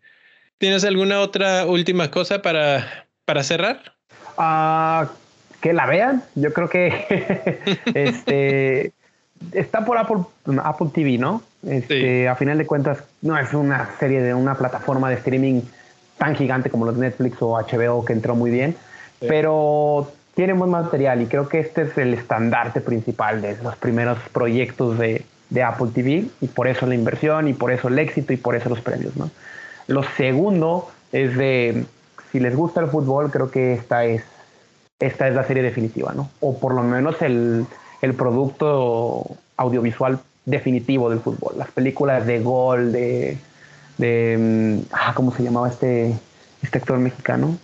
¿Tienes 0.58 0.84
alguna 0.84 1.18
otra 1.18 1.66
última 1.66 2.12
cosa 2.12 2.42
para, 2.42 3.08
para 3.24 3.42
cerrar? 3.42 3.96
Uh, 4.38 5.08
que 5.60 5.72
la 5.72 5.86
vean. 5.86 6.22
Yo 6.36 6.52
creo 6.52 6.68
que 6.68 7.74
este 7.94 8.92
está 9.50 9.84
por 9.84 9.98
Apple, 9.98 10.18
Apple 10.62 10.90
TV, 10.94 11.18
¿no? 11.18 11.42
Este, 11.66 12.28
A 12.28 12.36
final 12.36 12.58
de 12.58 12.66
cuentas, 12.66 13.02
no 13.20 13.36
es 13.36 13.52
una 13.52 13.98
serie 13.98 14.22
de 14.22 14.32
una 14.32 14.54
plataforma 14.54 15.10
de 15.10 15.16
streaming 15.16 15.62
tan 16.18 16.36
gigante 16.36 16.70
como 16.70 16.86
los 16.86 16.96
Netflix 16.96 17.38
o 17.40 17.58
HBO 17.60 18.04
que 18.04 18.12
entró 18.12 18.36
muy 18.36 18.52
bien, 18.52 18.76
pero 19.18 20.12
tiene 20.36 20.52
buen 20.52 20.70
material 20.70 21.22
y 21.22 21.26
creo 21.26 21.48
que 21.48 21.58
este 21.60 21.82
es 21.82 21.96
el 21.96 22.12
estandarte 22.12 22.82
principal 22.82 23.40
de 23.40 23.56
los 23.62 23.74
primeros 23.76 24.18
proyectos 24.32 24.98
de, 24.98 25.24
de, 25.48 25.62
Apple 25.62 25.88
TV 25.94 26.26
y 26.42 26.46
por 26.48 26.68
eso 26.68 26.86
la 26.86 26.94
inversión 26.94 27.48
y 27.48 27.54
por 27.54 27.72
eso 27.72 27.88
el 27.88 27.98
éxito 27.98 28.34
y 28.34 28.36
por 28.36 28.54
eso 28.54 28.68
los 28.68 28.82
premios. 28.82 29.16
¿no? 29.16 29.30
Lo 29.86 30.02
segundo 30.02 30.90
es 31.10 31.38
de, 31.38 31.86
si 32.30 32.38
les 32.38 32.54
gusta 32.54 32.82
el 32.82 32.88
fútbol, 32.88 33.30
creo 33.30 33.50
que 33.50 33.72
esta 33.72 34.04
es, 34.04 34.24
esta 35.00 35.26
es 35.26 35.34
la 35.34 35.42
serie 35.44 35.62
definitiva, 35.62 36.12
¿no? 36.14 36.28
o 36.40 36.58
por 36.58 36.74
lo 36.74 36.82
menos 36.82 37.22
el, 37.22 37.64
el 38.02 38.12
producto 38.12 39.24
audiovisual 39.56 40.20
definitivo 40.44 41.08
del 41.08 41.20
fútbol. 41.20 41.54
Las 41.56 41.70
películas 41.70 42.26
de 42.26 42.40
gol, 42.40 42.92
de, 42.92 43.38
de 43.96 44.36
mm, 44.38 44.92
ah, 44.92 45.14
¿cómo 45.14 45.34
se 45.34 45.42
llamaba 45.42 45.70
este, 45.70 46.14
este 46.60 46.76
actor 46.76 46.98
mexicano? 46.98 47.56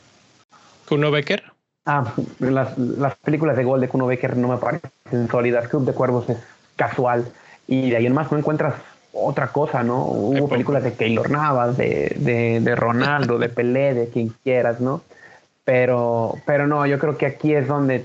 Kuno 0.89 1.11
Becker. 1.11 1.51
Ah, 1.85 2.12
las, 2.39 2.78
las 2.78 3.16
películas 3.16 3.57
de 3.57 3.64
gol 3.64 3.80
de 3.80 3.89
Kuno 3.89 4.07
Becker 4.07 4.37
no 4.37 4.49
me 4.49 4.57
parecen 4.59 5.28
sólidas. 5.30 5.68
Club 5.68 5.85
de 5.85 5.93
Cuervos 5.93 6.28
es 6.28 6.39
casual. 6.76 7.26
Y 7.66 7.91
de 7.91 7.97
ahí 7.97 8.07
en 8.07 8.14
más 8.14 8.30
no 8.30 8.39
encuentras 8.39 8.74
otra 9.12 9.49
cosa, 9.49 9.83
¿no? 9.83 10.05
Hubo 10.05 10.49
películas 10.49 10.83
de 10.85 10.95
Keylor 10.95 11.30
Navas, 11.30 11.76
de, 11.76 12.16
de, 12.18 12.61
de, 12.61 12.76
Ronaldo, 12.76 13.39
de 13.39 13.49
Pelé, 13.49 13.95
de 13.95 14.09
quien 14.09 14.33
quieras, 14.43 14.80
¿no? 14.80 15.03
Pero, 15.64 16.37
pero 16.47 16.66
no, 16.66 16.87
yo 16.87 16.99
creo 16.99 17.18
que 17.18 17.26
aquí 17.26 17.55
es 17.55 17.68
donde 17.68 18.05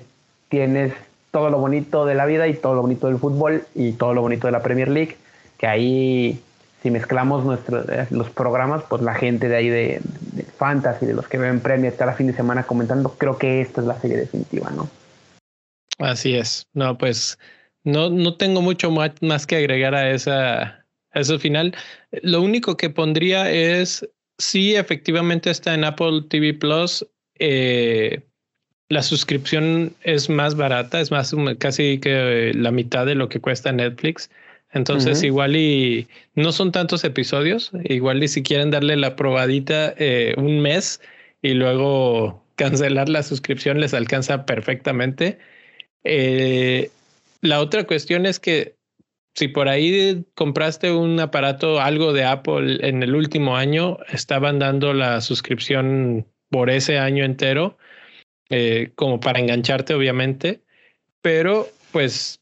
tienes 0.49 0.93
todo 1.31 1.49
lo 1.49 1.59
bonito 1.59 2.05
de 2.05 2.15
la 2.15 2.25
vida 2.25 2.47
y 2.47 2.53
todo 2.53 2.75
lo 2.75 2.81
bonito 2.81 3.07
del 3.07 3.17
fútbol 3.17 3.63
y 3.73 3.93
todo 3.93 4.13
lo 4.13 4.21
bonito 4.21 4.47
de 4.47 4.51
la 4.51 4.61
Premier 4.61 4.89
League, 4.89 5.17
que 5.57 5.67
ahí 5.67 6.41
si 6.83 6.91
mezclamos 6.91 7.43
nuestros 7.43 7.87
eh, 7.89 8.07
los 8.11 8.29
programas, 8.29 8.83
pues 8.87 9.01
la 9.01 9.13
gente 9.15 9.49
de 9.49 9.55
ahí 9.55 9.69
de, 9.69 10.01
Fantasy, 10.57 11.05
de 11.05 11.13
los 11.13 11.27
que 11.27 11.37
ven 11.37 11.59
Premier 11.59 11.95
cada 11.95 12.13
fin 12.13 12.27
de 12.27 12.33
semana 12.33 12.63
comentando, 12.63 13.15
creo 13.17 13.37
que 13.37 13.61
esta 13.61 13.81
es 13.81 13.87
la 13.87 13.99
serie 13.99 14.17
definitiva, 14.17 14.69
¿no? 14.71 14.89
Así 15.99 16.35
es. 16.35 16.67
No, 16.73 16.97
pues 16.97 17.39
no, 17.83 18.09
no 18.09 18.35
tengo 18.35 18.61
mucho 18.61 18.91
más, 18.91 19.47
que 19.47 19.55
agregar 19.55 19.95
a 19.95 20.11
esa, 20.11 20.61
a 21.11 21.19
ese 21.19 21.39
final. 21.39 21.75
Lo 22.21 22.41
único 22.41 22.77
que 22.77 22.89
pondría 22.89 23.49
es 23.51 24.07
si 24.37 24.75
efectivamente 24.75 25.49
está 25.49 25.73
en 25.73 25.83
Apple 25.83 26.23
TV 26.29 26.53
Plus. 26.53 27.05
Eh, 27.39 28.21
la 28.89 29.03
suscripción 29.03 29.95
es 30.01 30.29
más 30.29 30.55
barata, 30.55 31.01
es 31.01 31.11
más 31.11 31.35
casi 31.59 31.99
que 31.99 32.51
la 32.55 32.71
mitad 32.71 33.05
de 33.05 33.15
lo 33.15 33.27
que 33.29 33.41
cuesta 33.41 33.71
Netflix. 33.71 34.29
Entonces, 34.71 35.23
igual 35.23 35.55
y 35.55 36.07
no 36.35 36.51
son 36.51 36.71
tantos 36.71 37.03
episodios, 37.03 37.71
igual 37.85 38.21
y 38.21 38.27
si 38.27 38.43
quieren 38.43 38.69
darle 38.69 38.97
la 38.97 39.15
probadita 39.15 39.93
eh, 39.97 40.33
un 40.37 40.59
mes 40.59 41.01
y 41.41 41.53
luego 41.53 42.43
cancelar 42.55 43.07
la 43.07 43.23
suscripción 43.23 43.79
les 43.79 43.93
alcanza 43.93 44.45
perfectamente. 44.45 45.39
Eh, 46.03 46.89
la 47.41 47.61
otra 47.61 47.85
cuestión 47.85 48.25
es 48.25 48.39
que 48.39 48.75
si 49.35 49.47
por 49.47 49.69
ahí 49.69 50.25
compraste 50.33 50.91
un 50.91 51.19
aparato, 51.19 51.79
algo 51.79 52.11
de 52.11 52.23
Apple 52.23 52.79
en 52.81 53.03
el 53.03 53.15
último 53.15 53.55
año, 53.55 53.99
estaban 54.11 54.57
dando 54.57 54.93
la 54.93 55.21
suscripción 55.21 56.25
por 56.49 56.71
ese 56.71 56.97
año 56.97 57.23
entero, 57.23 57.77
eh, 58.49 58.91
como 58.95 59.19
para 59.19 59.39
engancharte, 59.39 59.93
obviamente. 59.93 60.61
Pero, 61.21 61.67
pues, 61.91 62.41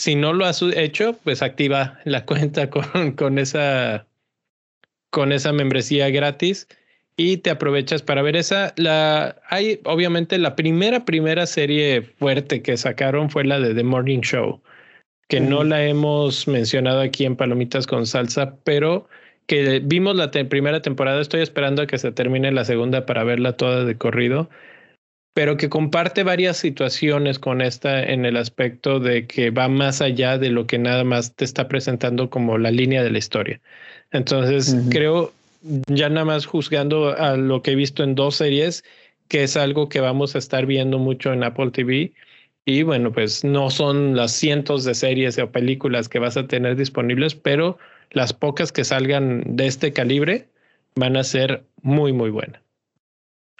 si 0.00 0.14
no 0.14 0.32
lo 0.32 0.46
has 0.46 0.62
hecho, 0.62 1.14
pues 1.24 1.42
activa 1.42 1.98
la 2.04 2.24
cuenta 2.26 2.70
con, 2.70 3.12
con 3.12 3.38
esa 3.38 4.06
con 5.10 5.30
esa 5.30 5.52
membresía 5.52 6.08
gratis 6.08 6.68
y 7.16 7.38
te 7.38 7.50
aprovechas 7.50 8.00
para 8.00 8.22
ver 8.22 8.34
esa. 8.34 8.72
La 8.76 9.36
hay 9.50 9.78
obviamente 9.84 10.38
la 10.38 10.56
primera 10.56 11.04
primera 11.04 11.44
serie 11.46 12.00
fuerte 12.00 12.62
que 12.62 12.78
sacaron 12.78 13.28
fue 13.28 13.44
la 13.44 13.60
de 13.60 13.74
The 13.74 13.82
Morning 13.82 14.20
Show, 14.20 14.62
que 15.28 15.40
no 15.40 15.64
la 15.64 15.84
hemos 15.84 16.48
mencionado 16.48 17.00
aquí 17.02 17.26
en 17.26 17.36
Palomitas 17.36 17.86
con 17.86 18.06
salsa, 18.06 18.56
pero 18.64 19.06
que 19.46 19.80
vimos 19.84 20.16
la 20.16 20.30
primera 20.30 20.80
temporada. 20.80 21.20
Estoy 21.20 21.42
esperando 21.42 21.82
a 21.82 21.86
que 21.86 21.98
se 21.98 22.10
termine 22.10 22.50
la 22.52 22.64
segunda 22.64 23.04
para 23.04 23.22
verla 23.24 23.58
toda 23.58 23.84
de 23.84 23.98
corrido 23.98 24.48
pero 25.32 25.56
que 25.56 25.68
comparte 25.68 26.24
varias 26.24 26.56
situaciones 26.56 27.38
con 27.38 27.60
esta 27.60 28.02
en 28.02 28.24
el 28.26 28.36
aspecto 28.36 28.98
de 28.98 29.26
que 29.26 29.50
va 29.50 29.68
más 29.68 30.00
allá 30.00 30.38
de 30.38 30.50
lo 30.50 30.66
que 30.66 30.78
nada 30.78 31.04
más 31.04 31.34
te 31.34 31.44
está 31.44 31.68
presentando 31.68 32.30
como 32.30 32.58
la 32.58 32.70
línea 32.70 33.02
de 33.02 33.10
la 33.10 33.18
historia. 33.18 33.60
Entonces, 34.10 34.76
creo, 34.90 35.32
ya 35.86 36.08
nada 36.08 36.24
más 36.24 36.46
juzgando 36.46 37.16
a 37.16 37.36
lo 37.36 37.62
que 37.62 37.72
he 37.72 37.74
visto 37.76 38.02
en 38.02 38.16
dos 38.16 38.36
series, 38.36 38.82
que 39.28 39.44
es 39.44 39.56
algo 39.56 39.88
que 39.88 40.00
vamos 40.00 40.34
a 40.34 40.38
estar 40.38 40.66
viendo 40.66 40.98
mucho 40.98 41.32
en 41.32 41.44
Apple 41.44 41.70
TV. 41.70 42.12
Y 42.64 42.82
bueno, 42.82 43.12
pues 43.12 43.44
no 43.44 43.70
son 43.70 44.16
las 44.16 44.32
cientos 44.32 44.84
de 44.84 44.94
series 44.94 45.38
o 45.38 45.50
películas 45.50 46.08
que 46.08 46.18
vas 46.18 46.36
a 46.36 46.46
tener 46.46 46.76
disponibles, 46.76 47.36
pero 47.36 47.78
las 48.10 48.32
pocas 48.32 48.72
que 48.72 48.84
salgan 48.84 49.44
de 49.46 49.66
este 49.68 49.92
calibre 49.92 50.48
van 50.96 51.16
a 51.16 51.22
ser 51.22 51.62
muy, 51.82 52.12
muy 52.12 52.30
buenas. 52.30 52.60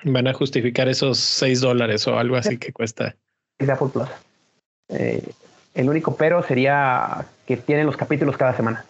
Van 0.04 0.26
a 0.26 0.32
justificar 0.32 0.88
esos 0.88 1.18
6 1.18 1.60
dólares 1.60 2.06
o 2.06 2.18
algo 2.18 2.36
así 2.36 2.58
que 2.58 2.72
cuesta. 2.72 3.14
De 3.58 3.70
Apple 3.70 3.88
Plus. 3.92 4.08
Eh, 4.88 5.22
el 5.74 5.88
único 5.88 6.16
pero 6.16 6.42
sería 6.42 7.24
que 7.46 7.56
tienen 7.56 7.86
los 7.86 7.96
capítulos 7.96 8.36
cada 8.36 8.56
semana. 8.56 8.84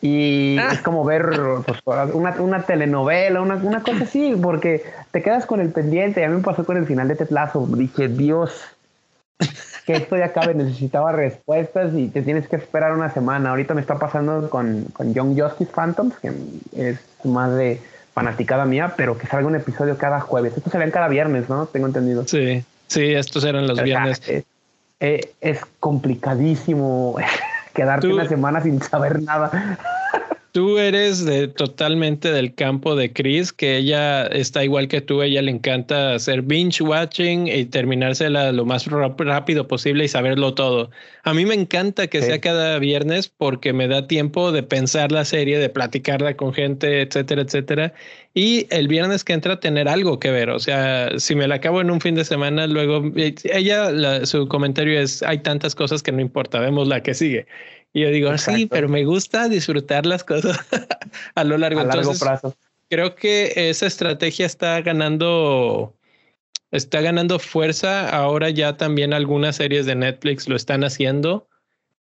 Y 0.00 0.56
ah. 0.58 0.70
es 0.72 0.80
como 0.80 1.04
ver 1.04 1.30
pues, 1.66 1.80
una, 2.12 2.62
telenovela, 2.62 3.40
una, 3.40 3.56
una, 3.56 3.82
cosa 3.82 4.04
así, 4.04 4.36
porque 4.40 4.84
te 5.10 5.22
quedas 5.22 5.46
con 5.46 5.60
el 5.60 5.70
pendiente. 5.70 6.24
A 6.24 6.28
mí 6.28 6.36
me 6.36 6.42
pasó 6.42 6.64
con 6.64 6.76
el 6.76 6.86
final 6.86 7.08
de 7.08 7.16
Tetlazo. 7.16 7.66
Dije, 7.66 8.08
Dios, 8.08 8.52
que 9.86 9.94
esto 9.94 10.16
ya 10.16 10.26
acabe. 10.26 10.54
Necesitaba 10.54 11.12
respuestas 11.12 11.92
y 11.94 12.08
te 12.08 12.22
tienes 12.22 12.48
que 12.48 12.56
esperar 12.56 12.92
una 12.92 13.10
semana. 13.10 13.50
Ahorita 13.50 13.74
me 13.74 13.80
está 13.80 13.98
pasando 13.98 14.48
con, 14.50 14.84
con 14.92 15.14
Young 15.14 15.40
Justice 15.40 15.72
Phantoms, 15.74 16.14
que 16.18 16.32
es 16.76 16.98
más 17.24 17.54
de 17.56 17.80
fanaticada 18.18 18.64
mía, 18.64 18.94
pero 18.96 19.16
que 19.16 19.28
salga 19.28 19.46
un 19.46 19.54
episodio 19.54 19.96
cada 19.96 20.18
jueves. 20.18 20.52
Estos 20.56 20.72
ven 20.72 20.90
cada 20.90 21.06
viernes, 21.06 21.48
¿no? 21.48 21.66
Tengo 21.66 21.86
entendido. 21.86 22.26
Sí, 22.26 22.64
sí, 22.88 23.14
estos 23.14 23.44
eran 23.44 23.68
los 23.68 23.80
viernes. 23.80 24.20
Eh, 24.26 24.42
eh, 24.98 25.32
es 25.40 25.60
complicadísimo 25.78 27.14
quedarte 27.74 28.08
una 28.08 28.26
semana 28.26 28.60
sin 28.60 28.82
saber 28.82 29.22
nada. 29.22 29.78
Tú 30.58 30.76
eres 30.76 31.24
de, 31.24 31.46
totalmente 31.46 32.32
del 32.32 32.52
campo 32.52 32.96
de 32.96 33.12
Chris, 33.12 33.52
que 33.52 33.76
ella 33.76 34.26
está 34.26 34.64
igual 34.64 34.88
que 34.88 35.00
tú, 35.00 35.22
ella 35.22 35.40
le 35.40 35.52
encanta 35.52 36.16
hacer 36.16 36.42
binge 36.42 36.82
watching 36.82 37.46
y 37.46 37.64
terminársela 37.66 38.50
lo 38.50 38.64
más 38.64 38.86
rápido 38.88 39.68
posible 39.68 40.06
y 40.06 40.08
saberlo 40.08 40.54
todo. 40.54 40.90
A 41.22 41.32
mí 41.32 41.46
me 41.46 41.54
encanta 41.54 42.08
que 42.08 42.22
sea 42.22 42.40
cada 42.40 42.76
viernes 42.80 43.28
porque 43.28 43.72
me 43.72 43.86
da 43.86 44.08
tiempo 44.08 44.50
de 44.50 44.64
pensar 44.64 45.12
la 45.12 45.24
serie, 45.24 45.58
de 45.60 45.68
platicarla 45.68 46.36
con 46.36 46.52
gente, 46.52 47.02
etcétera, 47.02 47.42
etcétera. 47.42 47.94
Y 48.34 48.66
el 48.70 48.88
viernes 48.88 49.22
que 49.22 49.34
entra 49.34 49.60
tener 49.60 49.88
algo 49.88 50.18
que 50.18 50.32
ver. 50.32 50.50
O 50.50 50.58
sea, 50.58 51.20
si 51.20 51.36
me 51.36 51.46
la 51.46 51.56
acabo 51.56 51.80
en 51.80 51.90
un 51.90 52.00
fin 52.00 52.16
de 52.16 52.24
semana, 52.24 52.66
luego 52.66 53.12
ella, 53.14 54.26
su 54.26 54.48
comentario 54.48 54.98
es, 54.98 55.22
hay 55.22 55.38
tantas 55.38 55.76
cosas 55.76 56.02
que 56.02 56.10
no 56.10 56.20
importa, 56.20 56.58
vemos 56.58 56.88
la 56.88 57.00
que 57.00 57.14
sigue. 57.14 57.46
Y 57.98 58.02
yo 58.02 58.10
digo, 58.10 58.38
sí, 58.38 58.66
pero 58.66 58.88
me 58.88 59.04
gusta 59.04 59.48
disfrutar 59.48 60.06
las 60.06 60.22
cosas 60.22 60.56
a 61.34 61.42
lo 61.42 61.58
largo, 61.58 61.80
a 61.80 61.84
largo 61.84 62.12
plazo. 62.14 62.54
Creo 62.88 63.16
que 63.16 63.52
esa 63.56 63.86
estrategia 63.86 64.46
está 64.46 64.80
ganando, 64.82 65.96
está 66.70 67.00
ganando 67.00 67.40
fuerza. 67.40 68.08
Ahora 68.08 68.50
ya 68.50 68.76
también 68.76 69.12
algunas 69.12 69.56
series 69.56 69.84
de 69.84 69.96
Netflix 69.96 70.48
lo 70.48 70.54
están 70.54 70.84
haciendo. 70.84 71.48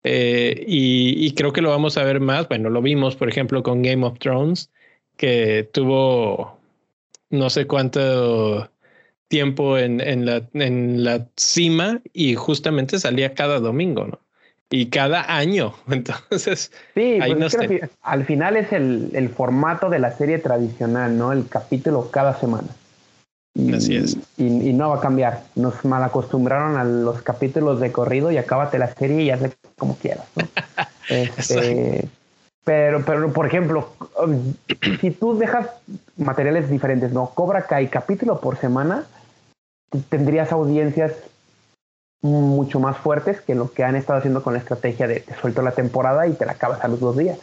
Eh, 0.03 0.65
y, 0.67 1.33
creo 1.33 1.51
que 1.51 1.63
lo 1.63 1.71
vamos 1.71 1.97
a 1.97 2.03
ver 2.03 2.19
más. 2.19 2.47
Bueno, 2.47 2.69
lo 2.69 2.83
vimos, 2.83 3.15
por 3.15 3.27
ejemplo, 3.27 3.63
con 3.63 3.81
Game 3.81 4.05
of 4.05 4.19
Thrones, 4.19 4.71
que 5.17 5.67
tuvo 5.73 6.59
no 7.31 7.49
sé 7.49 7.65
cuánto 7.65 8.69
tiempo 9.29 9.79
en, 9.79 9.99
en, 9.99 10.27
la, 10.27 10.47
en 10.53 11.03
la 11.03 11.27
cima 11.35 12.01
y 12.13 12.35
justamente 12.35 12.99
salía 12.99 13.33
cada 13.33 13.59
domingo, 13.59 14.05
¿no? 14.05 14.26
Y 14.69 14.89
cada 14.89 15.35
año. 15.35 15.73
Entonces, 15.87 16.71
sí, 16.93 17.19
pues 17.19 17.89
al 18.01 18.25
final 18.25 18.57
es 18.57 18.71
el, 18.71 19.11
el, 19.13 19.29
formato 19.29 19.89
de 19.89 19.99
la 19.99 20.11
serie 20.11 20.39
tradicional, 20.39 21.17
¿no? 21.17 21.31
El 21.31 21.47
capítulo 21.47 22.09
cada 22.11 22.39
semana. 22.39 22.67
Y, 23.53 23.73
Así 23.73 23.95
es. 23.95 24.17
Y, 24.37 24.73
no 24.73 24.89
va 24.89 24.97
a 24.97 25.01
cambiar. 25.01 25.43
Nos 25.55 25.83
mal 25.83 26.03
acostumbraron 26.03 26.77
a 26.77 26.83
los 26.83 27.21
capítulos 27.23 27.79
de 27.79 27.91
corrido 27.91 28.31
y 28.31 28.37
acábate 28.37 28.77
la 28.77 28.93
serie 28.93 29.23
y 29.23 29.31
hazle 29.31 29.53
como 29.77 29.97
quieras, 29.97 30.27
¿no? 30.35 30.47
este, 31.09 32.07
pero, 32.63 33.03
pero, 33.03 33.33
por 33.33 33.47
ejemplo, 33.47 33.93
um, 34.21 34.53
si 35.01 35.09
tú 35.11 35.37
dejas 35.37 35.69
materiales 36.17 36.69
diferentes, 36.69 37.11
¿no? 37.11 37.31
Cobra 37.33 37.63
Kai 37.63 37.87
capítulo 37.87 38.39
por 38.39 38.57
semana, 38.57 39.05
tendrías 40.09 40.51
audiencias 40.51 41.13
mucho 42.21 42.79
más 42.79 42.97
fuertes 42.97 43.41
que 43.41 43.55
lo 43.55 43.71
que 43.71 43.83
han 43.83 43.95
estado 43.95 44.19
haciendo 44.19 44.43
con 44.43 44.53
la 44.53 44.59
estrategia 44.59 45.07
de 45.07 45.19
te 45.19 45.35
suelto 45.35 45.61
la 45.61 45.71
temporada 45.71 46.27
y 46.27 46.33
te 46.33 46.45
la 46.45 46.53
acabas 46.53 46.83
a 46.83 46.87
los 46.87 46.99
dos 46.99 47.17
días. 47.17 47.37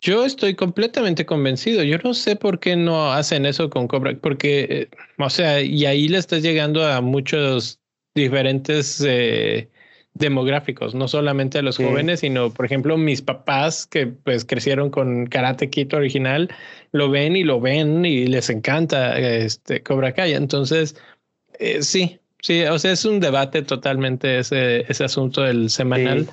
Yo 0.00 0.24
estoy 0.26 0.54
completamente 0.54 1.24
convencido. 1.24 1.82
Yo 1.82 1.96
no 2.04 2.12
sé 2.12 2.36
por 2.36 2.58
qué 2.58 2.76
no 2.76 3.12
hacen 3.12 3.46
eso 3.46 3.70
con 3.70 3.88
Cobra, 3.88 4.14
porque, 4.20 4.66
eh, 4.68 4.88
o 5.18 5.30
sea, 5.30 5.62
y 5.62 5.86
ahí 5.86 6.08
le 6.08 6.18
estás 6.18 6.42
llegando 6.42 6.86
a 6.86 7.00
muchos 7.00 7.80
diferentes 8.14 9.02
eh, 9.06 9.70
demográficos, 10.12 10.94
no 10.94 11.08
solamente 11.08 11.58
a 11.58 11.62
los 11.62 11.78
jóvenes, 11.78 12.20
sino, 12.20 12.50
por 12.50 12.66
ejemplo, 12.66 12.98
mis 12.98 13.22
papás 13.22 13.86
que 13.86 14.06
pues 14.06 14.44
crecieron 14.44 14.90
con 14.90 15.26
Karate 15.26 15.70
Kid 15.70 15.94
original, 15.94 16.50
lo 16.92 17.08
ven 17.08 17.34
y 17.34 17.42
lo 17.42 17.60
ven 17.60 18.04
y 18.04 18.26
les 18.26 18.50
encanta 18.50 19.18
este 19.18 19.82
Cobra 19.82 20.12
Kai. 20.12 20.34
Entonces, 20.34 20.96
eh, 21.58 21.82
sí, 21.82 22.20
Sí, 22.44 22.62
o 22.62 22.78
sea, 22.78 22.92
es 22.92 23.06
un 23.06 23.20
debate 23.20 23.62
totalmente 23.62 24.40
ese, 24.40 24.84
ese 24.86 25.04
asunto 25.04 25.40
del 25.40 25.70
semanal, 25.70 26.28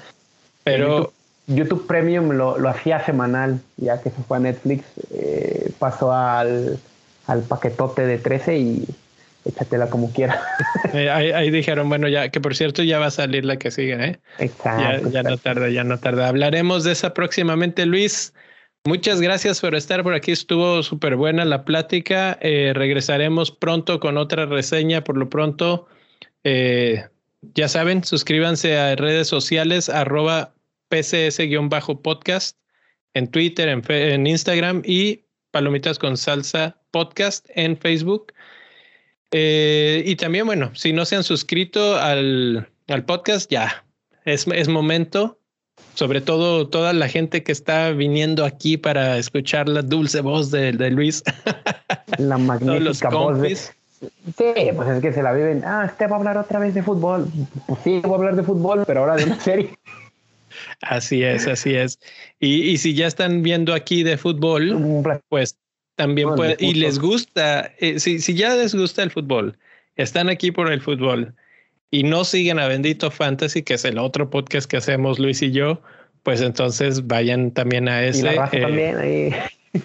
pero... 0.65 1.13
YouTube, 1.47 1.87
Premium 1.87 2.31
lo, 2.31 2.57
lo, 2.57 2.67
hacía 2.67 3.01
semanal, 3.05 3.61
ya 3.77 4.01
que 4.01 4.09
se 4.09 4.21
fue 4.27 4.35
a 4.35 4.39
Netflix, 4.41 4.83
eh, 5.13 5.71
pasó 5.79 6.11
al, 6.11 6.77
al 7.27 7.41
paquetote 7.43 8.05
de 8.05 8.17
13 8.17 8.57
y 8.57 8.85
échatela 9.45 9.89
como 9.89 10.11
quiera. 10.11 10.41
Eh, 10.93 11.09
ahí, 11.09 11.49
dijeron, 11.49 11.87
bueno, 11.87 12.09
ya 12.09 12.27
que 12.27 12.41
por 12.41 12.53
cierto 12.53 12.83
ya 12.83 12.99
va 12.99 13.05
a 13.05 13.11
salir 13.11 13.45
la 13.45 13.55
que 13.55 13.71
sigue, 13.71 13.93
¿eh? 13.93 14.19
Exacto. 14.39 15.09
Ya, 15.09 15.21
ya 15.21 15.29
no 15.29 15.37
tarda, 15.37 15.69
ya 15.69 15.85
no 15.85 15.97
tarda. 15.97 16.27
Hablaremos 16.27 16.83
de 16.83 16.91
esa 16.91 17.13
próximamente, 17.13 17.85
Luis. 17.85 18.33
Muchas 18.83 19.21
gracias 19.21 19.61
por 19.61 19.75
estar 19.75 20.03
por 20.03 20.13
aquí. 20.13 20.33
Estuvo 20.33 20.83
súper 20.83 21.15
buena 21.15 21.45
la 21.45 21.63
plática. 21.63 22.37
Eh, 22.41 22.73
regresaremos 22.75 23.51
pronto 23.51 24.01
con 24.01 24.17
otra 24.17 24.45
reseña. 24.45 25.05
Por 25.05 25.15
lo 25.15 25.29
pronto, 25.29 25.87
eh, 26.43 27.05
ya 27.55 27.67
saben, 27.67 28.03
suscríbanse 28.03 28.77
a 28.77 28.95
redes 28.95 29.27
sociales 29.27 29.89
arroba 29.89 30.53
pcs-podcast 30.89 32.57
en 33.13 33.27
Twitter, 33.27 33.67
en, 33.69 34.27
Instagram 34.27 34.81
y 34.85 35.25
Palomitas 35.51 35.99
con 35.99 36.17
Salsa 36.17 36.77
Podcast 36.91 37.45
en 37.55 37.77
Facebook. 37.77 38.33
Eh, 39.31 40.03
y 40.05 40.15
también, 40.15 40.45
bueno, 40.45 40.71
si 40.75 40.93
no 40.93 41.05
se 41.05 41.15
han 41.15 41.23
suscrito 41.23 41.97
al, 41.97 42.69
al 42.87 43.05
podcast, 43.05 43.49
ya 43.49 43.85
es, 44.25 44.45
es 44.47 44.67
momento 44.67 45.41
sobre 45.95 46.21
todo 46.21 46.67
toda 46.67 46.93
la 46.93 47.07
gente 47.07 47.43
que 47.43 47.51
está 47.51 47.91
viniendo 47.91 48.45
aquí 48.45 48.77
para 48.77 49.17
escuchar 49.17 49.67
la 49.67 49.81
dulce 49.81 50.21
voz 50.21 50.51
de, 50.51 50.71
Luis. 50.89 51.23
La 52.17 52.37
magnífica 52.37 53.09
voz 53.09 53.41
de... 53.41 53.57
Sí, 54.01 54.53
pues 54.75 54.89
es 54.89 55.01
que 55.01 55.13
se 55.13 55.21
la 55.21 55.31
viven. 55.33 55.63
Ah, 55.63 55.85
este 55.85 56.07
va 56.07 56.15
a 56.15 56.19
hablar 56.19 56.37
otra 56.37 56.59
vez 56.59 56.73
de 56.73 56.81
fútbol. 56.81 57.27
Pues 57.67 57.79
sí, 57.83 57.99
voy 58.03 58.13
a 58.13 58.15
hablar 58.15 58.35
de 58.35 58.43
fútbol, 58.43 58.83
pero 58.85 59.01
ahora 59.01 59.15
de 59.15 59.25
una 59.25 59.39
serie. 59.39 59.77
Así 60.81 61.23
es, 61.23 61.47
así 61.47 61.75
es. 61.75 61.99
Y, 62.39 62.77
si 62.77 62.93
ya 62.93 63.07
están 63.07 63.43
viendo 63.43 63.73
aquí 63.73 64.03
de 64.03 64.17
fútbol, 64.17 65.03
pues 65.29 65.57
también 65.95 66.35
puede, 66.35 66.55
y 66.59 66.73
les 66.73 66.99
gusta, 66.99 67.71
eh, 67.77 67.99
si, 67.99 68.19
si 68.19 68.33
ya 68.33 68.55
les 68.55 68.73
gusta 68.73 69.03
el 69.03 69.11
fútbol, 69.11 69.57
están 69.95 70.29
aquí 70.29 70.51
por 70.51 70.71
el 70.71 70.81
fútbol 70.81 71.35
y 71.91 72.03
no 72.03 72.23
siguen 72.23 72.57
a 72.57 72.67
Bendito 72.67 73.11
Fantasy, 73.11 73.61
que 73.61 73.75
es 73.75 73.85
el 73.85 73.99
otro 73.99 74.29
podcast 74.29 74.69
que 74.69 74.77
hacemos 74.77 75.19
Luis 75.19 75.41
y 75.41 75.51
yo, 75.51 75.81
pues 76.23 76.41
entonces 76.41 77.05
vayan 77.05 77.51
también 77.51 77.87
a 77.87 78.03
ese. 78.03 78.33
Eh, 78.33 78.61
también 78.61 78.97
ahí. 78.97 79.35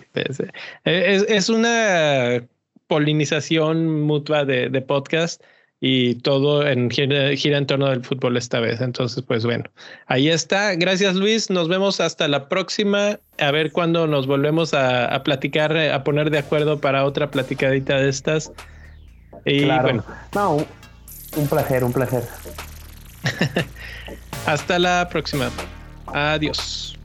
Es, 0.85 1.23
es, 1.29 1.49
una 1.49 2.43
polinización 2.87 4.03
mutua 4.03 4.45
de, 4.45 4.69
de, 4.69 4.81
podcast 4.81 5.43
y 5.81 6.17
todo 6.17 6.67
en, 6.67 6.91
gira, 6.91 7.31
en 7.33 7.67
torno 7.67 7.89
del 7.89 8.05
fútbol 8.05 8.37
esta 8.37 8.61
vez. 8.61 8.81
Entonces, 8.81 9.23
pues 9.27 9.45
bueno, 9.45 9.65
ahí 10.07 10.29
está. 10.29 10.75
Gracias 10.75 11.15
Luis. 11.15 11.51
Nos 11.51 11.69
vemos 11.69 12.01
hasta 12.01 12.29
la 12.29 12.49
próxima. 12.49 13.19
A 13.39 13.51
ver 13.51 13.73
cuándo 13.73 14.07
nos 14.07 14.27
volvemos 14.27 14.73
a, 14.75 15.07
a 15.07 15.23
platicar, 15.23 15.77
a 15.77 16.05
poner 16.05 16.31
de 16.31 16.39
acuerdo 16.39 16.81
para 16.81 17.05
otra 17.05 17.31
platicadita 17.31 17.97
de 17.97 18.09
estas. 18.09 18.53
Y 19.45 19.65
bueno. 19.65 20.05
No, 20.35 20.67
un 21.37 21.47
placer, 21.49 21.85
un 21.85 21.93
placer. 21.93 22.25
Hasta 24.47 24.79
la 24.79 25.09
próxima. 25.09 25.51
Adiós. 26.07 26.97